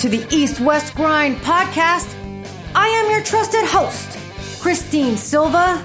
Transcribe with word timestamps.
To 0.00 0.08
the 0.08 0.26
East 0.34 0.60
West 0.60 0.94
Grind 0.94 1.36
podcast. 1.42 2.14
I 2.74 2.88
am 2.88 3.10
your 3.10 3.22
trusted 3.22 3.66
host, 3.66 4.18
Christine 4.62 5.14
Silva. 5.18 5.84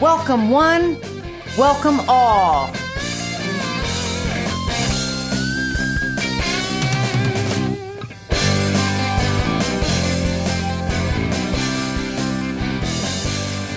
Welcome, 0.00 0.48
one. 0.48 0.98
Welcome, 1.58 2.00
all. 2.08 2.68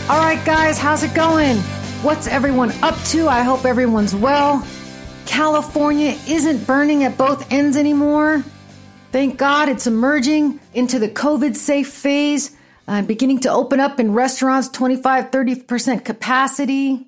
All 0.09 0.17
right, 0.17 0.41
guys, 0.45 0.77
how's 0.77 1.03
it 1.03 1.13
going? 1.13 1.57
What's 2.03 2.27
everyone 2.27 2.71
up 2.83 2.97
to? 3.07 3.27
I 3.27 3.41
hope 3.41 3.65
everyone's 3.65 4.15
well. 4.15 4.65
California 5.25 6.17
isn't 6.25 6.65
burning 6.65 7.03
at 7.03 7.17
both 7.17 7.51
ends 7.51 7.75
anymore. 7.75 8.45
Thank 9.11 9.37
God 9.37 9.69
it's 9.69 9.87
emerging 9.87 10.59
into 10.73 10.99
the 10.99 11.07
COVID 11.07 11.55
safe 11.55 11.87
phase 11.87 12.55
and 12.87 13.05
uh, 13.05 13.07
beginning 13.07 13.39
to 13.41 13.51
open 13.51 13.79
up 13.79 13.99
in 13.99 14.13
restaurants 14.13 14.69
25 14.69 15.31
30% 15.31 16.05
capacity. 16.05 17.07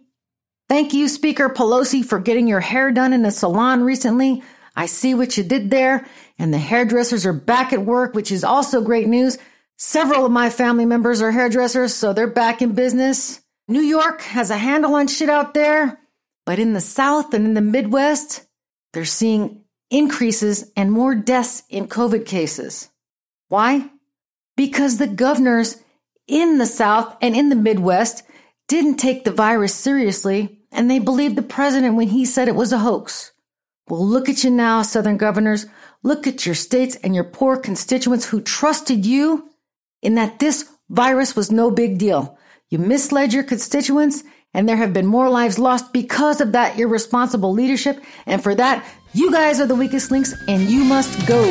Thank 0.69 0.93
you, 0.93 1.07
Speaker 1.07 1.49
Pelosi, 1.49 2.05
for 2.05 2.19
getting 2.19 2.47
your 2.47 2.59
hair 2.59 2.91
done 2.91 3.11
in 3.11 3.25
a 3.25 3.31
salon 3.31 3.83
recently. 3.83 4.43
I 4.75 4.85
see 4.85 5.13
what 5.13 5.37
you 5.37 5.43
did 5.43 5.71
there. 5.71 6.05
And 6.37 6.53
the 6.53 6.57
hairdressers 6.57 7.25
are 7.25 7.33
back 7.33 7.73
at 7.73 7.85
work, 7.85 8.13
which 8.13 8.31
is 8.31 8.43
also 8.43 8.81
great 8.81 9.07
news. 9.07 9.37
Several 9.77 10.25
of 10.25 10.31
my 10.31 10.49
family 10.49 10.85
members 10.85 11.21
are 11.21 11.31
hairdressers, 11.31 11.93
so 11.93 12.13
they're 12.13 12.27
back 12.27 12.61
in 12.61 12.73
business. 12.73 13.41
New 13.67 13.81
York 13.81 14.21
has 14.21 14.49
a 14.49 14.57
handle 14.57 14.95
on 14.95 15.07
shit 15.07 15.29
out 15.29 15.53
there, 15.53 15.99
but 16.45 16.59
in 16.59 16.73
the 16.73 16.81
South 16.81 17.33
and 17.33 17.45
in 17.45 17.53
the 17.53 17.61
Midwest, 17.61 18.45
they're 18.93 19.05
seeing 19.05 19.63
increases 19.89 20.71
and 20.75 20.91
more 20.91 21.15
deaths 21.15 21.63
in 21.69 21.87
COVID 21.87 22.25
cases. 22.25 22.89
Why? 23.47 23.89
Because 24.55 24.97
the 24.97 25.07
governors 25.07 25.81
in 26.27 26.57
the 26.57 26.65
South 26.65 27.15
and 27.21 27.35
in 27.35 27.49
the 27.49 27.55
Midwest 27.55 28.23
didn't 28.67 28.97
take 28.97 29.23
the 29.23 29.31
virus 29.31 29.73
seriously 29.73 30.59
and 30.71 30.89
they 30.89 30.99
believed 30.99 31.35
the 31.35 31.41
president 31.41 31.95
when 31.95 32.09
he 32.09 32.25
said 32.25 32.47
it 32.47 32.55
was 32.55 32.71
a 32.71 32.79
hoax. 32.79 33.31
Well, 33.87 34.05
look 34.05 34.29
at 34.29 34.43
you 34.43 34.51
now, 34.51 34.83
Southern 34.83 35.17
governors. 35.17 35.65
Look 36.03 36.27
at 36.27 36.45
your 36.45 36.55
states 36.55 36.95
and 36.97 37.15
your 37.15 37.23
poor 37.23 37.57
constituents 37.57 38.25
who 38.25 38.41
trusted 38.41 39.05
you 39.05 39.49
in 40.01 40.15
that 40.15 40.39
this 40.39 40.69
virus 40.89 41.35
was 41.35 41.51
no 41.51 41.71
big 41.71 41.97
deal. 41.97 42.37
You 42.69 42.77
misled 42.77 43.33
your 43.33 43.43
constituents, 43.43 44.23
and 44.53 44.69
there 44.69 44.77
have 44.77 44.93
been 44.93 45.07
more 45.07 45.29
lives 45.29 45.57
lost 45.57 45.91
because 45.91 46.39
of 46.39 46.51
that 46.51 46.77
irresponsible 46.79 47.51
leadership. 47.51 48.01
And 48.25 48.41
for 48.41 48.53
that, 48.55 48.85
you 49.13 49.31
guys 49.31 49.59
are 49.59 49.67
the 49.67 49.75
weakest 49.75 50.11
links, 50.11 50.33
and 50.47 50.69
you 50.69 50.83
must 50.83 51.27
go. 51.27 51.43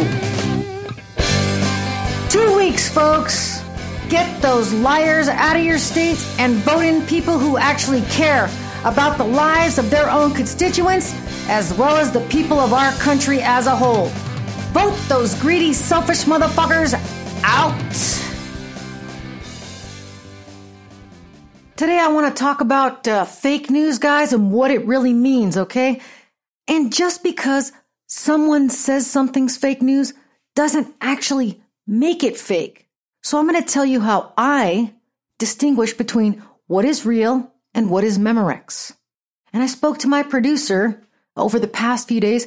Two 2.28 2.56
weeks, 2.56 2.88
folks. 2.88 3.62
Get 4.08 4.40
those 4.40 4.72
liars 4.72 5.28
out 5.28 5.56
of 5.56 5.62
your 5.62 5.78
states 5.78 6.38
and 6.38 6.54
vote 6.56 6.80
in 6.80 7.04
people 7.06 7.38
who 7.38 7.58
actually 7.58 8.00
care 8.02 8.48
about 8.84 9.18
the 9.18 9.24
lives 9.24 9.78
of 9.78 9.90
their 9.90 10.08
own 10.10 10.32
constituents 10.32 11.14
as 11.48 11.74
well 11.74 11.96
as 11.96 12.12
the 12.12 12.20
people 12.28 12.58
of 12.58 12.72
our 12.72 12.92
country 12.92 13.40
as 13.42 13.66
a 13.66 13.74
whole. 13.74 14.06
Vote 14.72 14.96
those 15.08 15.34
greedy, 15.40 15.72
selfish 15.72 16.24
motherfuckers 16.24 16.94
out. 17.42 17.74
Today, 21.76 21.98
I 21.98 22.08
want 22.08 22.34
to 22.34 22.38
talk 22.38 22.60
about 22.60 23.06
uh, 23.06 23.24
fake 23.24 23.70
news, 23.70 23.98
guys, 23.98 24.32
and 24.32 24.50
what 24.50 24.70
it 24.70 24.84
really 24.86 25.12
means, 25.14 25.56
okay? 25.56 26.00
And 26.68 26.92
just 26.92 27.22
because 27.22 27.72
someone 28.06 28.70
says 28.70 29.06
something's 29.06 29.56
fake 29.56 29.82
news 29.82 30.14
doesn't 30.54 30.94
actually 31.00 31.60
make 31.86 32.22
it 32.22 32.36
fake. 32.36 32.86
So, 33.22 33.38
I'm 33.38 33.48
going 33.48 33.62
to 33.62 33.68
tell 33.68 33.84
you 33.84 34.00
how 34.00 34.32
I 34.36 34.94
distinguish 35.38 35.94
between 35.94 36.42
what 36.66 36.84
is 36.84 37.04
real 37.04 37.52
and 37.74 37.90
what 37.90 38.04
is 38.04 38.18
Memorex. 38.18 38.92
And 39.52 39.62
I 39.62 39.66
spoke 39.66 39.98
to 39.98 40.08
my 40.08 40.22
producer 40.22 41.02
over 41.36 41.58
the 41.58 41.66
past 41.66 42.06
few 42.06 42.20
days. 42.20 42.46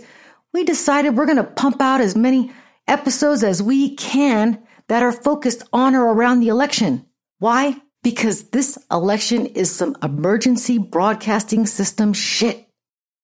We 0.54 0.64
decided 0.64 1.18
we're 1.18 1.26
going 1.26 1.38
to 1.38 1.44
pump 1.44 1.82
out 1.82 2.00
as 2.00 2.16
many 2.16 2.52
episodes 2.88 3.44
as 3.44 3.62
we 3.62 3.96
can 3.96 4.62
that 4.88 5.04
are 5.04 5.12
focused 5.12 5.64
on 5.74 5.96
or 5.96 6.14
around 6.14 6.40
the 6.40 6.50
election. 6.50 7.06
Why? 7.40 7.82
because 8.04 8.50
this 8.50 8.78
election 8.92 9.46
is 9.48 9.74
some 9.74 9.96
emergency 10.02 10.78
broadcasting 10.78 11.66
system 11.66 12.14
shit. 12.14 12.68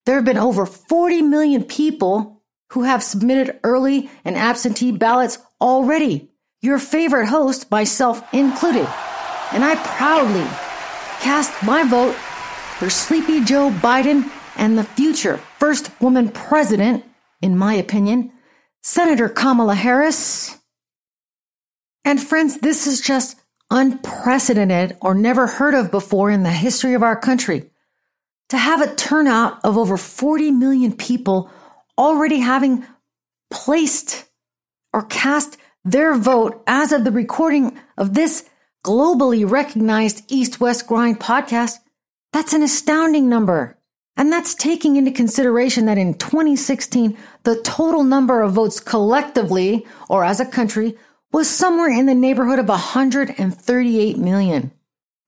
There 0.07 0.15
have 0.15 0.23
been 0.23 0.37
over 0.37 0.65
40 0.65 1.23
million 1.23 1.65
people 1.65 2.41
who 2.71 2.83
have 2.83 3.03
submitted 3.03 3.59
early 3.65 4.09
and 4.23 4.37
absentee 4.37 4.93
ballots 4.93 5.37
already. 5.59 6.31
Your 6.61 6.79
favorite 6.79 7.25
host, 7.25 7.69
myself 7.69 8.23
included. 8.33 8.87
And 9.51 9.65
I 9.65 9.75
proudly 9.75 10.45
cast 11.19 11.61
my 11.61 11.83
vote 11.83 12.15
for 12.79 12.89
Sleepy 12.89 13.43
Joe 13.43 13.69
Biden 13.69 14.31
and 14.55 14.77
the 14.77 14.85
future 14.85 15.41
first 15.59 15.91
woman 15.99 16.29
president, 16.29 17.03
in 17.41 17.57
my 17.57 17.73
opinion, 17.73 18.31
Senator 18.83 19.27
Kamala 19.27 19.75
Harris. 19.75 20.57
And 22.05 22.23
friends, 22.23 22.59
this 22.59 22.87
is 22.87 23.01
just 23.01 23.37
unprecedented 23.69 24.95
or 25.01 25.13
never 25.13 25.47
heard 25.47 25.73
of 25.73 25.91
before 25.91 26.31
in 26.31 26.43
the 26.43 26.49
history 26.49 26.93
of 26.93 27.03
our 27.03 27.19
country. 27.19 27.71
To 28.49 28.57
have 28.57 28.81
a 28.81 28.95
turnout 28.95 29.59
of 29.65 29.77
over 29.77 29.97
40 29.97 30.51
million 30.51 30.95
people 30.95 31.51
already 31.97 32.39
having 32.39 32.85
placed 33.51 34.25
or 34.93 35.03
cast 35.03 35.57
their 35.83 36.15
vote 36.15 36.63
as 36.67 36.91
of 36.91 37.03
the 37.03 37.11
recording 37.11 37.77
of 37.97 38.13
this 38.13 38.49
globally 38.85 39.49
recognized 39.49 40.23
East 40.31 40.59
West 40.59 40.87
Grind 40.87 41.19
podcast, 41.19 41.79
that's 42.31 42.53
an 42.53 42.63
astounding 42.63 43.27
number. 43.27 43.77
And 44.15 44.31
that's 44.31 44.55
taking 44.55 44.95
into 44.95 45.11
consideration 45.11 45.85
that 45.85 45.97
in 45.97 46.15
2016, 46.15 47.17
the 47.43 47.61
total 47.61 48.03
number 48.03 48.41
of 48.41 48.53
votes 48.53 48.79
collectively 48.79 49.85
or 50.09 50.23
as 50.23 50.39
a 50.39 50.45
country 50.45 50.97
was 51.31 51.49
somewhere 51.49 51.91
in 51.91 52.05
the 52.05 52.15
neighborhood 52.15 52.59
of 52.59 52.67
138 52.67 54.17
million. 54.17 54.71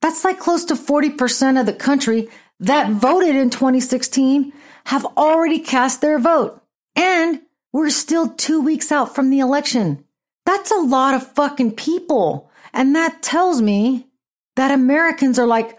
That's 0.01 0.23
like 0.23 0.39
close 0.39 0.65
to 0.65 0.75
40% 0.75 1.59
of 1.59 1.65
the 1.65 1.73
country 1.73 2.29
that 2.59 2.91
voted 2.91 3.35
in 3.35 3.49
2016 3.49 4.53
have 4.85 5.05
already 5.17 5.59
cast 5.59 6.01
their 6.01 6.19
vote. 6.19 6.61
And 6.95 7.41
we're 7.71 7.89
still 7.89 8.29
two 8.29 8.61
weeks 8.61 8.91
out 8.91 9.15
from 9.15 9.29
the 9.29 9.39
election. 9.39 10.03
That's 10.45 10.71
a 10.71 10.81
lot 10.81 11.13
of 11.13 11.31
fucking 11.33 11.75
people. 11.75 12.49
And 12.73 12.95
that 12.95 13.21
tells 13.21 13.61
me 13.61 14.07
that 14.55 14.71
Americans 14.71 15.37
are 15.39 15.45
like, 15.45 15.77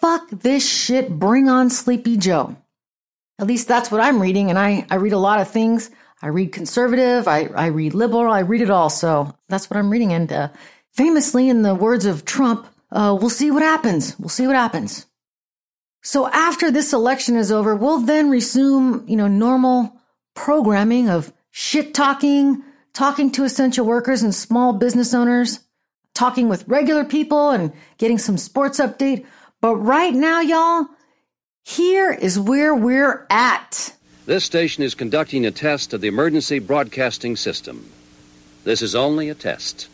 fuck 0.00 0.28
this 0.30 0.68
shit, 0.68 1.18
bring 1.18 1.48
on 1.48 1.70
Sleepy 1.70 2.16
Joe. 2.16 2.56
At 3.38 3.46
least 3.46 3.68
that's 3.68 3.90
what 3.90 4.00
I'm 4.00 4.20
reading. 4.20 4.50
And 4.50 4.58
I, 4.58 4.86
I 4.90 4.96
read 4.96 5.12
a 5.12 5.18
lot 5.18 5.40
of 5.40 5.48
things. 5.48 5.90
I 6.20 6.28
read 6.28 6.52
conservative, 6.52 7.28
I, 7.28 7.44
I 7.54 7.66
read 7.66 7.94
liberal, 7.94 8.32
I 8.32 8.40
read 8.40 8.60
it 8.60 8.70
all. 8.70 8.90
So 8.90 9.36
that's 9.48 9.70
what 9.70 9.76
I'm 9.76 9.90
reading. 9.90 10.12
And 10.12 10.32
uh, 10.32 10.48
famously, 10.92 11.48
in 11.48 11.62
the 11.62 11.76
words 11.76 12.06
of 12.06 12.24
Trump, 12.24 12.66
uh, 12.90 13.16
we'll 13.18 13.30
see 13.30 13.52
what 13.52 13.62
happens. 13.62 14.18
We'll 14.18 14.28
see 14.28 14.46
what 14.46 14.56
happens. 14.56 15.06
So 16.08 16.26
after 16.28 16.70
this 16.70 16.94
election 16.94 17.36
is 17.36 17.52
over, 17.52 17.76
we'll 17.76 18.00
then 18.00 18.30
resume, 18.30 19.06
you 19.06 19.14
know, 19.14 19.28
normal 19.28 19.92
programming 20.32 21.10
of 21.10 21.34
shit 21.50 21.92
talking, 21.92 22.62
talking 22.94 23.30
to 23.32 23.44
essential 23.44 23.84
workers 23.84 24.22
and 24.22 24.34
small 24.34 24.72
business 24.72 25.12
owners, 25.12 25.60
talking 26.14 26.48
with 26.48 26.66
regular 26.66 27.04
people 27.04 27.50
and 27.50 27.74
getting 27.98 28.16
some 28.16 28.38
sports 28.38 28.80
update. 28.80 29.26
But 29.60 29.76
right 29.76 30.14
now, 30.14 30.40
y'all, 30.40 30.86
here 31.66 32.10
is 32.10 32.38
where 32.38 32.74
we're 32.74 33.26
at. 33.28 33.94
This 34.24 34.46
station 34.46 34.84
is 34.84 34.94
conducting 34.94 35.44
a 35.44 35.50
test 35.50 35.92
of 35.92 36.00
the 36.00 36.08
emergency 36.08 36.58
broadcasting 36.58 37.36
system. 37.36 37.86
This 38.64 38.80
is 38.80 38.94
only 38.94 39.28
a 39.28 39.34
test. 39.34 39.88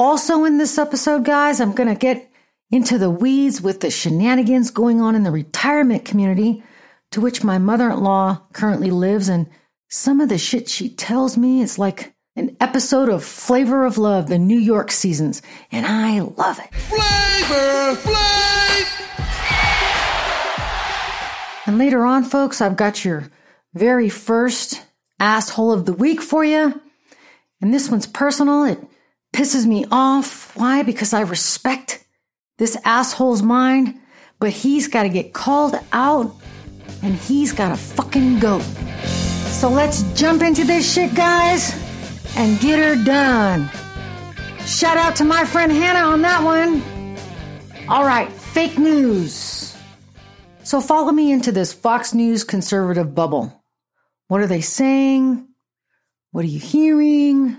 Also, 0.00 0.44
in 0.46 0.56
this 0.56 0.78
episode, 0.78 1.26
guys, 1.26 1.60
I'm 1.60 1.74
going 1.74 1.90
to 1.90 1.94
get 1.94 2.32
into 2.70 2.96
the 2.96 3.10
weeds 3.10 3.60
with 3.60 3.80
the 3.80 3.90
shenanigans 3.90 4.70
going 4.70 5.02
on 5.02 5.14
in 5.14 5.24
the 5.24 5.30
retirement 5.30 6.06
community 6.06 6.62
to 7.10 7.20
which 7.20 7.44
my 7.44 7.58
mother 7.58 7.90
in 7.90 8.00
law 8.02 8.40
currently 8.54 8.90
lives. 8.90 9.28
And 9.28 9.46
some 9.90 10.22
of 10.22 10.30
the 10.30 10.38
shit 10.38 10.70
she 10.70 10.88
tells 10.88 11.36
me 11.36 11.60
is 11.60 11.78
like 11.78 12.14
an 12.34 12.56
episode 12.60 13.10
of 13.10 13.22
Flavor 13.22 13.84
of 13.84 13.98
Love, 13.98 14.28
the 14.28 14.38
New 14.38 14.58
York 14.58 14.90
seasons, 14.90 15.42
and 15.70 15.84
I 15.84 16.20
love 16.20 16.58
it. 16.58 16.74
Flavor 16.74 18.00
Flav. 18.00 18.86
And 21.66 21.76
later 21.76 22.06
on, 22.06 22.24
folks, 22.24 22.62
I've 22.62 22.76
got 22.76 23.04
your 23.04 23.30
very 23.74 24.08
first 24.08 24.82
asshole 25.18 25.72
of 25.72 25.84
the 25.84 25.92
week 25.92 26.22
for 26.22 26.42
you. 26.42 26.80
And 27.60 27.74
this 27.74 27.90
one's 27.90 28.06
personal. 28.06 28.64
It 28.64 28.82
pisses 29.40 29.64
me 29.64 29.86
off. 29.90 30.54
Why? 30.54 30.82
Because 30.82 31.14
I 31.14 31.22
respect 31.22 32.04
this 32.58 32.76
asshole's 32.84 33.40
mind, 33.40 33.98
but 34.38 34.50
he's 34.50 34.86
got 34.86 35.04
to 35.04 35.08
get 35.08 35.32
called 35.32 35.76
out 35.92 36.36
and 37.02 37.14
he's 37.14 37.50
got 37.50 37.70
to 37.70 37.76
fucking 37.76 38.38
go. 38.38 38.60
So 39.48 39.70
let's 39.70 40.02
jump 40.12 40.42
into 40.42 40.64
this 40.64 40.92
shit, 40.92 41.14
guys, 41.14 41.72
and 42.36 42.60
get 42.60 42.78
her 42.78 43.02
done. 43.02 43.70
Shout 44.66 44.98
out 44.98 45.16
to 45.16 45.24
my 45.24 45.46
friend 45.46 45.72
Hannah 45.72 46.10
on 46.12 46.20
that 46.20 46.44
one. 46.44 46.82
All 47.88 48.04
right, 48.04 48.30
fake 48.30 48.76
news. 48.76 49.74
So 50.64 50.82
follow 50.82 51.12
me 51.12 51.32
into 51.32 51.50
this 51.50 51.72
Fox 51.72 52.12
News 52.12 52.44
conservative 52.44 53.14
bubble. 53.14 53.64
What 54.28 54.42
are 54.42 54.46
they 54.46 54.60
saying? 54.60 55.48
What 56.30 56.44
are 56.44 56.48
you 56.48 56.60
hearing? 56.60 57.56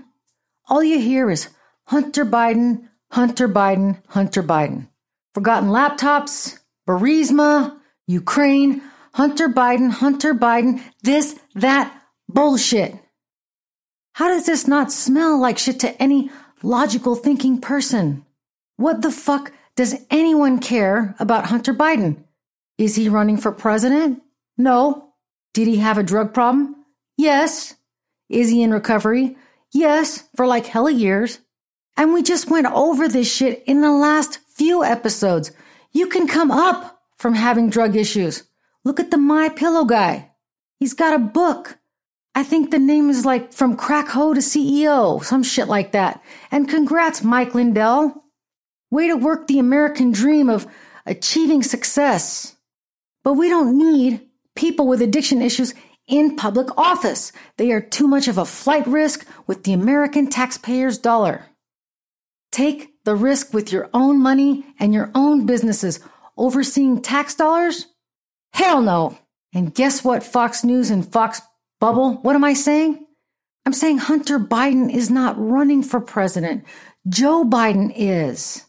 All 0.68 0.84
you 0.84 1.00
hear 1.00 1.28
is 1.28 1.48
Hunter 1.86 2.24
Biden, 2.24 2.88
Hunter 3.10 3.48
Biden, 3.48 4.00
Hunter 4.08 4.42
Biden. 4.42 4.88
Forgotten 5.34 5.68
laptops, 5.68 6.58
Burisma, 6.88 7.76
Ukraine, 8.06 8.82
Hunter 9.14 9.48
Biden, 9.48 9.90
Hunter 9.90 10.34
Biden, 10.34 10.82
this, 11.02 11.38
that, 11.54 11.92
bullshit. 12.28 12.94
How 14.14 14.28
does 14.28 14.46
this 14.46 14.66
not 14.66 14.92
smell 14.92 15.38
like 15.38 15.58
shit 15.58 15.80
to 15.80 16.02
any 16.02 16.30
logical 16.62 17.14
thinking 17.14 17.60
person? 17.60 18.24
What 18.76 19.02
the 19.02 19.10
fuck 19.10 19.52
does 19.76 19.94
anyone 20.10 20.58
care 20.58 21.14
about 21.18 21.46
Hunter 21.46 21.72
Biden? 21.74 22.24
Is 22.78 22.94
he 22.94 23.08
running 23.08 23.36
for 23.36 23.52
president? 23.52 24.22
No. 24.58 25.12
Did 25.54 25.68
he 25.68 25.76
have 25.76 25.98
a 25.98 26.02
drug 26.02 26.34
problem? 26.34 26.76
Yes. 27.16 27.74
Is 28.28 28.48
he 28.48 28.62
in 28.62 28.72
recovery? 28.72 29.36
Yes, 29.72 30.28
for 30.36 30.46
like 30.46 30.66
hella 30.66 30.90
years. 30.90 31.38
And 31.96 32.12
we 32.12 32.22
just 32.22 32.50
went 32.50 32.66
over 32.66 33.08
this 33.08 33.32
shit 33.32 33.62
in 33.66 33.80
the 33.80 33.90
last 33.92 34.38
few 34.48 34.82
episodes. 34.82 35.52
You 35.92 36.06
can 36.06 36.26
come 36.26 36.50
up 36.50 37.02
from 37.16 37.34
having 37.34 37.70
drug 37.70 37.96
issues. 37.96 38.44
Look 38.84 38.98
at 38.98 39.10
the 39.10 39.18
My 39.18 39.48
Pillow 39.48 39.84
guy. 39.84 40.30
He's 40.78 40.94
got 40.94 41.14
a 41.14 41.18
book. 41.18 41.78
I 42.34 42.42
think 42.42 42.70
the 42.70 42.78
name 42.78 43.10
is 43.10 43.24
like 43.24 43.52
From 43.52 43.76
Crack 43.76 44.08
Hoe 44.08 44.34
to 44.34 44.40
CEO, 44.40 45.22
some 45.22 45.42
shit 45.42 45.68
like 45.68 45.92
that. 45.92 46.22
And 46.50 46.68
congrats, 46.68 47.22
Mike 47.22 47.54
Lindell. 47.54 48.24
Way 48.90 49.08
to 49.08 49.16
work 49.16 49.46
the 49.46 49.58
American 49.58 50.12
dream 50.12 50.48
of 50.48 50.66
achieving 51.06 51.62
success. 51.62 52.56
But 53.22 53.34
we 53.34 53.48
don't 53.48 53.76
need 53.76 54.22
people 54.56 54.88
with 54.88 55.02
addiction 55.02 55.42
issues 55.42 55.74
in 56.08 56.36
public 56.36 56.76
office. 56.76 57.32
They 57.56 57.70
are 57.72 57.80
too 57.80 58.08
much 58.08 58.28
of 58.28 58.38
a 58.38 58.44
flight 58.44 58.86
risk 58.86 59.26
with 59.46 59.64
the 59.64 59.72
American 59.72 60.28
taxpayer's 60.28 60.98
dollar. 60.98 61.46
Take 62.52 63.02
the 63.04 63.16
risk 63.16 63.52
with 63.52 63.72
your 63.72 63.90
own 63.92 64.20
money 64.22 64.64
and 64.78 64.94
your 64.94 65.10
own 65.14 65.46
businesses. 65.46 65.98
Overseeing 66.36 67.02
tax 67.02 67.34
dollars? 67.34 67.86
Hell 68.52 68.82
no. 68.82 69.18
And 69.54 69.74
guess 69.74 70.04
what, 70.04 70.22
Fox 70.22 70.62
News 70.62 70.90
and 70.90 71.10
Fox 71.10 71.40
Bubble? 71.80 72.14
What 72.18 72.36
am 72.36 72.44
I 72.44 72.54
saying? 72.54 73.04
I'm 73.64 73.72
saying 73.72 73.98
Hunter 73.98 74.38
Biden 74.38 74.92
is 74.92 75.10
not 75.10 75.34
running 75.38 75.82
for 75.82 76.00
president. 76.00 76.64
Joe 77.08 77.44
Biden 77.44 77.92
is. 77.94 78.64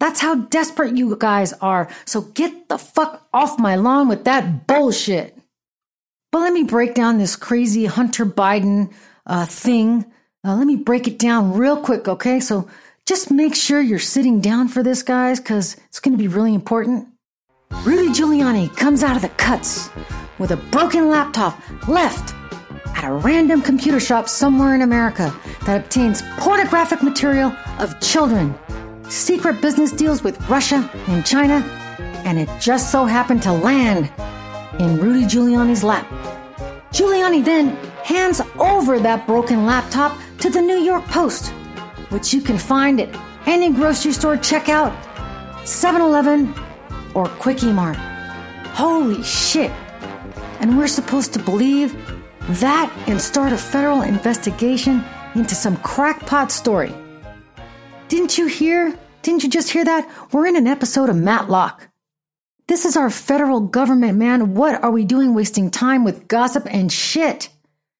That's 0.00 0.20
how 0.20 0.34
desperate 0.34 0.96
you 0.96 1.16
guys 1.16 1.52
are. 1.54 1.88
So 2.04 2.22
get 2.22 2.68
the 2.68 2.78
fuck 2.78 3.26
off 3.32 3.58
my 3.58 3.76
lawn 3.76 4.08
with 4.08 4.24
that 4.24 4.66
bullshit. 4.66 5.38
But 6.32 6.40
let 6.40 6.52
me 6.52 6.64
break 6.64 6.94
down 6.94 7.18
this 7.18 7.36
crazy 7.36 7.86
Hunter 7.86 8.26
Biden 8.26 8.92
uh, 9.24 9.46
thing. 9.46 10.04
Uh, 10.44 10.56
let 10.56 10.66
me 10.66 10.76
break 10.76 11.06
it 11.06 11.18
down 11.18 11.54
real 11.54 11.76
quick, 11.76 12.08
okay? 12.08 12.40
So 12.40 12.68
just 13.06 13.30
make 13.30 13.54
sure 13.54 13.80
you're 13.80 13.98
sitting 13.98 14.40
down 14.40 14.68
for 14.68 14.82
this, 14.82 15.02
guys, 15.02 15.38
because 15.38 15.76
it's 15.88 16.00
going 16.00 16.16
to 16.16 16.22
be 16.22 16.28
really 16.28 16.54
important. 16.54 17.06
Rudy 17.84 18.08
Giuliani 18.08 18.74
comes 18.76 19.02
out 19.02 19.16
of 19.16 19.22
the 19.22 19.28
cuts 19.30 19.90
with 20.38 20.52
a 20.52 20.56
broken 20.56 21.08
laptop 21.10 21.58
left 21.86 22.34
at 22.96 23.04
a 23.04 23.12
random 23.12 23.60
computer 23.60 24.00
shop 24.00 24.28
somewhere 24.28 24.74
in 24.74 24.80
America 24.80 25.34
that 25.66 25.82
obtains 25.82 26.22
pornographic 26.38 27.02
material 27.02 27.54
of 27.78 27.98
children, 28.00 28.54
secret 29.10 29.60
business 29.60 29.92
deals 29.92 30.22
with 30.22 30.40
Russia 30.48 30.88
and 31.08 31.26
China, 31.26 31.56
and 32.24 32.38
it 32.38 32.48
just 32.58 32.90
so 32.90 33.04
happened 33.04 33.42
to 33.42 33.52
land 33.52 34.10
in 34.78 34.98
Rudy 34.98 35.26
Giuliani's 35.26 35.84
lap. 35.84 36.06
Giuliani 36.90 37.44
then 37.44 37.76
hands 38.02 38.40
over 38.58 38.98
that 39.00 39.26
broken 39.26 39.66
laptop 39.66 40.16
to 40.38 40.48
the 40.48 40.60
New 40.60 40.78
York 40.78 41.04
Post, 41.06 41.52
which 42.14 42.32
you 42.32 42.40
can 42.40 42.56
find 42.56 43.00
at 43.00 43.08
any 43.44 43.72
grocery 43.72 44.12
store 44.12 44.36
checkout, 44.36 44.94
7 45.66 46.00
Eleven, 46.00 46.54
or 47.12 47.26
Quickie 47.26 47.72
Mart. 47.72 47.96
Holy 48.72 49.20
shit! 49.24 49.72
And 50.60 50.78
we're 50.78 50.86
supposed 50.86 51.32
to 51.32 51.40
believe 51.40 51.92
that 52.60 52.88
and 53.08 53.20
start 53.20 53.52
a 53.52 53.58
federal 53.58 54.02
investigation 54.02 55.02
into 55.34 55.56
some 55.56 55.76
crackpot 55.78 56.52
story. 56.52 56.94
Didn't 58.06 58.38
you 58.38 58.46
hear? 58.46 58.96
Didn't 59.22 59.42
you 59.42 59.50
just 59.50 59.72
hear 59.72 59.84
that? 59.84 60.08
We're 60.30 60.46
in 60.46 60.54
an 60.54 60.68
episode 60.68 61.08
of 61.08 61.16
Matlock. 61.16 61.88
This 62.68 62.84
is 62.84 62.96
our 62.96 63.10
federal 63.10 63.60
government, 63.60 64.18
man. 64.18 64.54
What 64.54 64.84
are 64.84 64.92
we 64.92 65.04
doing 65.04 65.34
wasting 65.34 65.68
time 65.68 66.04
with 66.04 66.28
gossip 66.28 66.66
and 66.70 66.92
shit? 66.92 67.48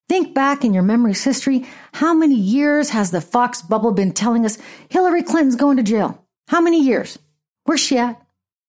Think 0.07 0.35
back 0.35 0.63
in 0.63 0.73
your 0.73 0.83
memory's 0.83 1.23
history. 1.23 1.65
How 1.93 2.13
many 2.13 2.35
years 2.35 2.89
has 2.91 3.11
the 3.11 3.21
Fox 3.21 3.61
bubble 3.61 3.91
been 3.91 4.13
telling 4.13 4.45
us 4.45 4.57
Hillary 4.89 5.23
Clinton's 5.23 5.55
going 5.55 5.77
to 5.77 5.83
jail? 5.83 6.23
How 6.47 6.61
many 6.61 6.83
years? 6.83 7.17
Where's 7.63 7.79
she 7.79 7.97
at? 7.97 8.21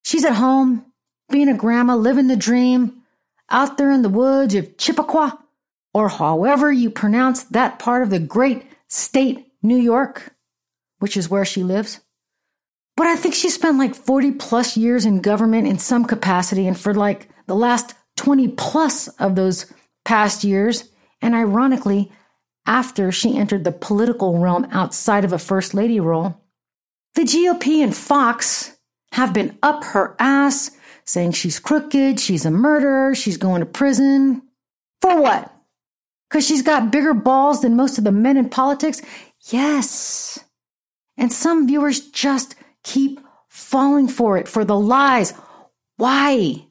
She's 0.02 0.24
at 0.24 0.34
home, 0.34 0.86
being 1.30 1.48
a 1.48 1.56
grandma, 1.56 1.96
living 1.96 2.28
the 2.28 2.36
dream, 2.36 3.02
out 3.50 3.76
there 3.76 3.90
in 3.92 4.02
the 4.02 4.08
woods 4.08 4.54
of 4.54 4.78
Chippewa, 4.78 5.32
or 5.92 6.08
however 6.08 6.72
you 6.72 6.90
pronounce 6.90 7.44
that 7.44 7.78
part 7.78 8.02
of 8.02 8.10
the 8.10 8.18
great 8.18 8.64
state, 8.88 9.52
New 9.62 9.76
York, 9.76 10.34
which 11.00 11.16
is 11.16 11.28
where 11.28 11.44
she 11.44 11.62
lives. 11.62 12.00
But 12.96 13.08
I 13.08 13.16
think 13.16 13.34
she 13.34 13.50
spent 13.50 13.78
like 13.78 13.94
40 13.94 14.32
plus 14.32 14.76
years 14.76 15.04
in 15.04 15.20
government 15.20 15.68
in 15.68 15.78
some 15.78 16.06
capacity, 16.06 16.66
and 16.66 16.78
for 16.78 16.94
like 16.94 17.28
the 17.46 17.54
last 17.54 17.94
20 18.16 18.49
plus 18.49 19.08
of 19.08 19.34
those 19.34 19.70
past 20.04 20.44
years, 20.44 20.88
and 21.20 21.35
ironically, 21.35 22.12
after 22.66 23.12
she 23.12 23.37
entered 23.37 23.64
the 23.64 23.73
political 23.73 24.38
realm 24.38 24.66
outside 24.70 25.25
of 25.25 25.32
a 25.32 25.38
first 25.38 25.75
lady 25.75 26.00
role, 26.00 26.40
the 27.14 27.23
GOP 27.23 27.82
and 27.82 27.96
Fox 27.96 28.76
have 29.12 29.32
been 29.32 29.58
up 29.62 29.85
her 29.85 30.14
ass 30.18 30.70
saying 31.04 31.32
she's 31.32 31.58
crooked, 31.58 32.20
she's 32.20 32.44
a 32.44 32.50
murderer, 32.50 33.14
she's 33.14 33.37
going 33.37 33.61
to 33.61 33.66
prison. 33.66 34.42
For 35.00 35.20
what? 35.20 35.52
Because 36.28 36.46
she's 36.46 36.62
got 36.62 36.90
bigger 36.90 37.14
balls 37.14 37.62
than 37.62 37.76
most 37.76 37.99
of 37.99 38.04
the 38.04 38.12
men 38.12 38.37
in 38.37 38.49
politics? 38.49 39.00
Yes. 39.49 40.38
And 41.16 41.32
some 41.32 41.66
viewers 41.66 42.00
just 42.11 42.56
keep 42.82 43.20
falling 43.49 44.08
for 44.08 44.37
it, 44.37 44.49
for 44.49 44.64
the 44.64 44.78
lies. 44.78 45.32
Why? 45.96 46.66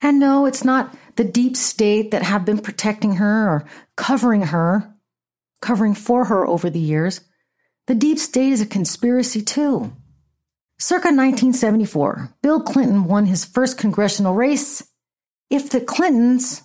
And 0.00 0.20
no, 0.20 0.46
it's 0.46 0.64
not 0.64 0.94
the 1.18 1.24
deep 1.24 1.56
state 1.56 2.12
that 2.12 2.22
have 2.22 2.44
been 2.44 2.60
protecting 2.60 3.16
her 3.16 3.48
or 3.48 3.64
covering 3.96 4.42
her, 4.42 4.94
covering 5.60 5.92
for 5.92 6.26
her 6.26 6.46
over 6.46 6.70
the 6.70 6.78
years. 6.78 7.22
The 7.88 7.96
deep 7.96 8.20
state 8.20 8.52
is 8.52 8.60
a 8.60 8.66
conspiracy 8.66 9.42
too. 9.42 9.92
Circa 10.78 11.08
1974, 11.08 12.36
Bill 12.40 12.60
Clinton 12.60 13.04
won 13.04 13.26
his 13.26 13.44
first 13.44 13.78
congressional 13.78 14.32
race. 14.32 14.88
If 15.50 15.70
the 15.70 15.80
Clintons 15.80 16.62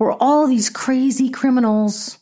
were 0.00 0.20
all 0.20 0.48
these 0.48 0.68
crazy 0.68 1.30
criminals 1.30 2.18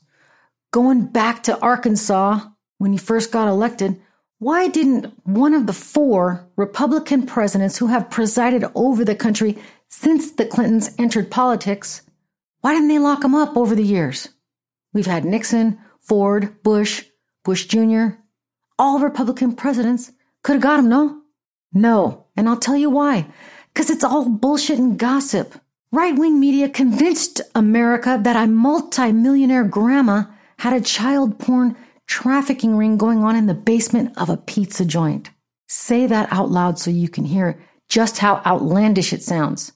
going 0.73 1.07
back 1.07 1.45
to 1.45 1.59
Arkansas 1.61 2.41
when 2.77 2.93
he 2.93 2.99
first 2.99 3.33
got 3.33 3.49
elected, 3.49 3.99
why 4.39 4.69
didn't 4.69 5.15
one 5.25 5.55
of 5.55 5.67
the 5.67 5.73
four 5.73 6.47
Republican 6.57 7.25
presidents 7.25 7.79
who 7.79 7.87
have 7.87 8.11
presided 8.11 8.67
over 8.75 9.03
the 9.03 9.15
country 9.15 9.57
since 9.91 10.31
the 10.31 10.47
Clintons 10.47 10.95
entered 10.99 11.31
politics, 11.31 12.03
why 12.61 12.73
didn't 12.73 12.89
they 12.89 12.99
lock 12.99 13.25
him 13.25 13.35
up 13.35 13.57
over 13.57 13.75
the 13.75 13.83
years? 13.83 14.29
We've 14.95 15.07
had 15.07 15.25
Nixon, 15.25 15.79
Ford, 16.01 16.63
Bush, 16.63 17.05
Bush 17.45 17.67
Jr., 17.67 18.17
all 18.79 19.01
Republican 19.01 19.55
presidents 19.55 20.13
could 20.43 20.55
have 20.55 20.63
got 20.63 20.79
him, 20.79 20.89
no? 20.89 21.21
No, 21.73 22.27
and 22.37 22.49
I'll 22.49 22.57
tell 22.57 22.77
you 22.77 22.89
why. 22.89 23.27
Because 23.75 23.91
it's 23.91 24.05
all 24.05 24.29
bullshit 24.29 24.79
and 24.79 24.99
gossip. 24.99 25.55
Right 25.93 26.17
wing 26.17 26.41
media 26.41 26.69
convinced 26.69 27.41
America 27.55 28.19
that 28.23 28.37
a 28.37 28.47
multi-millionaire 28.47 29.65
grandma 29.65 30.25
had 30.59 30.73
a 30.73 30.81
child 30.81 31.39
porn 31.39 31.77
trafficking 32.07 32.77
ring 32.77 32.97
going 32.97 33.25
on 33.25 33.37
in 33.37 33.47
the 33.47 33.55
basement 33.55 34.17
of 34.17 34.31
a 34.31 34.37
pizza 34.37 34.85
joint. 34.85 35.31
Say 35.69 36.07
that 36.07 36.33
out 36.33 36.51
loud 36.51 36.79
so 36.79 36.91
you 36.91 37.09
can 37.09 37.25
hear 37.25 37.61
just 37.89 38.19
how 38.19 38.41
outlandish 38.47 39.13
it 39.13 39.23
sounds. 39.23 39.73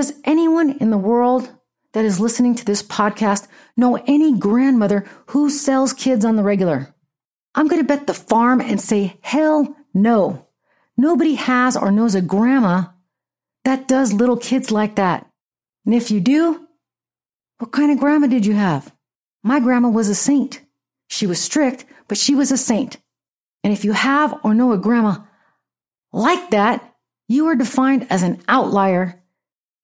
Does 0.00 0.14
anyone 0.24 0.78
in 0.78 0.88
the 0.88 0.96
world 0.96 1.54
that 1.92 2.06
is 2.06 2.18
listening 2.18 2.54
to 2.54 2.64
this 2.64 2.82
podcast 2.82 3.46
know 3.76 4.02
any 4.06 4.32
grandmother 4.38 5.04
who 5.26 5.50
sells 5.50 5.92
kids 5.92 6.24
on 6.24 6.36
the 6.36 6.42
regular? 6.42 6.94
I'm 7.54 7.68
going 7.68 7.82
to 7.82 7.86
bet 7.86 8.06
the 8.06 8.14
farm 8.14 8.62
and 8.62 8.80
say, 8.80 9.18
hell 9.20 9.76
no. 9.92 10.46
Nobody 10.96 11.34
has 11.34 11.76
or 11.76 11.92
knows 11.92 12.14
a 12.14 12.22
grandma 12.22 12.84
that 13.66 13.88
does 13.88 14.14
little 14.14 14.38
kids 14.38 14.70
like 14.70 14.96
that. 14.96 15.30
And 15.84 15.94
if 15.94 16.10
you 16.10 16.18
do, 16.18 16.66
what 17.58 17.70
kind 17.70 17.92
of 17.92 17.98
grandma 17.98 18.26
did 18.26 18.46
you 18.46 18.54
have? 18.54 18.90
My 19.42 19.60
grandma 19.60 19.90
was 19.90 20.08
a 20.08 20.14
saint. 20.14 20.62
She 21.08 21.26
was 21.26 21.38
strict, 21.38 21.84
but 22.08 22.16
she 22.16 22.34
was 22.34 22.50
a 22.50 22.56
saint. 22.56 22.96
And 23.62 23.70
if 23.70 23.84
you 23.84 23.92
have 23.92 24.40
or 24.44 24.54
know 24.54 24.72
a 24.72 24.78
grandma 24.78 25.18
like 26.10 26.52
that, 26.52 26.94
you 27.28 27.48
are 27.48 27.54
defined 27.54 28.06
as 28.08 28.22
an 28.22 28.40
outlier, 28.48 29.19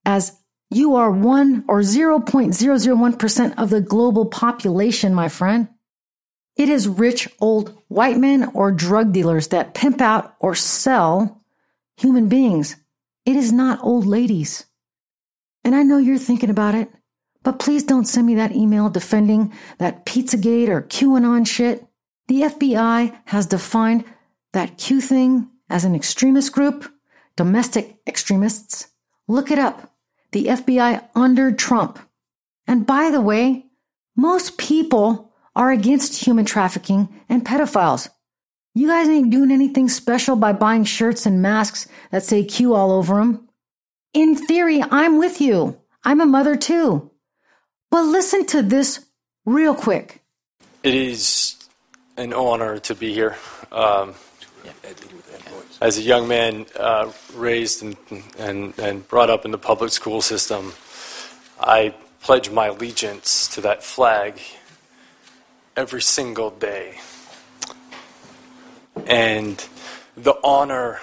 as 0.07 0.33
you 0.71 0.95
are 0.95 1.11
1 1.11 1.65
or 1.69 1.81
0.001% 1.81 3.59
of 3.59 3.71
the 3.71 3.81
global 3.81 4.27
population, 4.27 5.13
my 5.13 5.29
friend. 5.29 5.69
It 6.57 6.71
is 6.71 6.89
rich 6.89 7.29
old 7.39 7.77
white 7.89 8.17
men 8.17 8.51
or 8.55 8.73
drug 8.73 9.13
dealers 9.13 9.49
that 9.49 9.75
pimp 9.75 10.01
out 10.01 10.35
or 10.41 10.55
sell 10.55 11.43
human 11.99 12.29
beings. 12.29 12.77
It 13.27 13.37
is 13.37 13.53
not 13.53 13.83
old 13.83 14.07
ladies. 14.07 14.65
And 15.65 15.75
I 15.75 15.83
know 15.83 15.99
you're 15.99 16.17
thinking 16.19 16.51
about 16.51 16.75
it, 16.75 16.89
but 17.43 17.59
please 17.59 17.83
don't 17.83 18.07
send 18.07 18.27
me 18.27 18.37
that 18.37 18.53
email 18.53 18.89
defending 18.89 19.53
that 19.79 20.07
Pizzagate 20.07 20.69
or 20.69 20.83
QAnon 20.83 21.47
shit. 21.47 21.87
The 22.29 22.43
FBI 22.43 23.17
has 23.27 23.47
defined 23.47 24.05
that 24.53 24.79
Q 24.79 25.01
thing 25.01 25.49
as 25.69 25.85
an 25.85 25.95
extremist 25.95 26.53
group, 26.53 26.91
domestic 27.37 27.99
extremists. 28.07 28.89
Look 29.29 29.51
it 29.51 29.59
up. 29.59 29.93
The 30.33 30.47
FBI 30.47 31.09
under 31.15 31.53
Trump. 31.53 31.99
And 32.67 32.87
by 32.87 33.11
the 33.11 33.21
way, 33.21 33.67
most 34.17 34.59
people 34.59 35.33
are 35.55 35.71
against 35.71 36.23
human 36.25 36.45
trafficking 36.45 37.09
and 37.29 37.45
pedophiles. 37.45 38.09
You 38.75 38.89
guys 38.89 39.09
ain't 39.09 39.31
doing 39.31 39.51
anything 39.51 39.89
special 39.89 40.37
by 40.37 40.53
buying 40.53 40.85
shirts 40.85 41.25
and 41.25 41.41
masks 41.41 41.89
that 42.11 42.25
say 42.25 42.45
Q 42.45 42.75
all 42.75 42.93
over 42.93 43.15
them. 43.15 43.49
In 44.13 44.37
theory, 44.37 44.83
I'm 44.91 45.19
with 45.19 45.41
you. 45.41 45.81
I'm 46.05 46.21
a 46.21 46.27
mother 46.27 46.57
too. 46.57 47.11
But 47.91 48.03
listen 48.03 48.45
to 48.47 48.63
this 48.63 49.05
real 49.47 49.75
quick. 49.75 50.23
It 50.83 50.95
is 50.95 51.57
an 52.17 52.33
honor 52.33 52.79
to 52.81 52.95
be 52.95 53.13
here. 53.13 53.37
Um, 53.73 54.15
as 55.81 55.99
a 55.99 56.03
young 56.03 56.27
man 56.29 56.67
uh, 56.79 57.11
raised 57.35 57.83
and, 57.83 57.97
and, 58.39 58.79
and 58.79 59.07
brought 59.09 59.31
up 59.31 59.45
in 59.45 59.51
the 59.51 59.59
public 59.59 59.93
school 59.93 60.23
system, 60.23 60.73
I 61.61 61.95
pledge 62.23 62.51
my 62.51 62.69
allegiance 62.69 63.49
to 63.49 63.61
that 63.63 63.83
flag 63.83 64.41
every 65.77 66.03
single 66.03 66.51
day. 66.51 66.99
And 69.07 69.65
the 70.17 70.35
honor, 70.43 71.01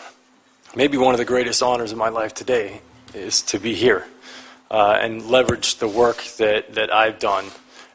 maybe 0.76 0.98
one 0.98 1.14
of 1.14 1.20
the 1.20 1.26
greatest 1.26 1.62
honors 1.62 1.92
of 1.92 1.98
my 1.98 2.10
life 2.10 2.34
today, 2.34 2.82
is 3.14 3.42
to 3.44 3.60
be 3.60 3.76
here 3.76 4.08
uh, 4.72 4.98
and 5.00 5.28
leverage 5.28 5.76
the 5.76 5.88
work 5.88 6.24
that, 6.38 6.74
that 6.74 6.92
I've 6.92 7.20
done 7.20 7.46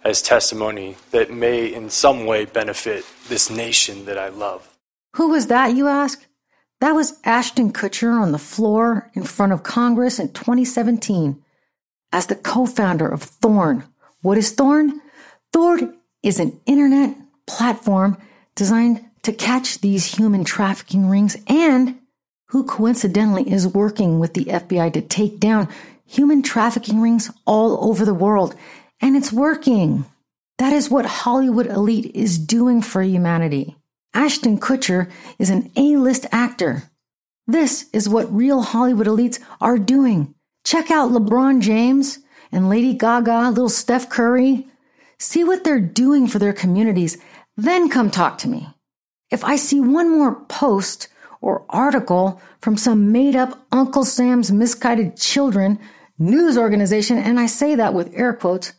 as 0.05 0.23
testimony 0.23 0.97
that 1.11 1.31
may 1.31 1.67
in 1.67 1.91
some 1.91 2.25
way 2.25 2.45
benefit 2.45 3.05
this 3.29 3.51
nation 3.51 4.05
that 4.05 4.17
I 4.17 4.29
love. 4.29 4.78
Who 5.15 5.31
was 5.31 5.47
that, 5.49 5.75
you 5.75 5.88
ask? 5.88 6.25
That 6.81 6.93
was 6.93 7.19
Ashton 7.25 7.73
Kutcher 7.73 8.21
on 8.21 8.33
the 8.33 8.38
floor 8.38 9.11
in 9.15 9.25
front 9.25 9.53
of 9.53 9.62
Congress 9.62 10.19
in 10.19 10.33
2017 10.33 11.43
as 12.12 12.27
the 12.27 12.37
co 12.37 12.67
founder 12.67 13.09
of 13.09 13.23
Thorn. 13.23 13.85
What 14.23 14.38
is 14.38 14.53
Thorn? 14.53 15.00
Thorn 15.53 15.97
is 16.23 16.38
an 16.38 16.61
internet 16.67 17.17
platform 17.47 18.17
designed 18.55 19.05
to 19.23 19.33
catch 19.33 19.81
these 19.81 20.05
human 20.05 20.45
trafficking 20.45 21.09
rings 21.09 21.37
and 21.47 21.99
who 22.49 22.65
coincidentally 22.65 23.50
is 23.50 23.67
working 23.67 24.19
with 24.19 24.35
the 24.35 24.45
FBI 24.45 24.93
to 24.93 25.00
take 25.03 25.38
down 25.38 25.69
human 26.07 26.43
trafficking 26.43 27.00
rings 27.00 27.31
all 27.45 27.88
over 27.91 28.05
the 28.05 28.15
world. 28.15 28.55
And 29.00 29.17
it's 29.17 29.33
working. 29.33 30.05
That 30.59 30.73
is 30.73 30.91
what 30.91 31.07
Hollywood 31.07 31.67
elite 31.67 32.12
is 32.15 32.38
doing 32.38 32.83
for 32.83 33.03
humanity. 33.03 33.77
Ashton 34.15 34.59
Kutcher 34.59 35.11
is 35.38 35.50
an 35.50 35.71
A-list 35.77 36.27
actor. 36.33 36.85
This 37.47 37.88
is 37.93 38.09
what 38.09 38.35
real 38.35 38.62
Hollywood 38.62 39.07
elites 39.07 39.38
are 39.61 39.79
doing. 39.79 40.35
Check 40.65 40.91
out 40.91 41.12
LeBron 41.12 41.61
James 41.61 42.19
and 42.53 42.69
Lady 42.69 42.95
Gaga, 42.95 43.49
little 43.50 43.69
Steph 43.69 44.11
Curry. 44.11 44.67
See 45.19 45.45
what 45.45 45.65
they're 45.65 45.81
doing 45.81 46.27
for 46.27 46.38
their 46.38 46.53
communities. 46.53 47.19
Then 47.57 47.88
come 47.88 48.11
talk 48.11 48.38
to 48.38 48.49
me. 48.49 48.69
If 49.31 49.45
I 49.45 49.57
see 49.57 49.81
one 49.81 50.11
more 50.11 50.35
post 50.47 51.09
or 51.41 51.65
article 51.69 52.41
from 52.61 52.77
some 52.77 53.12
made 53.12 53.37
up 53.37 53.67
Uncle 53.73 54.05
Sam's 54.05 54.50
misguided 54.50 55.17
children 55.17 55.79
news 56.19 56.59
organization, 56.59 57.19
and 57.19 57.38
I 57.38 57.47
say 57.47 57.75
that 57.77 57.95
with 57.95 58.12
air 58.15 58.33
quotes, 58.33 58.73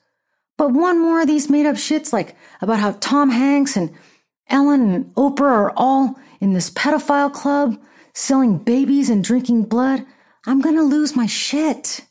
but 0.58 0.72
one 0.72 1.02
more 1.02 1.22
of 1.22 1.28
these 1.28 1.50
made 1.50 1.66
up 1.66 1.76
shits 1.76 2.12
like 2.12 2.36
about 2.62 2.80
how 2.80 2.92
Tom 2.94 3.30
Hanks 3.30 3.78
and 3.78 3.94
Ellen 4.50 4.92
and 4.92 5.14
Oprah 5.16 5.42
are 5.42 5.74
all 5.76 6.20
in 6.40 6.54
this 6.54 6.70
pedophile 6.70 7.34
club 7.34 7.80
selling 8.14 8.58
babies 8.58 9.10
and 9.10 9.24
drinking 9.24 9.64
blood, 9.64 10.06
I'm 10.46 10.62
gonna 10.62 10.84
lose 10.84 11.16
my 11.16 11.26
shit. 11.26 12.02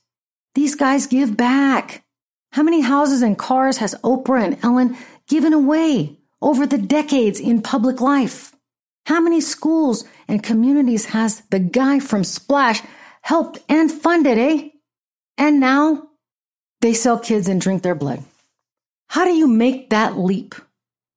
These 0.54 0.74
guys 0.74 1.06
give 1.06 1.36
back. 1.36 2.04
How 2.52 2.62
many 2.62 2.80
houses 2.80 3.22
and 3.22 3.36
cars 3.38 3.78
has 3.78 3.94
Oprah 4.02 4.44
and 4.44 4.58
Ellen 4.62 4.96
given 5.28 5.52
away 5.52 6.18
over 6.40 6.66
the 6.66 6.78
decades 6.78 7.40
in 7.40 7.62
public 7.62 8.00
life? 8.00 8.54
How 9.06 9.20
many 9.20 9.40
schools 9.40 10.04
and 10.26 10.42
communities 10.42 11.06
has 11.06 11.42
the 11.50 11.58
guy 11.58 11.98
from 11.98 12.24
Splash 12.24 12.82
helped 13.22 13.58
and 13.68 13.90
funded, 13.90 14.38
eh? 14.38 14.68
And 15.36 15.60
now 15.60 16.08
they 16.80 16.94
sell 16.94 17.18
kids 17.18 17.48
and 17.48 17.60
drink 17.60 17.82
their 17.82 17.94
blood. 17.94 18.22
How 19.08 19.24
do 19.24 19.30
you 19.30 19.46
make 19.46 19.90
that 19.90 20.18
leap 20.18 20.54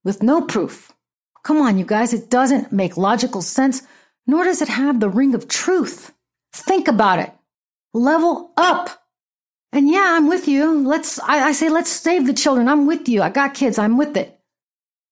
with 0.04 0.22
no 0.22 0.42
proof? 0.42 0.91
Come 1.44 1.60
on, 1.60 1.78
you 1.78 1.84
guys, 1.84 2.12
it 2.12 2.30
doesn't 2.30 2.72
make 2.72 2.96
logical 2.96 3.42
sense, 3.42 3.82
nor 4.26 4.44
does 4.44 4.62
it 4.62 4.68
have 4.68 5.00
the 5.00 5.08
ring 5.08 5.34
of 5.34 5.48
truth. 5.48 6.12
Think 6.52 6.86
about 6.86 7.18
it. 7.18 7.32
Level 7.92 8.52
up. 8.56 8.90
And 9.72 9.88
yeah, 9.88 10.14
I'm 10.16 10.28
with 10.28 10.46
you. 10.46 10.86
Let's, 10.86 11.18
I, 11.20 11.48
I, 11.48 11.52
say, 11.52 11.68
let's 11.68 11.90
save 11.90 12.26
the 12.26 12.34
children. 12.34 12.68
I'm 12.68 12.86
with 12.86 13.08
you. 13.08 13.22
I 13.22 13.30
got 13.30 13.54
kids. 13.54 13.78
I'm 13.78 13.96
with 13.96 14.16
it. 14.16 14.38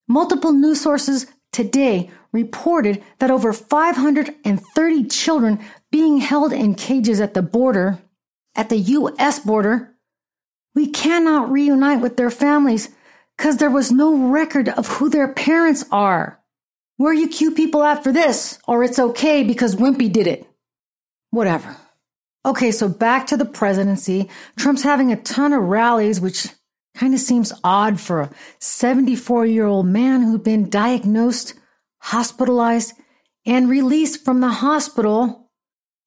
Multiple 0.07 0.53
news 0.53 0.81
sources 0.81 1.27
today 1.53 2.11
reported 2.33 3.03
that 3.19 3.31
over 3.31 3.53
530 3.53 5.05
children 5.05 5.61
being 5.91 6.19
held 6.19 6.53
in 6.53 6.75
cages 6.75 7.21
at 7.21 7.35
the 7.35 7.43
border, 7.43 7.99
at 8.55 8.69
the 8.69 8.77
U.S. 8.77 9.41
border, 9.41 9.95
we 10.75 10.89
cannot 10.89 11.51
reunite 11.51 12.01
with 12.01 12.17
their 12.17 12.31
families 12.31 12.91
because 13.41 13.57
there 13.57 13.71
was 13.71 13.91
no 13.91 14.15
record 14.29 14.69
of 14.69 14.87
who 14.87 15.09
their 15.09 15.33
parents 15.33 15.83
are. 15.91 16.39
Where 16.99 17.15
you 17.15 17.27
cue 17.27 17.53
people 17.53 17.83
at 17.83 18.05
for 18.05 18.13
this, 18.13 18.59
or 18.69 18.85
it's 18.85 18.99
okay 18.99 19.45
because 19.45 19.77
Wimpy 19.77 20.13
did 20.13 20.27
it. 20.27 20.47
Whatever. 21.31 21.75
Okay, 22.45 22.71
so 22.71 22.87
back 22.87 23.29
to 23.29 23.39
the 23.39 23.47
presidency. 23.47 24.29
Trump's 24.59 24.83
having 24.83 25.11
a 25.11 25.17
ton 25.17 25.55
of 25.55 25.63
rallies, 25.63 26.21
which 26.21 26.49
kind 26.95 27.15
of 27.15 27.21
seems 27.21 27.51
odd 27.65 27.99
for 27.99 28.21
a 28.21 28.31
74 28.59 29.47
year 29.47 29.65
old 29.65 29.87
man 29.87 30.21
who'd 30.21 30.45
been 30.45 30.69
diagnosed, 30.69 31.55
hospitalized, 32.03 32.93
and 33.47 33.71
released 33.71 34.23
from 34.23 34.41
the 34.41 34.51
hospital 34.51 35.51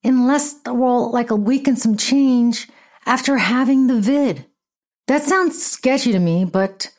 in 0.03 0.27
less, 0.27 0.53
well, 0.67 1.11
like 1.11 1.31
a 1.31 1.35
week 1.35 1.67
and 1.67 1.79
some 1.79 1.97
change 1.97 2.69
after 3.07 3.37
having 3.37 3.87
the 3.87 3.99
vid. 3.99 4.45
That 5.07 5.23
sounds 5.23 5.59
sketchy 5.59 6.11
to 6.11 6.19
me, 6.19 6.45
but 6.45 6.91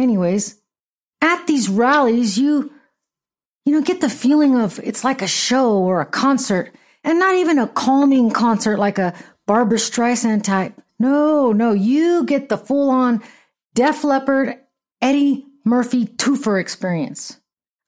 Anyways, 0.00 0.60
at 1.20 1.46
these 1.46 1.68
rallies, 1.68 2.38
you, 2.38 2.72
you 3.64 3.72
know, 3.72 3.82
get 3.82 4.00
the 4.00 4.08
feeling 4.08 4.58
of 4.58 4.80
it's 4.80 5.04
like 5.04 5.20
a 5.20 5.28
show 5.28 5.72
or 5.72 6.00
a 6.00 6.06
concert 6.06 6.74
and 7.04 7.18
not 7.18 7.34
even 7.34 7.58
a 7.58 7.68
calming 7.68 8.30
concert 8.30 8.78
like 8.78 8.98
a 8.98 9.14
Barbra 9.46 9.78
Streisand 9.78 10.42
type. 10.42 10.80
No, 10.98 11.52
no, 11.52 11.72
you 11.72 12.24
get 12.24 12.48
the 12.48 12.58
full 12.58 12.90
on 12.90 13.22
Def 13.74 14.04
Leppard, 14.04 14.56
Eddie 15.02 15.46
Murphy 15.64 16.06
twofer 16.06 16.60
experience. 16.60 17.38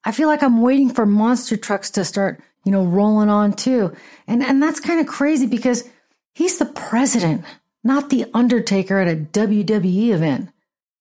I 0.04 0.12
feel 0.12 0.28
like 0.28 0.42
I'm 0.42 0.61
waiting 0.61 0.90
for 0.90 1.07
monster 1.07 1.57
trucks 1.57 1.90
to 1.92 2.04
start, 2.04 2.42
you 2.64 2.73
know, 2.73 2.85
rolling 2.85 3.28
on 3.31 3.52
too. 3.52 3.95
And, 4.26 4.42
and 4.42 4.62
that's 4.62 4.81
kind 4.81 5.00
of 5.00 5.07
crazy 5.07 5.47
because 5.47 5.88
he's 6.35 6.59
the 6.59 6.66
president, 6.66 7.45
not 7.85 8.11
the 8.11 8.26
Undertaker 8.35 8.99
at 8.99 9.09
a 9.09 9.16
WWE 9.16 10.11
event. 10.11 10.52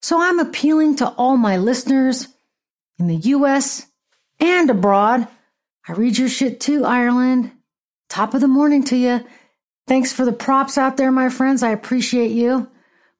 So 0.02 0.22
I'm 0.22 0.40
appealing 0.40 0.96
to 0.98 1.10
all 1.10 1.38
my 1.38 1.58
listeners 1.58 2.28
in 2.98 3.08
the 3.08 3.16
US 3.16 3.88
and 4.40 4.70
abroad. 4.70 5.28
I 5.88 5.94
read 5.94 6.18
your 6.18 6.30
shit 6.30 6.60
too, 6.60 6.86
Ireland. 6.86 7.52
Top 8.10 8.34
of 8.34 8.42
the 8.42 8.48
morning 8.48 8.84
to 8.86 8.96
you. 8.96 9.24
Thanks 9.88 10.12
for 10.12 10.26
the 10.26 10.34
props 10.34 10.78
out 10.78 10.98
there, 10.98 11.12
my 11.12 11.30
friends. 11.30 11.64
I 11.64 11.72
appreciate 11.72 12.32
you. 12.32 12.70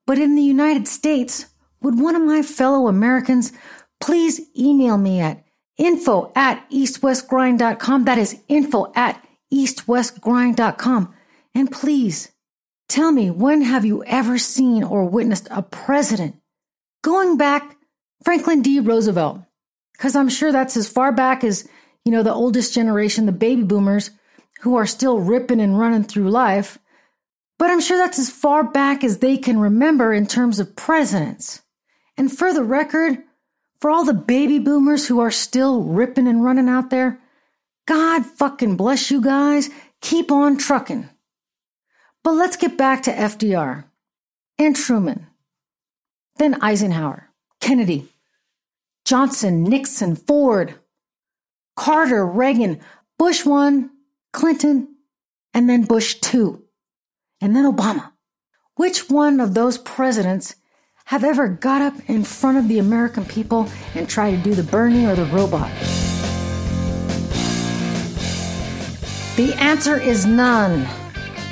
But 0.06 0.18
in 0.18 0.34
the 0.34 0.42
United 0.42 0.88
States, 0.88 1.46
would 1.80 2.00
one 2.00 2.16
of 2.16 2.22
my 2.22 2.42
fellow 2.42 2.88
Americans 2.88 3.52
please 4.00 4.40
email 4.58 4.98
me 4.98 5.20
at 5.20 5.44
info 5.76 6.32
at 6.34 6.68
eastwestgrind.com. 6.70 8.04
That 8.04 8.18
is 8.18 8.40
info 8.48 8.92
at 8.94 9.24
eastwestgrind.com. 9.52 11.14
And 11.54 11.70
please, 11.70 12.30
tell 12.88 13.12
me 13.12 13.30
when 13.30 13.62
have 13.62 13.84
you 13.84 14.04
ever 14.04 14.38
seen 14.38 14.82
or 14.82 15.04
witnessed 15.04 15.48
a 15.50 15.62
president 15.62 16.36
going 17.02 17.36
back 17.36 17.76
Franklin 18.24 18.62
D. 18.62 18.80
Roosevelt? 18.80 19.42
Because 19.92 20.16
I'm 20.16 20.28
sure 20.28 20.52
that's 20.52 20.76
as 20.76 20.88
far 20.88 21.12
back 21.12 21.44
as, 21.44 21.68
you 22.04 22.12
know, 22.12 22.22
the 22.22 22.32
oldest 22.32 22.74
generation, 22.74 23.26
the 23.26 23.32
baby 23.32 23.62
boomers, 23.62 24.10
who 24.62 24.76
are 24.76 24.86
still 24.86 25.18
ripping 25.18 25.60
and 25.60 25.78
running 25.78 26.04
through 26.04 26.30
life. 26.30 26.78
But 27.58 27.70
I'm 27.70 27.80
sure 27.80 27.98
that's 27.98 28.18
as 28.18 28.30
far 28.30 28.64
back 28.64 29.04
as 29.04 29.18
they 29.18 29.36
can 29.36 29.58
remember 29.58 30.12
in 30.12 30.26
terms 30.26 30.58
of 30.58 30.74
presidents. 30.74 31.62
And 32.16 32.30
for 32.30 32.52
the 32.52 32.64
record, 32.64 33.18
for 33.80 33.90
all 33.90 34.04
the 34.04 34.14
baby 34.14 34.58
boomers 34.58 35.06
who 35.06 35.20
are 35.20 35.30
still 35.30 35.82
ripping 35.82 36.28
and 36.28 36.44
running 36.44 36.68
out 36.68 36.90
there, 36.90 37.20
God 37.86 38.24
fucking 38.24 38.76
bless 38.76 39.10
you 39.10 39.20
guys. 39.20 39.70
Keep 40.00 40.30
on 40.30 40.56
trucking. 40.56 41.08
But 42.22 42.32
let's 42.32 42.56
get 42.56 42.78
back 42.78 43.02
to 43.04 43.12
FDR 43.12 43.84
and 44.58 44.76
Truman, 44.76 45.26
then 46.36 46.60
Eisenhower, 46.62 47.30
Kennedy, 47.60 48.08
Johnson, 49.04 49.64
Nixon, 49.64 50.16
Ford, 50.16 50.74
Carter, 51.76 52.26
Reagan, 52.26 52.80
Bush 53.18 53.44
1, 53.44 53.90
Clinton, 54.32 54.88
and 55.54 55.68
then 55.68 55.84
Bush 55.84 56.14
2, 56.16 56.62
and 57.40 57.54
then 57.54 57.70
Obama. 57.70 58.12
Which 58.76 59.10
one 59.10 59.40
of 59.40 59.54
those 59.54 59.78
presidents 59.78 60.56
have 61.06 61.24
ever 61.24 61.48
got 61.48 61.82
up 61.82 61.94
in 62.08 62.24
front 62.24 62.58
of 62.58 62.68
the 62.68 62.78
American 62.78 63.24
people 63.24 63.68
and 63.94 64.08
tried 64.08 64.30
to 64.30 64.36
do 64.38 64.54
the 64.54 64.62
Bernie 64.62 65.06
or 65.06 65.14
the 65.14 65.26
robot? 65.26 65.70
The 69.36 69.54
answer 69.58 70.00
is 70.00 70.26
none. 70.26 70.86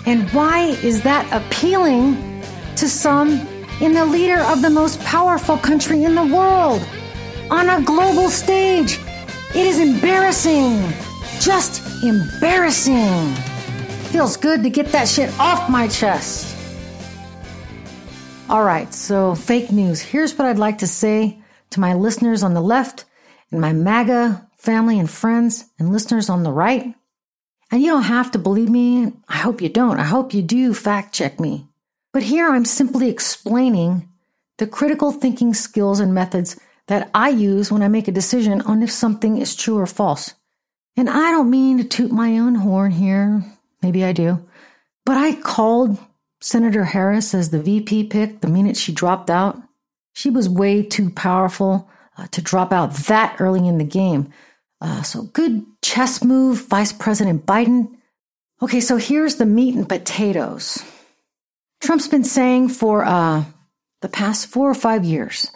And 0.06 0.28
why 0.30 0.76
is 0.82 1.02
that 1.02 1.26
appealing 1.32 2.42
to 2.76 2.88
some 2.88 3.46
in 3.80 3.94
the 3.94 4.04
leader 4.04 4.40
of 4.40 4.62
the 4.62 4.70
most 4.70 5.00
powerful 5.00 5.56
country 5.56 6.04
in 6.04 6.14
the 6.14 6.24
world? 6.24 6.86
On 7.50 7.68
a 7.68 7.82
global 7.82 8.28
stage. 8.28 8.98
It 9.50 9.66
is 9.66 9.80
embarrassing. 9.80 10.92
Just 11.40 12.04
embarrassing. 12.04 13.34
Feels 14.12 14.36
good 14.36 14.62
to 14.62 14.70
get 14.70 14.86
that 14.92 15.08
shit 15.08 15.30
off 15.38 15.70
my 15.70 15.88
chest. 15.88 16.56
All 18.48 18.64
right, 18.64 18.92
so 18.92 19.34
fake 19.34 19.70
news. 19.70 20.00
Here's 20.00 20.36
what 20.36 20.46
I'd 20.46 20.58
like 20.58 20.78
to 20.78 20.86
say 20.86 21.38
to 21.70 21.80
my 21.80 21.94
listeners 21.94 22.42
on 22.42 22.54
the 22.54 22.60
left 22.60 23.04
and 23.50 23.60
my 23.60 23.72
MAGA 23.72 24.48
family 24.56 24.98
and 24.98 25.08
friends 25.08 25.64
and 25.78 25.92
listeners 25.92 26.28
on 26.28 26.42
the 26.42 26.52
right. 26.52 26.94
And 27.70 27.82
you 27.82 27.88
don't 27.88 28.02
have 28.02 28.32
to 28.32 28.38
believe 28.38 28.68
me. 28.68 29.12
I 29.28 29.36
hope 29.36 29.62
you 29.62 29.68
don't. 29.68 29.98
I 29.98 30.04
hope 30.04 30.34
you 30.34 30.42
do 30.42 30.74
fact 30.74 31.14
check 31.14 31.38
me. 31.40 31.69
But 32.12 32.22
here 32.22 32.50
I'm 32.50 32.64
simply 32.64 33.08
explaining 33.08 34.08
the 34.58 34.66
critical 34.66 35.12
thinking 35.12 35.54
skills 35.54 36.00
and 36.00 36.12
methods 36.12 36.58
that 36.86 37.10
I 37.14 37.28
use 37.28 37.70
when 37.70 37.82
I 37.82 37.88
make 37.88 38.08
a 38.08 38.12
decision 38.12 38.60
on 38.62 38.82
if 38.82 38.90
something 38.90 39.38
is 39.38 39.54
true 39.54 39.78
or 39.78 39.86
false. 39.86 40.34
And 40.96 41.08
I 41.08 41.30
don't 41.30 41.50
mean 41.50 41.78
to 41.78 41.84
toot 41.84 42.10
my 42.10 42.38
own 42.38 42.56
horn 42.56 42.90
here. 42.90 43.44
Maybe 43.80 44.04
I 44.04 44.12
do. 44.12 44.44
But 45.06 45.16
I 45.16 45.40
called 45.40 45.98
Senator 46.40 46.84
Harris 46.84 47.32
as 47.32 47.50
the 47.50 47.60
VP 47.60 48.04
pick 48.04 48.40
the 48.40 48.48
minute 48.48 48.76
she 48.76 48.92
dropped 48.92 49.30
out. 49.30 49.56
She 50.14 50.30
was 50.30 50.48
way 50.48 50.82
too 50.82 51.10
powerful 51.10 51.88
uh, 52.18 52.26
to 52.32 52.42
drop 52.42 52.72
out 52.72 52.92
that 53.06 53.36
early 53.38 53.66
in 53.66 53.78
the 53.78 53.84
game. 53.84 54.32
Uh, 54.80 55.02
so 55.02 55.22
good 55.22 55.64
chess 55.82 56.24
move, 56.24 56.66
Vice 56.66 56.92
President 56.92 57.46
Biden. 57.46 57.96
Okay, 58.62 58.80
so 58.80 58.96
here's 58.96 59.36
the 59.36 59.46
meat 59.46 59.74
and 59.74 59.88
potatoes. 59.88 60.82
Trump's 61.80 62.08
been 62.08 62.24
saying 62.24 62.68
for 62.68 63.04
uh, 63.04 63.44
the 64.02 64.08
past 64.08 64.48
four 64.48 64.70
or 64.70 64.74
five 64.74 65.04
years 65.04 65.50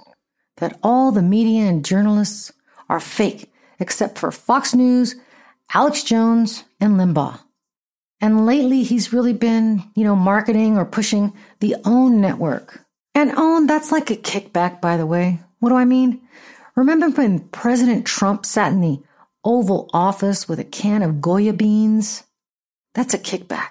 that 0.57 0.79
all 0.83 1.13
the 1.13 1.23
media 1.23 1.65
and 1.65 1.85
journalists 1.85 2.53
are 2.89 3.01
fake, 3.01 3.53
except 3.79 4.19
for 4.19 4.31
Fox 4.31 4.75
News, 4.75 5.17
Alex 5.73 6.03
Jones, 6.03 6.65
and 6.81 6.95
Limbaugh. 6.95 7.41
And 8.21 8.47
lately, 8.47 8.85
he's 8.85 9.13
really 9.13 9.35
been, 9.35 9.83
you 9.95 10.05
know, 10.05 10.17
marketing 10.17 10.79
or 10.79 10.87
pushing 10.87 11.35
the 11.61 11.77
OAN 11.85 12.13
network. 12.15 12.81
And 13.15 13.33
OAN, 13.33 13.69
that's 13.69 13.93
like 13.93 14.11
a 14.11 14.17
kickback, 14.17 14.81
by 14.81 14.97
the 14.97 15.07
way. 15.07 15.41
What 15.59 15.69
do 15.69 15.77
I 15.77 15.85
mean? 15.85 16.23
Remember 16.75 17.11
when 17.11 17.41
President 17.51 18.07
Trump 18.07 18.47
sat 18.47 18.73
in 18.73 18.81
the 18.81 19.01
Oval 19.45 19.91
Office 19.93 20.49
with 20.49 20.59
a 20.59 20.65
can 20.65 21.03
of 21.03 21.21
Goya 21.21 21.53
beans? 21.53 22.25
That's 22.95 23.13
a 23.13 23.19
kickback. 23.19 23.71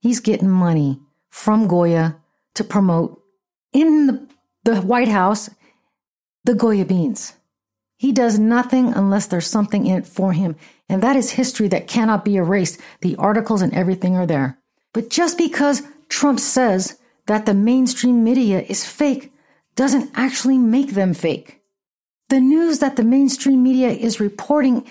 He's 0.00 0.20
getting 0.20 0.50
money 0.50 1.00
from 1.34 1.66
Goya 1.66 2.16
to 2.54 2.62
promote 2.62 3.20
in 3.72 4.06
the, 4.06 4.28
the 4.62 4.80
White 4.80 5.08
House 5.08 5.50
the 6.44 6.54
Goya 6.54 6.84
beans. 6.84 7.34
He 7.96 8.12
does 8.12 8.38
nothing 8.38 8.94
unless 8.94 9.26
there's 9.26 9.48
something 9.48 9.84
in 9.84 9.98
it 9.98 10.06
for 10.06 10.32
him. 10.32 10.54
And 10.88 11.02
that 11.02 11.16
is 11.16 11.32
history 11.32 11.66
that 11.68 11.88
cannot 11.88 12.24
be 12.24 12.36
erased. 12.36 12.80
The 13.00 13.16
articles 13.16 13.62
and 13.62 13.74
everything 13.74 14.14
are 14.14 14.26
there. 14.26 14.60
But 14.92 15.10
just 15.10 15.36
because 15.36 15.82
Trump 16.08 16.38
says 16.38 17.00
that 17.26 17.46
the 17.46 17.54
mainstream 17.54 18.22
media 18.22 18.60
is 18.60 18.86
fake 18.86 19.32
doesn't 19.74 20.12
actually 20.14 20.58
make 20.58 20.90
them 20.92 21.14
fake. 21.14 21.60
The 22.28 22.38
news 22.38 22.78
that 22.78 22.94
the 22.94 23.02
mainstream 23.02 23.60
media 23.60 23.88
is 23.88 24.20
reporting 24.20 24.86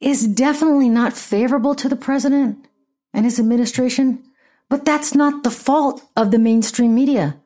is 0.00 0.26
definitely 0.26 0.88
not 0.88 1.12
favorable 1.12 1.74
to 1.74 1.90
the 1.90 1.96
president 1.96 2.66
and 3.12 3.26
his 3.26 3.38
administration, 3.38 4.24
but 4.68 4.84
that's 4.84 5.14
not 5.14 5.42
the 5.42 5.50
fault 5.50 6.02
of 6.16 6.30
the 6.30 6.38
mainstream 6.38 6.94
media. 6.94 7.40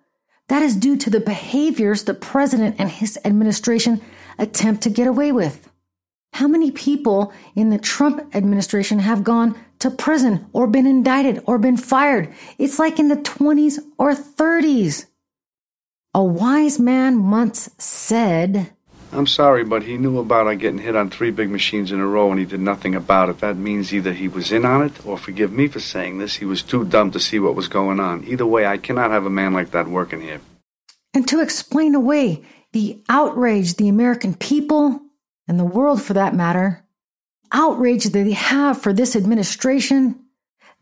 That 0.49 0.63
is 0.63 0.77
due 0.77 0.97
to 0.97 1.11
the 1.11 1.21
behaviors 1.21 2.05
the 2.05 2.15
president 2.15 2.77
and 2.79 2.91
his 2.91 3.19
administration 3.25 4.01
attempt 4.39 4.83
to 4.83 4.91
get 4.91 5.07
away 5.07 5.33
with. 5.33 5.69
How 6.33 6.49
many 6.49 6.71
people 6.71 7.33
in 7.55 7.71
the 7.71 7.79
Trump 7.79 8.35
administration 8.35 9.01
have 9.01 9.25
gone 9.25 9.59
to 9.81 9.91
prison 9.91 10.47
or 10.53 10.67
been 10.67 10.87
indicted 10.87 11.43
or 11.47 11.59
been 11.59 11.77
fired? 11.77 12.33
It's 12.59 12.79
like 12.79 12.99
in 12.99 13.09
the 13.09 13.17
20s 13.17 13.79
or 13.99 14.15
30s. 14.15 15.07
A 16.15 16.23
wise 16.23 16.79
man 16.79 17.31
once 17.31 17.71
said, 17.79 18.73
I'm 19.13 19.27
sorry, 19.27 19.65
but 19.65 19.85
he 19.85 19.97
knew 19.97 20.19
about 20.19 20.47
our 20.47 20.55
getting 20.55 20.81
hit 20.81 20.95
on 20.95 21.09
three 21.09 21.31
big 21.31 21.51
machines 21.51 21.93
in 21.93 22.01
a 22.01 22.07
row 22.07 22.31
and 22.31 22.39
he 22.39 22.45
did 22.45 22.61
nothing 22.61 22.95
about 22.95 23.31
it. 23.31 23.41
That 23.41 23.57
means 23.57 23.93
either 23.93 24.13
he 24.13 24.29
was 24.29 24.53
in 24.53 24.65
on 24.65 24.83
it, 24.83 25.07
or 25.07 25.17
forgive 25.17 25.51
me 25.51 25.67
for 25.67 25.81
saying 25.81 26.19
this, 26.19 26.37
he 26.37 26.45
was 26.45 26.63
too 26.63 26.85
dumb 26.85 27.11
to 27.13 27.21
see 27.21 27.39
what 27.39 27.55
was 27.55 27.69
going 27.69 28.01
on. 28.01 28.25
Either 28.25 28.47
way, 28.47 28.67
I 28.67 28.77
cannot 28.77 29.11
have 29.11 29.25
a 29.25 29.31
man 29.31 29.55
like 29.55 29.71
that 29.71 29.89
working 29.89 30.21
here. 30.21 30.41
And 31.15 31.27
to 31.29 31.41
explain 31.41 31.95
away 31.95 32.45
the 32.73 33.03
outrage 33.09 33.77
the 33.77 33.89
American 33.89 34.35
people, 34.35 35.01
and 35.49 35.59
the 35.59 35.65
world 35.65 36.03
for 36.03 36.13
that 36.13 36.35
matter, 36.35 36.85
outrage 37.51 38.05
that 38.05 38.11
they 38.11 38.33
have 38.33 38.81
for 38.81 38.93
this 38.93 39.17
administration, 39.17 40.23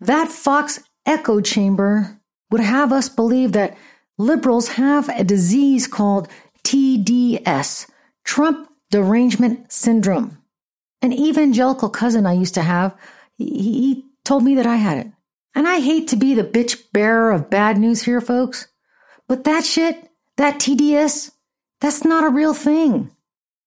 that 0.00 0.28
Fox 0.28 0.80
echo 1.06 1.40
chamber 1.40 2.20
would 2.50 2.60
have 2.60 2.92
us 2.92 3.08
believe 3.08 3.52
that 3.52 3.76
liberals 4.18 4.68
have 4.70 5.08
a 5.10 5.22
disease 5.22 5.86
called 5.86 6.28
TDS 6.64 7.86
Trump 8.26 8.68
derangement 8.90 9.72
syndrome. 9.72 10.36
An 11.00 11.12
evangelical 11.12 11.88
cousin 11.88 12.26
I 12.26 12.34
used 12.34 12.54
to 12.54 12.62
have, 12.62 12.94
he, 13.38 14.04
told 14.24 14.42
me 14.42 14.56
that 14.56 14.66
I 14.66 14.74
had 14.74 14.98
it. 14.98 15.06
And 15.54 15.68
I 15.68 15.78
hate 15.78 16.08
to 16.08 16.16
be 16.16 16.34
the 16.34 16.42
bitch 16.42 16.90
bearer 16.92 17.30
of 17.30 17.48
bad 17.48 17.78
news 17.78 18.02
here, 18.02 18.20
folks, 18.20 18.66
but 19.28 19.44
that 19.44 19.64
shit, 19.64 20.10
that 20.36 20.58
TDS, 20.58 21.30
that's 21.80 22.04
not 22.04 22.24
a 22.24 22.30
real 22.30 22.52
thing. 22.52 23.12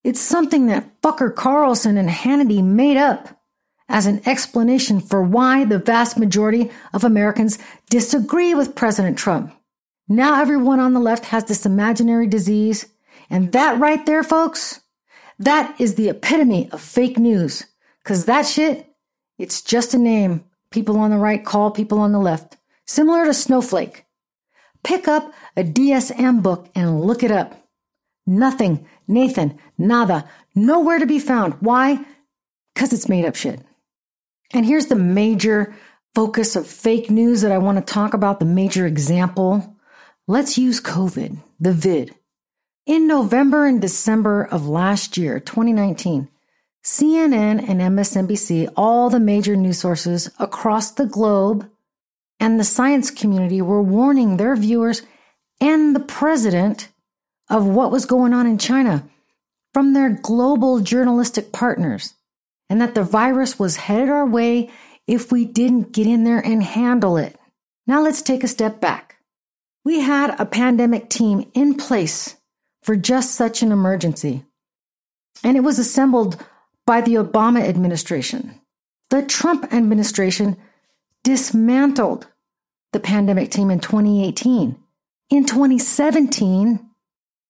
It's 0.04 0.20
something 0.20 0.66
that 0.66 1.00
fucker 1.00 1.34
Carlson 1.34 1.96
and 1.96 2.10
Hannity 2.10 2.62
made 2.62 2.98
up 2.98 3.40
as 3.88 4.04
an 4.04 4.20
explanation 4.26 5.00
for 5.00 5.22
why 5.22 5.64
the 5.64 5.78
vast 5.78 6.18
majority 6.18 6.70
of 6.92 7.04
Americans 7.04 7.58
disagree 7.88 8.54
with 8.54 8.76
President 8.76 9.16
Trump. 9.16 9.54
Now 10.08 10.42
everyone 10.42 10.78
on 10.78 10.92
the 10.92 11.00
left 11.00 11.24
has 11.26 11.44
this 11.44 11.64
imaginary 11.64 12.26
disease 12.26 12.86
and 13.30 13.52
that 13.52 13.78
right 13.78 14.04
there, 14.04 14.22
folks, 14.22 14.80
that 15.38 15.80
is 15.80 15.94
the 15.94 16.08
epitome 16.08 16.70
of 16.72 16.80
fake 16.80 17.18
news. 17.18 17.64
Cause 18.04 18.24
that 18.24 18.46
shit, 18.46 18.86
it's 19.38 19.62
just 19.62 19.94
a 19.94 19.98
name 19.98 20.44
people 20.70 20.98
on 20.98 21.10
the 21.10 21.16
right 21.16 21.44
call 21.44 21.70
people 21.70 21.98
on 21.98 22.12
the 22.12 22.18
left. 22.18 22.56
Similar 22.86 23.24
to 23.24 23.34
snowflake. 23.34 24.04
Pick 24.82 25.08
up 25.08 25.32
a 25.56 25.62
DSM 25.62 26.42
book 26.42 26.68
and 26.74 27.00
look 27.00 27.22
it 27.22 27.30
up. 27.30 27.68
Nothing, 28.26 28.86
Nathan, 29.06 29.58
nada, 29.78 30.28
nowhere 30.54 30.98
to 30.98 31.06
be 31.06 31.18
found. 31.18 31.54
Why? 31.60 32.04
Because 32.74 32.92
it's 32.92 33.08
made 33.08 33.24
up 33.24 33.34
shit. 33.34 33.60
And 34.52 34.66
here's 34.66 34.86
the 34.86 34.96
major 34.96 35.74
focus 36.14 36.56
of 36.56 36.66
fake 36.66 37.10
news 37.10 37.42
that 37.42 37.52
I 37.52 37.58
want 37.58 37.78
to 37.78 37.92
talk 37.92 38.14
about, 38.14 38.40
the 38.40 38.46
major 38.46 38.86
example. 38.86 39.76
Let's 40.26 40.58
use 40.58 40.80
COVID, 40.80 41.38
the 41.58 41.72
vid. 41.72 42.14
In 42.86 43.06
November 43.06 43.66
and 43.66 43.80
December 43.80 44.42
of 44.42 44.66
last 44.66 45.18
year, 45.18 45.38
2019, 45.38 46.28
CNN 46.82 47.68
and 47.68 47.80
MSNBC, 47.80 48.72
all 48.74 49.10
the 49.10 49.20
major 49.20 49.54
news 49.54 49.78
sources 49.78 50.30
across 50.38 50.90
the 50.92 51.04
globe, 51.04 51.70
and 52.40 52.58
the 52.58 52.64
science 52.64 53.10
community 53.10 53.60
were 53.60 53.82
warning 53.82 54.36
their 54.38 54.56
viewers 54.56 55.02
and 55.60 55.94
the 55.94 56.00
president 56.00 56.88
of 57.50 57.66
what 57.66 57.92
was 57.92 58.06
going 58.06 58.32
on 58.32 58.46
in 58.46 58.56
China 58.56 59.06
from 59.74 59.92
their 59.92 60.10
global 60.10 60.80
journalistic 60.80 61.52
partners, 61.52 62.14
and 62.70 62.80
that 62.80 62.94
the 62.94 63.04
virus 63.04 63.58
was 63.58 63.76
headed 63.76 64.08
our 64.08 64.26
way 64.26 64.70
if 65.06 65.30
we 65.30 65.44
didn't 65.44 65.92
get 65.92 66.06
in 66.06 66.24
there 66.24 66.40
and 66.40 66.62
handle 66.62 67.18
it. 67.18 67.38
Now 67.86 68.02
let's 68.02 68.22
take 68.22 68.42
a 68.42 68.48
step 68.48 68.80
back. 68.80 69.16
We 69.84 70.00
had 70.00 70.40
a 70.40 70.46
pandemic 70.46 71.10
team 71.10 71.50
in 71.52 71.74
place 71.74 72.36
for 72.82 72.96
just 72.96 73.34
such 73.34 73.62
an 73.62 73.72
emergency, 73.72 74.44
and 75.44 75.56
it 75.56 75.60
was 75.60 75.78
assembled 75.78 76.42
by 76.86 77.00
the 77.00 77.14
Obama 77.14 77.60
administration. 77.60 78.60
The 79.10 79.22
Trump 79.22 79.72
administration 79.72 80.56
dismantled 81.24 82.26
the 82.92 83.00
pandemic 83.00 83.50
team 83.50 83.70
in 83.70 83.80
2018. 83.80 84.76
In 85.30 85.44
2017, 85.44 86.90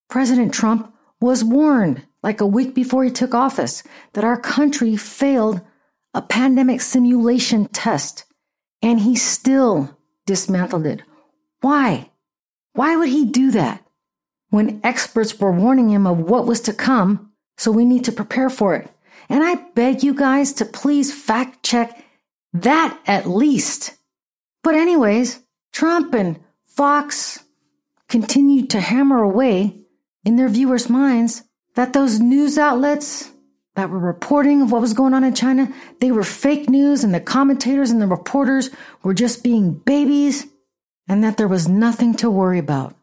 President 0.09 0.53
Trump 0.53 0.93
was 1.21 1.45
warned, 1.45 2.07
like 2.23 2.41
a 2.41 2.47
week 2.47 2.75
before 2.75 3.05
he 3.05 3.11
took 3.11 3.35
office, 3.35 3.83
that 4.13 4.25
our 4.25 4.39
country 4.39 4.97
failed 4.97 5.61
a 6.13 6.21
pandemic 6.21 6.81
simulation 6.81 7.67
test, 7.67 8.25
and 8.83 9.01
he 9.01 9.15
still 9.17 9.97
dismantled 10.27 10.87
it. 10.87 11.03
Why? 11.61 12.11
Why 12.73 12.97
would 12.97 13.09
he 13.09 13.25
do 13.25 13.51
that? 13.53 13.85
When 14.51 14.81
experts 14.85 15.39
were 15.39 15.53
warning 15.53 15.91
him 15.91 16.07
of 16.07 16.19
what 16.19 16.47
was 16.47 16.61
to 16.63 16.73
come, 16.73 17.33
so 17.57 17.71
we 17.71 17.85
need 17.85 18.05
to 18.05 18.13
prepare 18.13 18.51
for 18.51 18.75
it. 18.75 18.91
And 19.29 19.43
I 19.45 19.55
beg 19.75 20.03
you 20.03 20.13
guys 20.13 20.53
to 20.55 20.65
please 20.65 21.15
fact 21.15 21.63
check 21.63 22.05
that 22.53 22.99
at 23.07 23.29
least. 23.29 23.97
But, 24.63 24.75
anyways, 24.75 25.41
Trump 25.73 26.15
and 26.15 26.41
Fox 26.67 27.45
continued 28.09 28.71
to 28.71 28.81
hammer 28.81 29.23
away 29.23 29.79
in 30.25 30.37
their 30.37 30.49
viewers' 30.49 30.91
minds 30.91 31.45
that 31.77 31.93
those 31.93 32.19
news 32.19 32.59
outlets 32.59 33.31
that 33.77 33.89
were 33.89 33.99
reporting 33.99 34.63
of 34.63 34.73
what 34.73 34.81
was 34.81 34.93
going 34.93 35.15
on 35.15 35.25
in 35.25 35.35
China, 35.35 35.73
they 36.01 36.11
were 36.11 36.25
fake 36.25 36.69
news 36.69 37.05
and 37.05 37.15
the 37.15 37.21
commentators 37.21 37.91
and 37.91 38.03
the 38.03 38.07
reporters 38.07 38.71
were 39.03 39.15
just 39.15 39.45
being 39.45 39.73
babies 39.73 40.47
and 41.09 41.23
that 41.23 41.37
there 41.37 41.49
was 41.49 41.69
nothing 41.69 42.15
to 42.15 42.31
worry 42.31 42.59
about. 42.59 42.95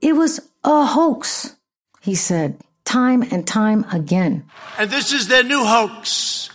It 0.00 0.14
was 0.14 0.49
a 0.64 0.86
hoax, 0.86 1.56
he 2.00 2.14
said 2.14 2.60
time 2.84 3.22
and 3.22 3.46
time 3.46 3.84
again. 3.92 4.44
And 4.78 4.90
this 4.90 5.12
is 5.12 5.28
their 5.28 5.44
new 5.44 5.64
hoax. 5.64 6.50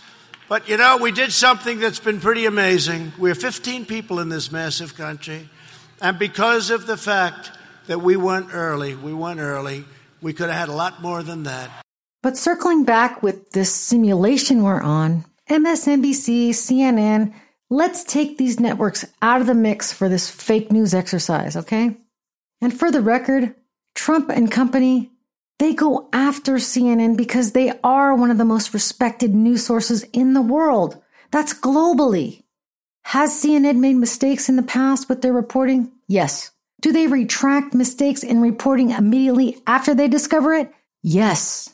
But 0.48 0.68
you 0.68 0.76
know, 0.76 0.98
we 0.98 1.10
did 1.10 1.32
something 1.32 1.80
that's 1.80 1.98
been 1.98 2.20
pretty 2.20 2.46
amazing. 2.46 3.12
We're 3.18 3.34
15 3.34 3.86
people 3.86 4.20
in 4.20 4.28
this 4.28 4.52
massive 4.52 4.94
country. 4.94 5.48
And 6.00 6.18
because 6.18 6.70
of 6.70 6.86
the 6.86 6.96
fact 6.96 7.50
that 7.86 8.00
we 8.00 8.16
went 8.16 8.48
early, 8.52 8.94
we 8.94 9.12
went 9.12 9.40
early, 9.40 9.84
we 10.20 10.32
could 10.32 10.48
have 10.48 10.58
had 10.58 10.68
a 10.68 10.72
lot 10.72 11.02
more 11.02 11.22
than 11.22 11.44
that. 11.44 11.70
But 12.22 12.36
circling 12.36 12.84
back 12.84 13.22
with 13.22 13.50
this 13.52 13.72
simulation 13.72 14.62
we're 14.62 14.82
on, 14.82 15.24
MSNBC, 15.48 16.50
CNN, 16.50 17.32
let's 17.70 18.04
take 18.04 18.36
these 18.36 18.60
networks 18.60 19.04
out 19.22 19.40
of 19.40 19.46
the 19.46 19.54
mix 19.54 19.92
for 19.92 20.08
this 20.08 20.28
fake 20.28 20.72
news 20.72 20.92
exercise, 20.92 21.56
okay? 21.56 21.96
And 22.60 22.76
for 22.76 22.90
the 22.90 23.00
record, 23.00 23.54
Trump 23.96 24.30
and 24.30 24.50
company 24.50 25.10
they 25.58 25.72
go 25.72 26.08
after 26.12 26.56
CNN 26.56 27.16
because 27.16 27.52
they 27.52 27.72
are 27.82 28.14
one 28.14 28.30
of 28.30 28.38
the 28.38 28.44
most 28.44 28.74
respected 28.74 29.34
news 29.34 29.64
sources 29.64 30.04
in 30.12 30.34
the 30.34 30.42
world. 30.42 31.02
That's 31.30 31.54
globally. 31.54 32.42
Has 33.04 33.30
CNN 33.30 33.78
made 33.78 33.96
mistakes 33.96 34.48
in 34.48 34.56
the 34.56 34.62
past 34.62 35.08
with 35.08 35.22
their 35.22 35.32
reporting? 35.32 35.92
Yes. 36.08 36.50
Do 36.82 36.92
they 36.92 37.06
retract 37.06 37.72
mistakes 37.72 38.22
in 38.22 38.42
reporting 38.42 38.90
immediately 38.90 39.62
after 39.66 39.94
they 39.94 40.08
discover 40.08 40.52
it? 40.52 40.70
Yes. 41.02 41.70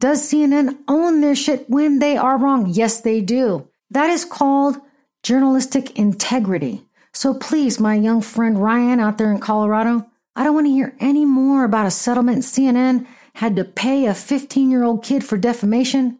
Does 0.00 0.30
CNN 0.30 0.78
own 0.86 1.22
their 1.22 1.34
shit 1.34 1.70
when 1.70 2.00
they 2.00 2.16
are 2.18 2.36
wrong? 2.36 2.66
Yes, 2.68 3.00
they 3.00 3.22
do. 3.22 3.68
That 3.90 4.10
is 4.10 4.24
called 4.26 4.76
journalistic 5.22 5.98
integrity. 5.98 6.82
So 7.12 7.32
please, 7.32 7.80
my 7.80 7.94
young 7.94 8.20
friend 8.20 8.60
Ryan 8.60 9.00
out 9.00 9.16
there 9.16 9.32
in 9.32 9.38
Colorado, 9.38 10.06
I 10.36 10.44
don't 10.44 10.54
want 10.54 10.66
to 10.66 10.72
hear 10.72 10.96
any 11.00 11.24
more 11.24 11.64
about 11.64 11.86
a 11.86 11.90
settlement 11.90 12.42
CNN 12.42 13.06
had 13.34 13.56
to 13.56 13.64
pay 13.64 14.06
a 14.06 14.14
15 14.14 14.70
year 14.70 14.84
old 14.84 15.04
kid 15.04 15.24
for 15.24 15.36
defamation. 15.36 16.18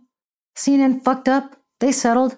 CNN 0.56 1.02
fucked 1.02 1.28
up. 1.28 1.56
They 1.80 1.92
settled. 1.92 2.36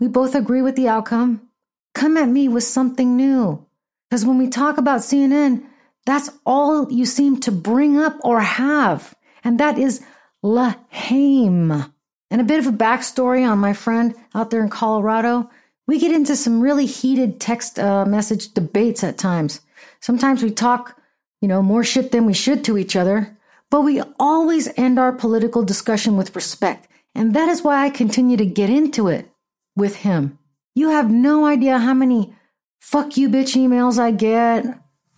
We 0.00 0.08
both 0.08 0.34
agree 0.34 0.62
with 0.62 0.76
the 0.76 0.88
outcome. 0.88 1.48
Come 1.94 2.16
at 2.16 2.28
me 2.28 2.48
with 2.48 2.64
something 2.64 3.16
new. 3.16 3.66
Because 4.08 4.24
when 4.24 4.38
we 4.38 4.48
talk 4.48 4.78
about 4.78 5.00
CNN, 5.00 5.64
that's 6.06 6.30
all 6.46 6.90
you 6.90 7.04
seem 7.04 7.40
to 7.40 7.52
bring 7.52 7.98
up 7.98 8.16
or 8.22 8.40
have. 8.40 9.14
And 9.44 9.58
that 9.60 9.78
is 9.78 10.04
Lahame. 10.44 11.92
And 12.30 12.40
a 12.40 12.44
bit 12.44 12.58
of 12.58 12.66
a 12.66 12.76
backstory 12.76 13.48
on 13.48 13.58
my 13.58 13.72
friend 13.72 14.14
out 14.34 14.50
there 14.50 14.62
in 14.62 14.70
Colorado. 14.70 15.50
We 15.86 15.98
get 15.98 16.12
into 16.12 16.36
some 16.36 16.60
really 16.60 16.86
heated 16.86 17.40
text 17.40 17.78
uh, 17.78 18.04
message 18.04 18.52
debates 18.52 19.02
at 19.02 19.18
times. 19.18 19.60
Sometimes 20.00 20.42
we 20.42 20.50
talk, 20.50 21.00
you 21.40 21.48
know, 21.48 21.62
more 21.62 21.84
shit 21.84 22.12
than 22.12 22.26
we 22.26 22.34
should 22.34 22.64
to 22.64 22.78
each 22.78 22.96
other. 22.96 23.36
But 23.70 23.82
we 23.82 24.02
always 24.18 24.68
end 24.76 24.98
our 24.98 25.12
political 25.12 25.62
discussion 25.62 26.16
with 26.16 26.34
respect. 26.34 26.88
And 27.14 27.34
that 27.34 27.48
is 27.48 27.62
why 27.62 27.84
I 27.84 27.90
continue 27.90 28.36
to 28.36 28.46
get 28.46 28.70
into 28.70 29.08
it 29.08 29.30
with 29.76 29.96
him. 29.96 30.38
You 30.74 30.90
have 30.90 31.10
no 31.10 31.46
idea 31.46 31.78
how 31.78 31.94
many 31.94 32.34
fuck 32.80 33.16
you 33.16 33.28
bitch 33.28 33.56
emails 33.56 33.98
I 33.98 34.12
get 34.12 34.64